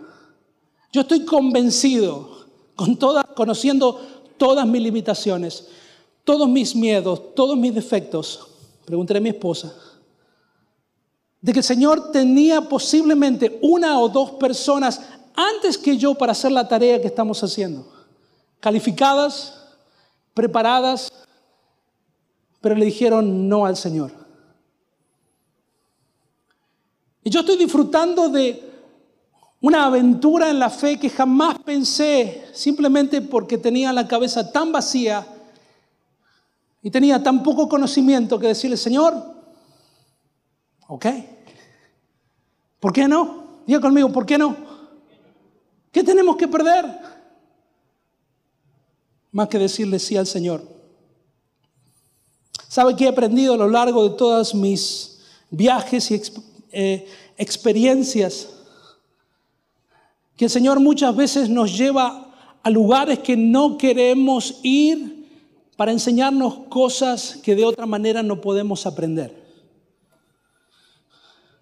Yo 0.91 1.01
estoy 1.01 1.25
convencido, 1.25 2.45
con 2.75 2.95
conociendo 3.35 3.99
todas 4.37 4.67
mis 4.67 4.81
limitaciones, 4.81 5.67
todos 6.23 6.47
mis 6.47 6.75
miedos, 6.75 7.33
todos 7.33 7.57
mis 7.57 7.73
defectos, 7.73 8.47
preguntaré 8.85 9.19
a 9.19 9.21
mi 9.21 9.29
esposa, 9.29 9.73
de 11.41 11.53
que 11.53 11.59
el 11.59 11.65
Señor 11.65 12.11
tenía 12.11 12.61
posiblemente 12.61 13.57
una 13.63 13.99
o 13.99 14.09
dos 14.09 14.31
personas 14.31 15.01
antes 15.33 15.77
que 15.77 15.97
yo 15.97 16.13
para 16.13 16.33
hacer 16.33 16.51
la 16.51 16.67
tarea 16.67 17.01
que 17.01 17.07
estamos 17.07 17.43
haciendo, 17.43 17.87
calificadas, 18.59 19.57
preparadas, 20.35 21.11
pero 22.59 22.75
le 22.75 22.85
dijeron 22.85 23.49
no 23.49 23.65
al 23.65 23.75
Señor. 23.75 24.20
Y 27.23 27.29
yo 27.29 27.41
estoy 27.41 27.57
disfrutando 27.57 28.29
de 28.29 28.71
una 29.61 29.85
aventura 29.85 30.49
en 30.49 30.59
la 30.59 30.69
fe 30.69 30.97
que 30.97 31.09
jamás 31.09 31.59
pensé, 31.59 32.47
simplemente 32.53 33.21
porque 33.21 33.57
tenía 33.57 33.93
la 33.93 34.07
cabeza 34.07 34.51
tan 34.51 34.71
vacía 34.71 35.25
y 36.81 36.89
tenía 36.89 37.21
tan 37.21 37.43
poco 37.43 37.69
conocimiento 37.69 38.39
que 38.39 38.47
decirle, 38.47 38.75
Señor, 38.75 39.13
ok, 40.87 41.05
¿por 42.79 42.91
qué 42.91 43.07
no? 43.07 43.61
Diga 43.67 43.79
conmigo, 43.79 44.11
¿por 44.11 44.25
qué 44.25 44.39
no? 44.39 44.55
¿Qué 45.91 46.03
tenemos 46.03 46.35
que 46.37 46.47
perder? 46.47 46.85
Más 49.31 49.47
que 49.47 49.59
decirle 49.59 49.99
sí 49.99 50.17
al 50.17 50.25
Señor. 50.25 50.63
¿Sabe 52.67 52.95
qué 52.95 53.05
he 53.05 53.09
aprendido 53.09 53.53
a 53.53 53.57
lo 53.57 53.67
largo 53.67 54.09
de 54.09 54.17
todas 54.17 54.55
mis 54.55 55.19
viajes 55.51 56.09
y 56.09 56.15
eh, 56.71 57.07
experiencias 57.37 58.49
que 60.35 60.45
el 60.45 60.51
Señor 60.51 60.79
muchas 60.79 61.15
veces 61.15 61.49
nos 61.49 61.77
lleva 61.77 62.33
a 62.63 62.69
lugares 62.69 63.19
que 63.19 63.37
no 63.37 63.77
queremos 63.77 64.59
ir 64.63 65.27
para 65.75 65.91
enseñarnos 65.91 66.59
cosas 66.69 67.37
que 67.43 67.55
de 67.55 67.65
otra 67.65 67.85
manera 67.85 68.23
no 68.23 68.41
podemos 68.41 68.85
aprender. 68.85 69.35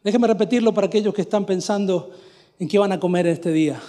Déjeme 0.03 0.27
repetirlo 0.27 0.73
para 0.73 0.87
aquellos 0.87 1.13
que 1.13 1.21
están 1.21 1.45
pensando 1.45 2.11
en 2.57 2.67
qué 2.67 2.77
van 2.77 2.91
a 2.91 2.99
comer 2.99 3.27
este 3.27 3.51
día. 3.51 3.81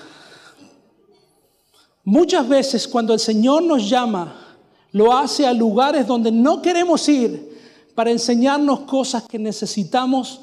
Muchas 2.05 2.49
veces 2.49 2.89
cuando 2.89 3.15
el 3.15 3.21
Señor 3.21 3.63
nos 3.63 3.89
llama, 3.89 4.57
lo 4.93 5.17
hace 5.17 5.47
a 5.47 5.53
lugares 5.53 6.07
donde 6.07 6.33
no 6.33 6.61
queremos 6.63 7.09
ir 7.09 7.59
para 7.95 8.11
enseñarnos 8.11 8.81
cosas 8.81 9.25
que 9.29 9.39
necesitamos 9.39 10.41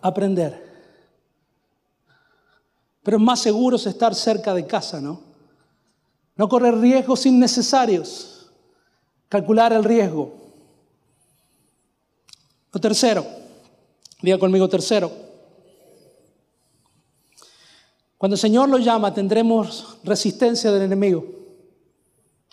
aprender. 0.00 0.66
Pero 3.02 3.16
es 3.16 3.22
más 3.22 3.40
seguro 3.40 3.76
estar 3.76 4.14
cerca 4.14 4.54
de 4.54 4.66
casa, 4.66 5.00
¿no? 5.00 5.20
No 6.36 6.48
correr 6.48 6.78
riesgos 6.78 7.26
innecesarios. 7.26 8.50
Calcular 9.28 9.72
el 9.72 9.84
riesgo. 9.84 10.32
Lo 12.72 12.80
tercero, 12.80 13.26
diga 14.20 14.38
conmigo 14.38 14.68
tercero. 14.68 15.10
Cuando 18.18 18.34
el 18.34 18.40
Señor 18.40 18.68
lo 18.68 18.78
llama 18.78 19.14
tendremos 19.14 19.98
resistencia 20.04 20.70
del 20.72 20.82
enemigo. 20.82 21.24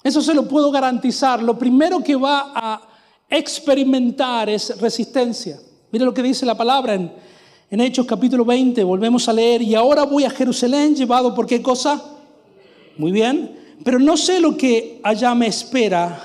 Eso 0.03 0.21
se 0.21 0.33
lo 0.33 0.47
puedo 0.47 0.71
garantizar. 0.71 1.41
Lo 1.41 1.57
primero 1.57 2.03
que 2.03 2.15
va 2.15 2.51
a 2.55 2.81
experimentar 3.29 4.49
es 4.49 4.79
resistencia. 4.79 5.59
Mire 5.91 6.05
lo 6.05 6.13
que 6.13 6.21
dice 6.21 6.45
la 6.45 6.55
palabra 6.55 6.93
en 6.93 7.11
en 7.69 7.81
Hechos 7.81 8.05
capítulo 8.05 8.45
20 8.45 8.83
volvemos 8.83 9.27
a 9.27 9.33
leer, 9.33 9.61
y 9.61 9.75
ahora 9.75 10.03
voy 10.03 10.23
a 10.23 10.29
Jerusalén 10.29 10.95
llevado 10.95 11.33
por 11.33 11.47
qué 11.47 11.61
cosa? 11.61 12.01
Muy 12.97 13.11
bien, 13.11 13.59
pero 13.83 13.99
no 13.99 14.17
sé 14.17 14.39
lo 14.39 14.55
que 14.55 14.99
allá 15.03 15.33
me 15.33 15.47
espera, 15.47 16.21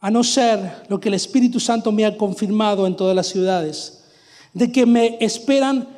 a 0.00 0.10
no 0.10 0.24
ser 0.24 0.84
lo 0.88 0.98
que 0.98 1.08
el 1.08 1.14
Espíritu 1.14 1.60
Santo 1.60 1.92
me 1.92 2.04
ha 2.04 2.16
confirmado 2.16 2.86
en 2.86 2.96
todas 2.96 3.14
las 3.14 3.26
ciudades, 3.26 4.04
de 4.52 4.70
que 4.70 4.86
me 4.86 5.16
esperan 5.20 5.88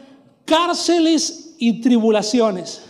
cárceles 0.45 1.55
y 1.59 1.81
tribulaciones. 1.81 2.83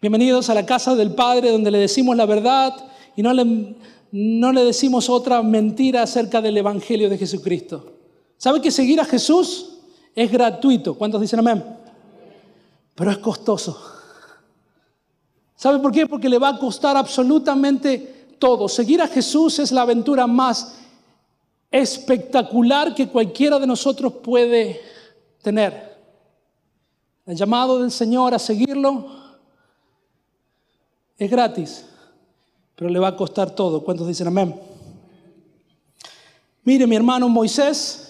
Bienvenidos 0.00 0.50
a 0.50 0.54
la 0.54 0.66
casa 0.66 0.94
del 0.94 1.14
Padre 1.14 1.50
donde 1.50 1.70
le 1.70 1.78
decimos 1.78 2.16
la 2.16 2.26
verdad 2.26 2.74
y 3.16 3.22
no 3.22 3.32
le, 3.32 3.76
no 4.12 4.52
le 4.52 4.64
decimos 4.64 5.08
otra 5.08 5.42
mentira 5.42 6.02
acerca 6.02 6.42
del 6.42 6.56
Evangelio 6.56 7.08
de 7.08 7.18
Jesucristo. 7.18 7.94
¿Sabe 8.36 8.60
que 8.60 8.70
seguir 8.70 9.00
a 9.00 9.04
Jesús 9.04 9.75
es 10.16 10.32
gratuito. 10.32 10.94
¿Cuántos 10.94 11.20
dicen 11.20 11.38
amén? 11.38 11.62
Pero 12.94 13.10
es 13.10 13.18
costoso. 13.18 13.78
¿Sabe 15.54 15.78
por 15.78 15.92
qué? 15.92 16.06
Porque 16.06 16.28
le 16.28 16.38
va 16.38 16.48
a 16.48 16.58
costar 16.58 16.96
absolutamente 16.96 18.34
todo. 18.38 18.68
Seguir 18.68 19.02
a 19.02 19.06
Jesús 19.06 19.58
es 19.58 19.70
la 19.72 19.82
aventura 19.82 20.26
más 20.26 20.74
espectacular 21.70 22.94
que 22.94 23.08
cualquiera 23.08 23.58
de 23.58 23.66
nosotros 23.66 24.14
puede 24.14 24.80
tener. 25.42 25.96
El 27.26 27.36
llamado 27.36 27.80
del 27.80 27.90
Señor 27.90 28.34
a 28.34 28.38
seguirlo 28.38 29.08
es 31.18 31.30
gratis, 31.30 31.84
pero 32.74 32.88
le 32.88 32.98
va 32.98 33.08
a 33.08 33.16
costar 33.16 33.50
todo. 33.50 33.82
¿Cuántos 33.82 34.06
dicen 34.06 34.28
amén? 34.28 34.58
Mire, 36.64 36.86
mi 36.86 36.96
hermano 36.96 37.28
Moisés, 37.28 38.05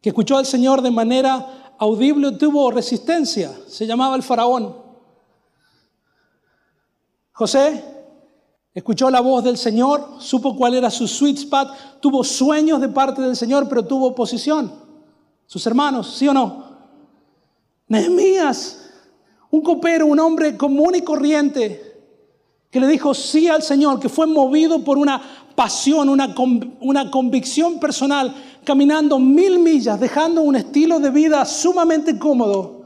que 0.00 0.08
escuchó 0.10 0.38
al 0.38 0.46
Señor 0.46 0.82
de 0.82 0.90
manera 0.90 1.74
audible, 1.78 2.32
tuvo 2.32 2.70
resistencia. 2.70 3.52
Se 3.66 3.86
llamaba 3.86 4.16
el 4.16 4.22
faraón. 4.22 4.76
José 7.32 7.84
escuchó 8.74 9.10
la 9.10 9.20
voz 9.20 9.42
del 9.42 9.56
Señor, 9.56 10.16
supo 10.18 10.56
cuál 10.56 10.74
era 10.74 10.90
su 10.90 11.08
sweet 11.08 11.38
spot, 11.38 12.00
tuvo 12.00 12.22
sueños 12.22 12.80
de 12.80 12.88
parte 12.88 13.20
del 13.20 13.36
Señor, 13.36 13.68
pero 13.68 13.84
tuvo 13.84 14.08
oposición. 14.08 14.72
Sus 15.46 15.66
hermanos, 15.66 16.14
¿sí 16.16 16.28
o 16.28 16.34
no? 16.34 16.70
Nehemías, 17.88 18.90
un 19.50 19.62
copero, 19.62 20.06
un 20.06 20.20
hombre 20.20 20.56
común 20.56 20.94
y 20.94 21.02
corriente, 21.02 21.89
que 22.70 22.80
le 22.80 22.86
dijo 22.86 23.14
sí 23.14 23.48
al 23.48 23.62
Señor, 23.62 23.98
que 23.98 24.08
fue 24.08 24.26
movido 24.26 24.84
por 24.84 24.96
una 24.96 25.20
pasión, 25.56 26.08
una, 26.08 26.34
una 26.80 27.10
convicción 27.10 27.80
personal, 27.80 28.34
caminando 28.64 29.18
mil 29.18 29.58
millas, 29.58 29.98
dejando 29.98 30.42
un 30.42 30.56
estilo 30.56 31.00
de 31.00 31.10
vida 31.10 31.44
sumamente 31.44 32.18
cómodo, 32.18 32.84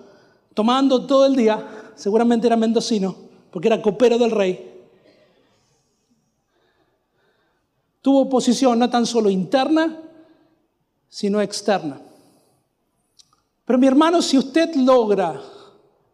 tomando 0.55 1.07
todo 1.07 1.27
el 1.27 1.37
día, 1.37 1.93
seguramente 1.95 2.47
era 2.47 2.57
mendocino, 2.57 3.15
porque 3.51 3.69
era 3.69 3.83
copero 3.83 4.17
del 4.19 4.31
rey. 4.31 4.73
Tuvo 8.01 8.23
oposición 8.23 8.79
no 8.79 8.89
tan 8.89 9.07
solo 9.07 9.29
interna, 9.29 9.99
sino 11.09 11.41
externa. 11.41 12.01
Pero 13.65 13.79
mi 13.79 13.87
hermano, 13.87 14.21
si 14.21 14.37
usted 14.37 14.75
logra 14.75 15.41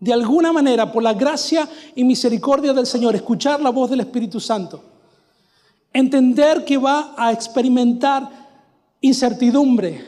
de 0.00 0.12
alguna 0.14 0.50
manera, 0.52 0.90
por 0.90 1.02
la 1.02 1.12
gracia 1.12 1.68
y 1.94 2.02
misericordia 2.04 2.72
del 2.72 2.86
Señor, 2.86 3.14
escuchar 3.14 3.60
la 3.60 3.68
voz 3.68 3.90
del 3.90 4.00
Espíritu 4.00 4.40
Santo, 4.40 4.82
entender 5.92 6.64
que 6.64 6.78
va 6.78 7.14
a 7.16 7.30
experimentar 7.32 8.28
incertidumbre, 9.02 10.02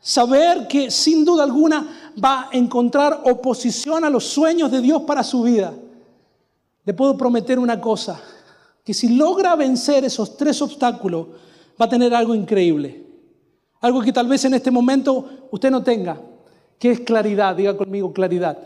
saber 0.00 0.66
que 0.66 0.90
sin 0.90 1.24
duda 1.24 1.44
alguna 1.44 2.12
va 2.22 2.48
a 2.50 2.56
encontrar 2.56 3.22
oposición 3.24 4.04
a 4.04 4.10
los 4.10 4.24
sueños 4.24 4.70
de 4.70 4.80
Dios 4.80 5.02
para 5.02 5.22
su 5.22 5.42
vida, 5.42 5.74
le 6.86 6.94
puedo 6.94 7.16
prometer 7.18 7.58
una 7.58 7.78
cosa, 7.78 8.18
que 8.82 8.94
si 8.94 9.08
logra 9.08 9.54
vencer 9.54 10.04
esos 10.04 10.36
tres 10.36 10.62
obstáculos, 10.62 11.26
va 11.80 11.86
a 11.86 11.88
tener 11.88 12.14
algo 12.14 12.34
increíble. 12.34 13.04
Algo 13.80 14.00
que 14.00 14.12
tal 14.12 14.28
vez 14.28 14.44
en 14.44 14.54
este 14.54 14.70
momento 14.70 15.48
usted 15.50 15.70
no 15.70 15.82
tenga, 15.82 16.20
que 16.78 16.92
es 16.92 17.00
claridad, 17.00 17.56
diga 17.56 17.76
conmigo 17.76 18.12
claridad. 18.12 18.58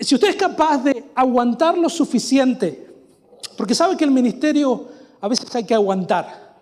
Si 0.00 0.14
usted 0.14 0.28
es 0.28 0.36
capaz 0.36 0.78
de 0.78 1.04
aguantar 1.14 1.78
lo 1.78 1.88
suficiente, 1.88 2.88
porque 3.56 3.74
sabe 3.74 3.96
que 3.96 4.04
el 4.04 4.10
ministerio 4.10 4.88
a 5.20 5.28
veces 5.28 5.54
hay 5.54 5.64
que 5.64 5.74
aguantar. 5.74 6.56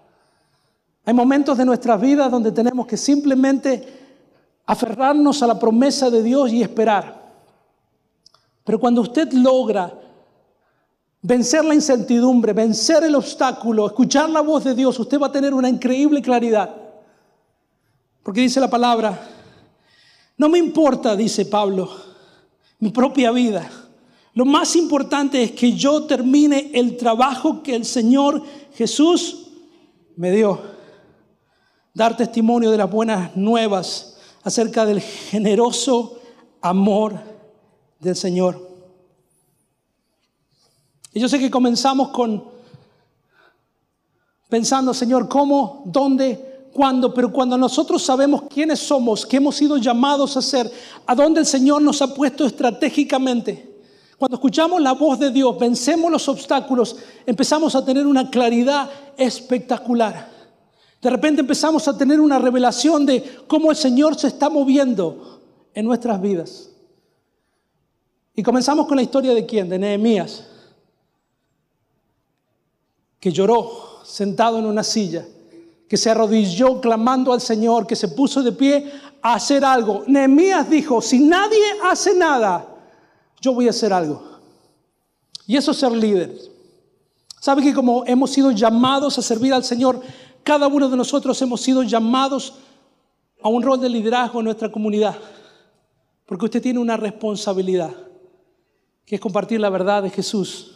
Hay 1.04 1.14
momentos 1.14 1.58
de 1.58 1.64
nuestras 1.64 2.00
vidas 2.00 2.30
donde 2.30 2.52
tenemos 2.52 2.86
que 2.86 2.96
simplemente 2.96 4.00
aferrarnos 4.66 5.42
a 5.42 5.46
la 5.46 5.58
promesa 5.58 6.10
de 6.10 6.22
Dios 6.22 6.52
y 6.52 6.62
esperar. 6.62 7.22
Pero 8.64 8.78
cuando 8.78 9.00
usted 9.00 9.32
logra 9.32 9.92
vencer 11.22 11.64
la 11.64 11.74
incertidumbre, 11.74 12.52
vencer 12.52 13.02
el 13.04 13.14
obstáculo, 13.14 13.86
escuchar 13.86 14.30
la 14.30 14.40
voz 14.40 14.64
de 14.64 14.74
Dios, 14.74 14.98
usted 14.98 15.18
va 15.18 15.26
a 15.26 15.32
tener 15.32 15.54
una 15.54 15.68
increíble 15.68 16.22
claridad. 16.22 16.74
Porque 18.22 18.42
dice 18.42 18.60
la 18.60 18.70
palabra, 18.70 19.18
no 20.36 20.48
me 20.48 20.58
importa, 20.58 21.16
dice 21.16 21.46
Pablo, 21.46 22.11
mi 22.82 22.90
propia 22.90 23.30
vida. 23.30 23.70
Lo 24.34 24.44
más 24.44 24.74
importante 24.74 25.40
es 25.40 25.52
que 25.52 25.72
yo 25.72 26.02
termine 26.02 26.72
el 26.74 26.96
trabajo 26.96 27.62
que 27.62 27.76
el 27.76 27.84
Señor 27.84 28.42
Jesús 28.74 29.52
me 30.16 30.32
dio. 30.32 30.60
Dar 31.94 32.16
testimonio 32.16 32.72
de 32.72 32.78
las 32.78 32.90
buenas 32.90 33.36
nuevas 33.36 34.16
acerca 34.42 34.84
del 34.84 35.00
generoso 35.00 36.18
amor 36.60 37.20
del 38.00 38.16
Señor. 38.16 38.68
Y 41.12 41.20
yo 41.20 41.28
sé 41.28 41.38
que 41.38 41.52
comenzamos 41.52 42.08
con 42.08 42.42
pensando, 44.48 44.92
Señor, 44.92 45.28
¿cómo? 45.28 45.84
¿Dónde? 45.86 46.51
Cuándo, 46.72 47.12
pero 47.12 47.32
cuando 47.32 47.56
nosotros 47.56 48.02
sabemos 48.02 48.42
quiénes 48.48 48.80
somos, 48.80 49.26
qué 49.26 49.36
hemos 49.36 49.56
sido 49.56 49.76
llamados 49.76 50.36
a 50.36 50.42
ser, 50.42 50.70
a 51.06 51.14
dónde 51.14 51.40
el 51.40 51.46
Señor 51.46 51.82
nos 51.82 52.02
ha 52.02 52.12
puesto 52.14 52.46
estratégicamente, 52.46 53.72
cuando 54.18 54.36
escuchamos 54.36 54.80
la 54.80 54.92
voz 54.92 55.18
de 55.18 55.30
Dios, 55.30 55.58
vencemos 55.58 56.10
los 56.10 56.28
obstáculos, 56.28 56.96
empezamos 57.26 57.74
a 57.74 57.84
tener 57.84 58.06
una 58.06 58.30
claridad 58.30 58.88
espectacular. 59.16 60.30
De 61.00 61.10
repente 61.10 61.40
empezamos 61.40 61.88
a 61.88 61.98
tener 61.98 62.20
una 62.20 62.38
revelación 62.38 63.04
de 63.04 63.40
cómo 63.48 63.72
el 63.72 63.76
Señor 63.76 64.16
se 64.16 64.28
está 64.28 64.48
moviendo 64.48 65.40
en 65.74 65.84
nuestras 65.84 66.20
vidas. 66.20 66.70
Y 68.36 68.44
comenzamos 68.44 68.86
con 68.86 68.96
la 68.96 69.02
historia 69.02 69.34
de 69.34 69.44
quién, 69.44 69.68
de 69.68 69.80
Nehemías, 69.80 70.46
que 73.18 73.32
lloró 73.32 74.04
sentado 74.04 74.60
en 74.60 74.66
una 74.66 74.84
silla 74.84 75.26
que 75.92 75.98
se 75.98 76.08
arrodilló 76.08 76.80
clamando 76.80 77.34
al 77.34 77.42
Señor, 77.42 77.86
que 77.86 77.94
se 77.94 78.08
puso 78.08 78.42
de 78.42 78.52
pie 78.52 78.90
a 79.20 79.34
hacer 79.34 79.62
algo. 79.62 80.04
Nehemías 80.06 80.70
dijo, 80.70 81.02
si 81.02 81.18
nadie 81.18 81.62
hace 81.84 82.14
nada, 82.14 82.66
yo 83.42 83.52
voy 83.52 83.66
a 83.66 83.70
hacer 83.72 83.92
algo. 83.92 84.22
Y 85.46 85.54
eso 85.54 85.72
es 85.72 85.76
ser 85.76 85.92
líder. 85.92 86.34
¿Sabe 87.38 87.60
que 87.60 87.74
como 87.74 88.06
hemos 88.06 88.30
sido 88.30 88.52
llamados 88.52 89.18
a 89.18 89.20
servir 89.20 89.52
al 89.52 89.64
Señor, 89.64 90.00
cada 90.42 90.66
uno 90.66 90.88
de 90.88 90.96
nosotros 90.96 91.42
hemos 91.42 91.60
sido 91.60 91.82
llamados 91.82 92.54
a 93.42 93.50
un 93.50 93.62
rol 93.62 93.78
de 93.78 93.90
liderazgo 93.90 94.38
en 94.38 94.46
nuestra 94.46 94.72
comunidad? 94.72 95.14
Porque 96.24 96.46
usted 96.46 96.62
tiene 96.62 96.78
una 96.78 96.96
responsabilidad, 96.96 97.94
que 99.04 99.16
es 99.16 99.20
compartir 99.20 99.60
la 99.60 99.68
verdad 99.68 100.04
de 100.04 100.08
Jesús 100.08 100.71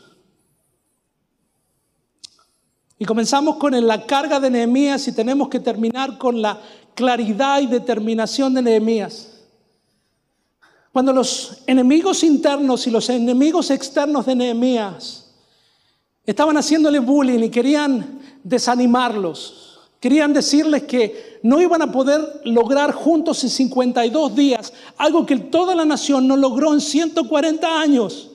y 2.99 3.05
comenzamos 3.05 3.57
con 3.57 3.87
la 3.87 4.07
carga 4.07 4.41
de 4.41 4.51
Nehemías 4.51 5.07
y 5.09 5.13
tenemos 5.13 5.49
que 5.49 5.61
terminar 5.61 6.17
con 6.17 6.41
la 6.41 6.61
claridad 6.95 7.61
y 7.61 7.67
determinación 7.67 8.55
de 8.55 8.63
Nehemías. 8.63 9.33
Cuando 10.93 11.13
los 11.13 11.59
enemigos 11.67 12.25
internos 12.25 12.87
y 12.87 12.91
los 12.91 13.11
enemigos 13.11 13.71
externos 13.71 14.25
de 14.25 14.35
Nehemías 14.35 15.31
estaban 16.25 16.57
haciéndole 16.57 17.01
bullying 17.01 17.45
y 17.45 17.51
querían 17.51 18.19
desanimarlos, 18.43 19.79
querían 20.01 20.33
decirles 20.33 20.85
que 20.85 21.39
no 21.43 21.61
iban 21.61 21.83
a 21.83 21.93
poder 21.93 22.41
lograr 22.45 22.93
juntos 22.93 23.45
en 23.45 23.51
52 23.51 24.35
días 24.35 24.73
algo 24.97 25.27
que 25.27 25.37
toda 25.37 25.75
la 25.75 25.85
nación 25.85 26.27
no 26.27 26.35
logró 26.35 26.73
en 26.73 26.81
140 26.81 27.79
años. 27.79 28.31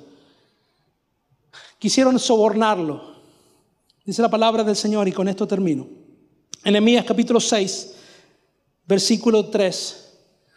Quisieron 1.79 2.19
sobornarlo. 2.19 3.10
Dice 4.03 4.21
la 4.23 4.29
palabra 4.29 4.63
del 4.63 4.75
Señor 4.75 5.07
y 5.07 5.11
con 5.11 5.27
esto 5.27 5.47
termino. 5.47 5.87
Enemías 6.63 7.05
capítulo 7.05 7.39
6, 7.39 7.93
versículo 8.87 9.45
3. 9.45 9.97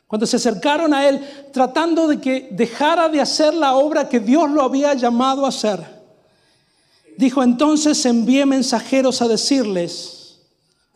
Cuando 0.06 0.26
se 0.26 0.36
acercaron 0.36 0.94
a 0.94 1.06
él 1.06 1.20
tratando 1.52 2.08
de 2.08 2.20
que 2.20 2.48
dejara 2.52 3.08
de 3.10 3.20
hacer 3.20 3.52
la 3.52 3.74
obra 3.74 4.08
que 4.08 4.20
Dios 4.20 4.50
lo 4.50 4.62
había 4.62 4.94
llamado 4.94 5.44
a 5.44 5.50
hacer, 5.50 5.84
dijo 7.18 7.42
entonces 7.42 8.04
envié 8.06 8.46
mensajeros 8.46 9.20
a 9.20 9.28
decirles 9.28 10.40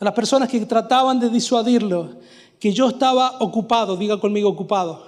a 0.01 0.07
las 0.07 0.15
personas 0.15 0.49
que 0.49 0.65
trataban 0.65 1.21
de 1.21 1.29
disuadirlo 1.29 2.17
que 2.59 2.73
yo 2.73 2.89
estaba 2.89 3.41
ocupado, 3.41 3.97
diga 3.97 4.19
conmigo 4.19 4.49
ocupado, 4.49 5.07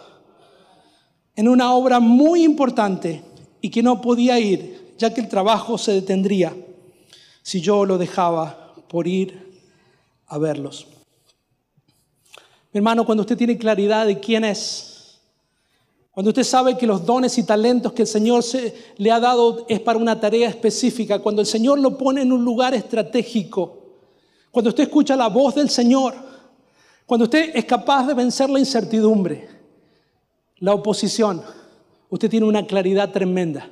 en 1.34 1.48
una 1.48 1.72
obra 1.72 2.00
muy 2.00 2.44
importante 2.44 3.22
y 3.62 3.70
que 3.70 3.82
no 3.82 4.02
podía 4.02 4.38
ir 4.38 4.94
ya 4.98 5.14
que 5.14 5.22
el 5.22 5.28
trabajo 5.28 5.78
se 5.78 5.92
detendría 5.92 6.54
si 7.42 7.60
yo 7.60 7.84
lo 7.84 7.98
dejaba 7.98 8.74
por 8.88 9.06
ir 9.06 9.62
a 10.26 10.38
verlos. 10.38 10.86
Mi 12.72 12.78
hermano, 12.78 13.04
cuando 13.04 13.22
usted 13.22 13.36
tiene 13.36 13.58
claridad 13.58 14.06
de 14.06 14.20
quién 14.20 14.44
es, 14.44 15.18
cuando 16.12 16.30
usted 16.30 16.44
sabe 16.44 16.76
que 16.76 16.86
los 16.86 17.04
dones 17.04 17.38
y 17.38 17.44
talentos 17.44 17.92
que 17.92 18.02
el 18.02 18.08
Señor 18.08 18.42
se, 18.42 18.92
le 18.96 19.10
ha 19.10 19.18
dado 19.18 19.64
es 19.68 19.80
para 19.80 19.98
una 19.98 20.20
tarea 20.20 20.48
específica, 20.48 21.18
cuando 21.20 21.40
el 21.40 21.46
Señor 21.46 21.78
lo 21.78 21.96
pone 21.96 22.22
en 22.22 22.32
un 22.32 22.44
lugar 22.44 22.74
estratégico, 22.74 23.78
cuando 24.50 24.70
usted 24.70 24.84
escucha 24.84 25.16
la 25.16 25.28
voz 25.28 25.54
del 25.54 25.70
Señor, 25.70 26.14
cuando 27.06 27.24
usted 27.24 27.50
es 27.54 27.64
capaz 27.64 28.06
de 28.06 28.14
vencer 28.14 28.50
la 28.50 28.58
incertidumbre, 28.58 29.48
la 30.58 30.74
oposición, 30.74 31.42
usted 32.08 32.28
tiene 32.28 32.46
una 32.46 32.66
claridad 32.66 33.10
tremenda. 33.10 33.68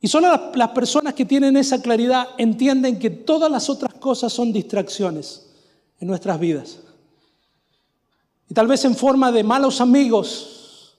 Y 0.00 0.06
solo 0.06 0.28
las, 0.54 0.70
personas 0.70 1.14
que 1.14 1.24
tienen 1.24 1.56
esa 1.56 1.82
claridad 1.82 2.28
entienden 2.38 2.98
que 2.98 3.10
todas 3.10 3.50
las 3.50 3.68
otras 3.68 3.94
cosas 3.94 4.32
son 4.32 4.52
distracciones 4.52 5.46
en 6.00 6.06
nuestras 6.06 6.38
vidas. 6.38 6.78
Y 8.48 8.54
tal 8.54 8.68
vez 8.68 8.84
en 8.84 8.94
forma 8.94 9.32
de 9.32 9.42
malos 9.42 9.80
amigos, 9.80 10.96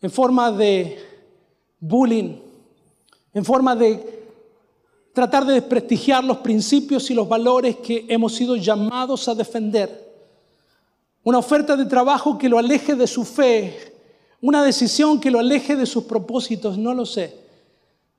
en 0.00 0.10
forma 0.10 0.52
de 0.52 0.98
bullying, 1.80 2.36
en 3.32 3.44
forma 3.44 3.74
de 3.74 4.24
tratar 5.14 5.46
de 5.46 5.54
desprestigiar 5.54 6.22
los 6.22 6.38
principios 6.38 7.10
y 7.10 7.14
los 7.14 7.28
valores 7.28 7.76
que 7.76 8.04
hemos 8.08 8.34
sido 8.34 8.56
llamados 8.56 9.26
a 9.28 9.34
defender. 9.34 10.04
Una 11.22 11.38
oferta 11.38 11.76
de 11.76 11.86
trabajo 11.86 12.36
que 12.36 12.50
lo 12.50 12.58
aleje 12.58 12.94
de 12.94 13.06
su 13.06 13.24
fe, 13.24 13.94
una 14.42 14.62
decisión 14.62 15.18
que 15.18 15.30
lo 15.30 15.38
aleje 15.38 15.76
de 15.76 15.86
sus 15.86 16.04
propósitos, 16.04 16.76
no 16.76 16.92
lo 16.92 17.06
sé. 17.06 17.43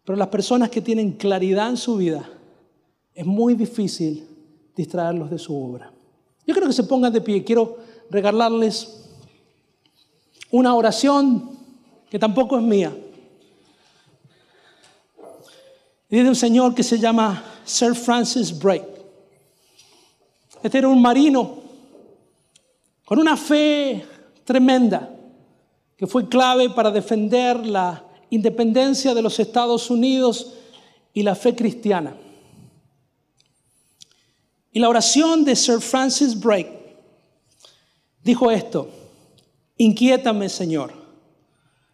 Pero 0.05 0.15
las 0.15 0.27
personas 0.27 0.69
que 0.69 0.81
tienen 0.81 1.13
claridad 1.13 1.69
en 1.69 1.77
su 1.77 1.97
vida, 1.97 2.29
es 3.13 3.25
muy 3.25 3.55
difícil 3.55 4.27
distraerlos 4.75 5.31
de 5.31 5.39
su 5.39 5.55
obra. 5.55 5.91
Yo 6.45 6.53
creo 6.53 6.67
que 6.67 6.73
se 6.73 6.83
pongan 6.83 7.11
de 7.11 7.21
pie. 7.21 7.43
Quiero 7.43 7.77
regalarles 8.09 9.09
una 10.51 10.75
oración 10.75 11.57
que 12.09 12.19
tampoco 12.19 12.57
es 12.57 12.63
mía. 12.63 12.95
Y 16.09 16.17
de 16.21 16.29
un 16.29 16.35
señor 16.35 16.75
que 16.75 16.83
se 16.83 16.99
llama 16.99 17.43
Sir 17.63 17.95
Francis 17.95 18.59
Drake. 18.59 18.87
Este 20.61 20.77
era 20.77 20.87
un 20.87 21.01
marino 21.01 21.63
con 23.05 23.19
una 23.19 23.37
fe 23.37 24.05
tremenda 24.43 25.09
que 25.97 26.05
fue 26.05 26.27
clave 26.27 26.69
para 26.69 26.91
defender 26.91 27.65
la 27.65 28.04
independencia 28.35 29.13
de 29.13 29.21
los 29.21 29.39
Estados 29.39 29.89
Unidos 29.89 30.53
y 31.13 31.23
la 31.23 31.35
fe 31.35 31.55
cristiana. 31.55 32.15
Y 34.71 34.79
la 34.79 34.89
oración 34.89 35.45
de 35.45 35.55
Sir 35.55 35.79
Francis 35.79 36.39
Drake 36.39 36.97
dijo 38.21 38.51
esto, 38.51 38.89
inquiétame 39.77 40.49
Señor, 40.49 40.91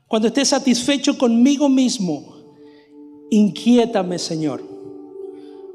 cuando 0.07 0.27
esté 0.27 0.43
satisfecho 0.43 1.17
conmigo 1.17 1.69
mismo, 1.69 2.43
inquiétame 3.29 4.17
Señor. 4.17 4.63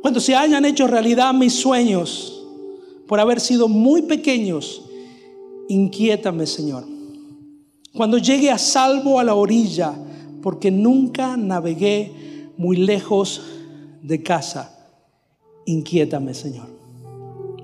Cuando 0.03 0.21
se 0.21 0.35
hayan 0.35 0.65
hecho 0.65 0.87
realidad 0.87 1.33
mis 1.33 1.55
sueños 1.55 2.45
por 3.07 3.21
haber 3.21 3.41
sido 3.41 3.69
muy 3.69 4.03
pequeños, 4.03 4.83
inquiétame 5.69 6.47
Señor. 6.47 6.85
Cuando 7.93 8.19
llegue 8.19 8.51
a 8.51 8.59
salvo 8.59 9.19
a 9.19 9.25
la 9.25 9.35
orilla, 9.35 9.95
porque 10.47 10.71
nunca 10.71 11.37
navegué 11.37 12.53
muy 12.57 12.77
lejos 12.77 13.43
de 14.01 14.23
casa. 14.23 14.93
Inquiétame, 15.65 16.35
Señor. 16.35 16.69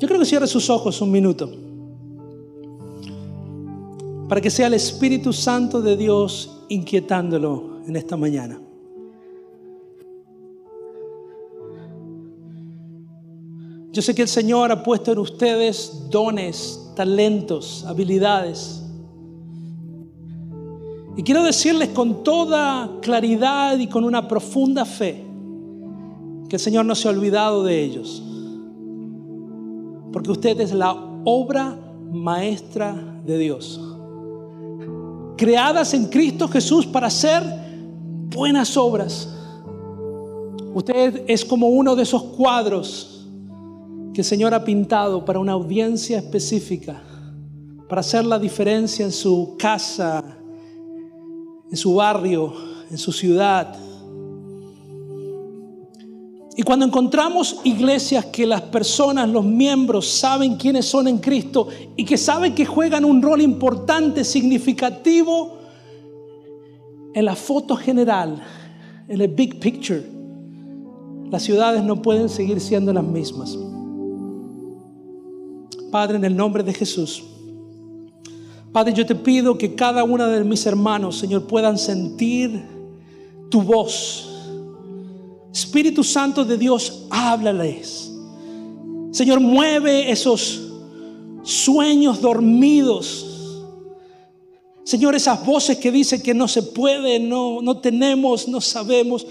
Yo 0.01 0.09
creo 0.09 0.19
que 0.19 0.27
cierre 0.27 0.49
sus 0.49 0.69
ojos 0.69 1.01
un 1.01 1.13
minuto. 1.13 1.49
Para 4.29 4.41
que 4.41 4.51
sea 4.51 4.67
el 4.67 4.75
Espíritu 4.75 5.33
Santo 5.33 5.81
de 5.81 5.97
Dios 5.97 6.65
inquietándolo 6.71 7.79
en 7.87 7.95
esta 7.95 8.17
mañana. 8.17 8.61
Yo 13.93 14.03
sé 14.03 14.13
que 14.13 14.23
el 14.23 14.29
Señor 14.29 14.73
ha 14.73 14.83
puesto 14.83 15.13
en 15.13 15.19
ustedes 15.19 16.09
dones, 16.11 16.81
talentos, 16.97 17.85
habilidades 17.87 18.82
y 21.17 21.23
quiero 21.23 21.43
decirles 21.43 21.91
con 21.91 22.25
toda 22.25 22.91
claridad 23.03 23.79
y 23.79 23.87
con 23.87 24.05
una 24.05 24.27
profunda 24.27 24.85
fe 24.85 25.27
que 26.49 26.57
el 26.57 26.61
Señor 26.61 26.87
no 26.87 26.95
se 26.95 27.09
ha 27.09 27.11
olvidado 27.11 27.65
de 27.65 27.83
ellos. 27.83 28.23
Porque 30.13 30.31
usted 30.31 30.61
es 30.61 30.73
la 30.73 30.93
obra 31.25 31.79
maestra 32.11 32.95
de 33.25 33.39
Dios. 33.39 33.81
Creadas 35.37 35.93
en 35.95 36.07
Cristo 36.07 36.49
Jesús 36.49 36.87
para 36.87 37.09
hacer 37.09 37.43
buenas 38.29 38.77
obras. 38.77 39.29
Usted 40.75 41.25
es 41.27 41.45
como 41.45 41.69
uno 41.69 41.95
de 41.95 42.05
esos 42.05 42.23
cuadros 42.23 43.27
que 44.15 44.23
el 44.23 44.25
Señor 44.27 44.55
ha 44.55 44.65
pintado 44.65 45.25
para 45.25 45.39
una 45.39 45.53
audiencia 45.53 46.19
específica, 46.19 47.03
para 47.89 48.01
hacer 48.01 48.25
la 48.25 48.39
diferencia 48.39 49.05
en 49.05 49.13
su 49.13 49.57
casa, 49.59 50.42
en 51.73 51.77
su 51.79 51.95
barrio, 51.95 52.53
en 52.91 52.99
su 52.99 53.11
ciudad. 53.13 53.75
Y 56.55 56.63
cuando 56.63 56.85
encontramos 56.85 57.61
iglesias 57.65 58.27
que 58.27 58.47
las 58.47 58.61
personas, 58.61 59.27
los 59.31 59.43
miembros, 59.43 60.07
saben 60.07 60.57
quiénes 60.57 60.85
son 60.85 61.09
en 61.09 61.17
Cristo 61.17 61.69
y 61.97 62.05
que 62.05 62.19
saben 62.19 62.55
que 62.55 62.67
juegan 62.67 63.07
un 63.07 63.23
rol 63.23 63.41
importante, 63.41 64.23
significativo 64.23 65.57
en 67.15 67.25
la 67.25 67.35
foto 67.35 67.75
general, 67.75 68.43
en 69.09 69.21
el 69.23 69.29
big 69.29 69.59
picture, 69.59 70.05
las 71.31 71.43
ciudades 71.43 71.83
no 71.83 72.03
pueden 72.03 72.29
seguir 72.29 72.61
siendo 72.61 72.93
las 72.93 73.05
mismas. 73.05 73.59
Padre, 75.91 76.19
en 76.19 76.25
el 76.27 76.37
nombre 76.37 76.63
de 76.63 76.75
Jesús. 76.75 77.32
Padre, 78.73 78.95
yo 78.95 79.05
te 79.05 79.15
pido 79.15 79.59
que 79.59 79.75
cada 79.75 80.03
una 80.03 80.27
de 80.29 80.43
mis 80.45 80.65
hermanos, 80.65 81.19
Señor, 81.19 81.47
puedan 81.47 81.77
sentir 81.77 82.63
tu 83.51 83.61
voz. 83.61 84.29
Espíritu 85.53 86.03
Santo 86.03 86.43
de 86.43 86.57
Dios, 86.57 87.05
háblales. 87.11 88.11
Señor, 89.11 89.41
mueve 89.41 90.11
esos 90.11 90.63
sueños 91.43 92.23
dormidos. 92.23 93.29
Señor, 94.85 95.15
esas 95.15 95.45
voces 95.45 95.77
que 95.77 95.93
dicen 95.93 96.23
que 96.23 96.33
no 96.33 96.49
se 96.49 96.63
puede, 96.63 97.21
no, 97.21 97.61
no 97.61 97.77
tenemos, 97.77 98.49
no 98.49 98.63
sabemos. 98.63 99.27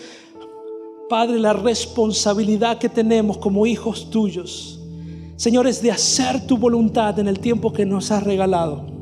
Padre, 1.09 1.39
la 1.39 1.53
responsabilidad 1.53 2.77
que 2.77 2.89
tenemos 2.89 3.39
como 3.39 3.65
hijos 3.65 4.11
tuyos, 4.11 4.79
Señor, 5.35 5.65
es 5.65 5.81
de 5.81 5.91
hacer 5.91 6.45
tu 6.45 6.57
voluntad 6.57 7.17
en 7.17 7.27
el 7.27 7.39
tiempo 7.39 7.73
que 7.73 7.87
nos 7.87 8.11
has 8.11 8.23
regalado. 8.23 9.00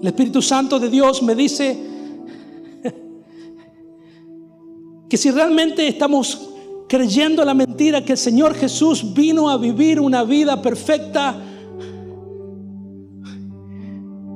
El 0.00 0.08
Espíritu 0.08 0.42
Santo 0.42 0.78
de 0.78 0.90
Dios 0.90 1.22
me 1.22 1.34
dice 1.34 1.76
que 5.08 5.16
si 5.16 5.30
realmente 5.30 5.88
estamos 5.88 6.50
creyendo 6.88 7.44
la 7.44 7.54
mentira 7.54 8.04
que 8.04 8.12
el 8.12 8.18
Señor 8.18 8.54
Jesús 8.54 9.14
vino 9.14 9.48
a 9.48 9.56
vivir 9.56 10.00
una 10.00 10.22
vida 10.22 10.60
perfecta 10.60 11.34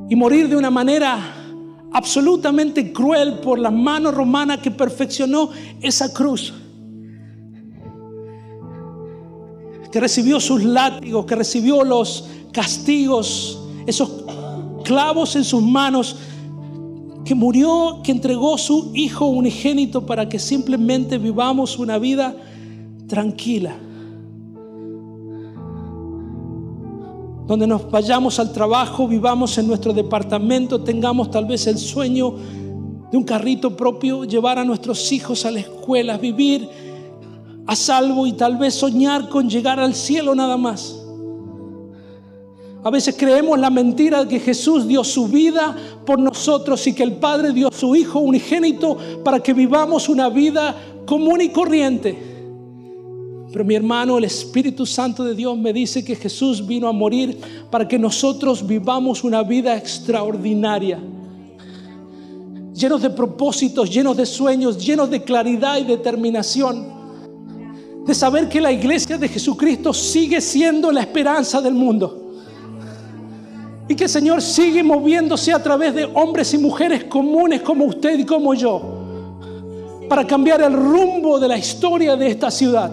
y 0.08 0.16
morir 0.16 0.48
de 0.48 0.56
una 0.56 0.70
manera 0.70 1.36
absolutamente 1.92 2.92
cruel 2.92 3.34
por 3.40 3.58
la 3.58 3.70
mano 3.70 4.10
romana 4.10 4.60
que 4.60 4.70
perfeccionó 4.70 5.50
esa 5.80 6.12
cruz. 6.12 6.54
Que 9.92 10.00
recibió 10.00 10.40
sus 10.40 10.64
látigos, 10.64 11.26
que 11.26 11.34
recibió 11.34 11.84
los 11.84 12.28
castigos, 12.52 13.60
esos 13.86 14.24
clavos 14.90 15.36
en 15.36 15.44
sus 15.44 15.62
manos, 15.62 16.16
que 17.24 17.32
murió, 17.32 18.00
que 18.02 18.10
entregó 18.10 18.58
su 18.58 18.90
Hijo 18.92 19.26
unigénito 19.26 20.04
para 20.04 20.28
que 20.28 20.40
simplemente 20.40 21.16
vivamos 21.16 21.78
una 21.78 21.96
vida 21.96 22.34
tranquila. 23.06 23.76
Donde 27.46 27.68
nos 27.68 27.88
vayamos 27.88 28.40
al 28.40 28.52
trabajo, 28.52 29.06
vivamos 29.06 29.56
en 29.58 29.68
nuestro 29.68 29.92
departamento, 29.92 30.80
tengamos 30.80 31.30
tal 31.30 31.44
vez 31.44 31.68
el 31.68 31.78
sueño 31.78 32.34
de 33.12 33.16
un 33.16 33.22
carrito 33.22 33.76
propio, 33.76 34.24
llevar 34.24 34.58
a 34.58 34.64
nuestros 34.64 35.12
hijos 35.12 35.46
a 35.46 35.52
la 35.52 35.60
escuela, 35.60 36.18
vivir 36.18 36.68
a 37.64 37.76
salvo 37.76 38.26
y 38.26 38.32
tal 38.32 38.56
vez 38.56 38.74
soñar 38.74 39.28
con 39.28 39.48
llegar 39.48 39.78
al 39.78 39.94
cielo 39.94 40.34
nada 40.34 40.56
más. 40.56 40.99
A 42.82 42.88
veces 42.88 43.14
creemos 43.18 43.58
la 43.58 43.68
mentira 43.68 44.24
de 44.24 44.28
que 44.28 44.40
Jesús 44.40 44.88
dio 44.88 45.04
su 45.04 45.28
vida 45.28 45.76
por 46.06 46.18
nosotros 46.18 46.86
y 46.86 46.94
que 46.94 47.02
el 47.02 47.12
Padre 47.16 47.52
dio 47.52 47.70
su 47.70 47.94
Hijo 47.94 48.20
unigénito 48.20 48.96
para 49.22 49.40
que 49.40 49.52
vivamos 49.52 50.08
una 50.08 50.30
vida 50.30 50.74
común 51.04 51.42
y 51.42 51.50
corriente. 51.50 52.16
Pero 53.52 53.64
mi 53.66 53.74
hermano, 53.74 54.16
el 54.16 54.24
Espíritu 54.24 54.86
Santo 54.86 55.24
de 55.24 55.34
Dios 55.34 55.58
me 55.58 55.74
dice 55.74 56.02
que 56.02 56.16
Jesús 56.16 56.66
vino 56.66 56.88
a 56.88 56.92
morir 56.92 57.36
para 57.70 57.86
que 57.86 57.98
nosotros 57.98 58.66
vivamos 58.66 59.24
una 59.24 59.42
vida 59.42 59.76
extraordinaria. 59.76 60.98
Llenos 62.72 63.02
de 63.02 63.10
propósitos, 63.10 63.90
llenos 63.90 64.16
de 64.16 64.24
sueños, 64.24 64.82
llenos 64.82 65.10
de 65.10 65.22
claridad 65.22 65.76
y 65.76 65.84
determinación. 65.84 66.98
De 68.06 68.14
saber 68.14 68.48
que 68.48 68.60
la 68.60 68.72
iglesia 68.72 69.18
de 69.18 69.28
Jesucristo 69.28 69.92
sigue 69.92 70.40
siendo 70.40 70.90
la 70.90 71.02
esperanza 71.02 71.60
del 71.60 71.74
mundo 71.74 72.19
y 73.90 73.96
que 73.96 74.04
el 74.04 74.10
Señor 74.10 74.40
sigue 74.40 74.84
moviéndose 74.84 75.52
a 75.52 75.60
través 75.60 75.92
de 75.92 76.04
hombres 76.04 76.54
y 76.54 76.58
mujeres 76.58 77.02
comunes 77.02 77.60
como 77.60 77.86
usted 77.86 78.20
y 78.20 78.24
como 78.24 78.54
yo. 78.54 78.98
para 80.08 80.24
cambiar 80.24 80.60
el 80.62 80.72
rumbo 80.72 81.40
de 81.40 81.48
la 81.48 81.58
historia 81.58 82.14
de 82.16 82.28
esta 82.28 82.52
ciudad. 82.52 82.90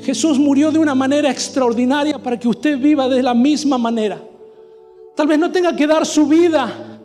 Jesús 0.00 0.38
murió 0.38 0.70
de 0.70 0.78
una 0.78 0.94
manera 0.94 1.30
extraordinaria 1.30 2.18
para 2.18 2.38
que 2.38 2.48
usted 2.48 2.78
viva 2.78 3.08
de 3.08 3.22
la 3.22 3.32
misma 3.32 3.78
manera. 3.78 4.22
Tal 5.14 5.26
vez 5.26 5.38
no 5.38 5.50
tenga 5.50 5.74
que 5.74 5.86
dar 5.86 6.04
su 6.04 6.26
vida, 6.26 7.00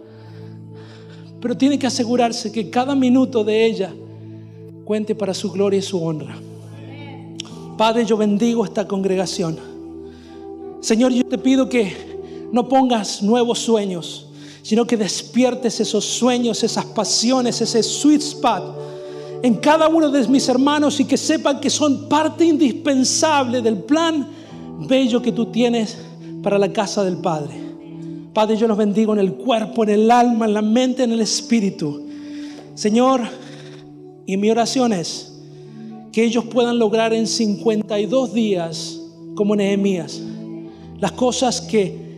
pero 1.42 1.56
tiene 1.56 1.80
que 1.80 1.88
asegurarse 1.88 2.52
que 2.52 2.70
cada 2.70 2.96
minuto 2.96 3.46
de 3.46 3.66
ella 3.66 3.94
cuente 4.84 5.16
para 5.16 5.34
su 5.34 5.52
gloria 5.52 5.80
y 5.80 5.84
su 5.84 6.02
honra. 6.04 6.36
Padre, 7.78 8.06
yo 8.06 8.18
bendigo 8.18 8.66
esta 8.66 8.86
congregación. 8.86 9.69
Señor, 10.82 11.12
yo 11.12 11.26
te 11.26 11.38
pido 11.38 11.68
que 11.68 11.96
no 12.52 12.68
pongas 12.68 13.22
nuevos 13.22 13.60
sueños, 13.60 14.28
sino 14.62 14.86
que 14.86 14.98
despiertes 14.98 15.80
esos 15.80 16.06
sueños, 16.06 16.64
esas 16.64 16.86
pasiones, 16.86 17.62
ese 17.62 17.84
sweet 17.84 18.22
spot 18.22 18.80
en 19.42 19.56
cada 19.56 19.88
uno 19.88 20.10
de 20.10 20.28
mis 20.28 20.48
hermanos 20.50 21.00
y 21.00 21.06
que 21.06 21.18
sepan 21.18 21.60
que 21.60 21.70
son 21.70 22.10
parte 22.10 22.46
indispensable 22.46 23.62
del 23.62 23.78
plan 23.78 24.28
bello 24.88 25.22
que 25.22 25.32
tú 25.32 25.46
tienes 25.48 25.98
para 26.44 26.58
la 26.58 26.72
casa 26.72 27.04
del 27.04 27.18
Padre. 27.18 27.56
Padre, 28.34 28.58
yo 28.58 28.68
los 28.68 28.78
bendigo 28.78 29.14
en 29.14 29.20
el 29.20 29.34
cuerpo, 29.34 29.84
en 29.84 29.90
el 29.90 30.12
alma, 30.12 30.46
en 30.46 30.54
la 30.54 30.62
mente, 30.62 31.04
en 31.04 31.12
el 31.12 31.22
espíritu. 31.22 32.06
Señor, 32.76 33.22
y 34.26 34.38
mi 34.38 34.52
oración 34.52 34.94
es 34.94 35.34
que 36.12 36.24
ellos 36.24 36.46
puedan 36.46 36.78
lograr 36.78 37.14
en 37.14 37.28
52 37.28 38.34
días, 38.34 39.00
como 39.36 39.56
Nehemías, 39.56 40.22
las 41.00 41.12
cosas 41.14 41.62
que 41.62 42.10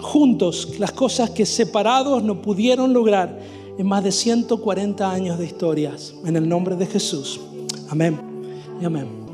juntos, 0.00 0.78
las 0.78 0.92
cosas 0.92 1.30
que 1.30 1.46
separados 1.46 2.22
no 2.22 2.40
pudieron 2.42 2.92
lograr 2.92 3.38
en 3.78 3.86
más 3.86 4.04
de 4.04 4.12
140 4.12 5.10
años 5.10 5.38
de 5.38 5.46
historias. 5.46 6.14
En 6.24 6.36
el 6.36 6.48
nombre 6.48 6.76
de 6.76 6.86
Jesús. 6.86 7.40
Amén 7.90 8.18
y 8.80 8.84
amén. 8.84 9.25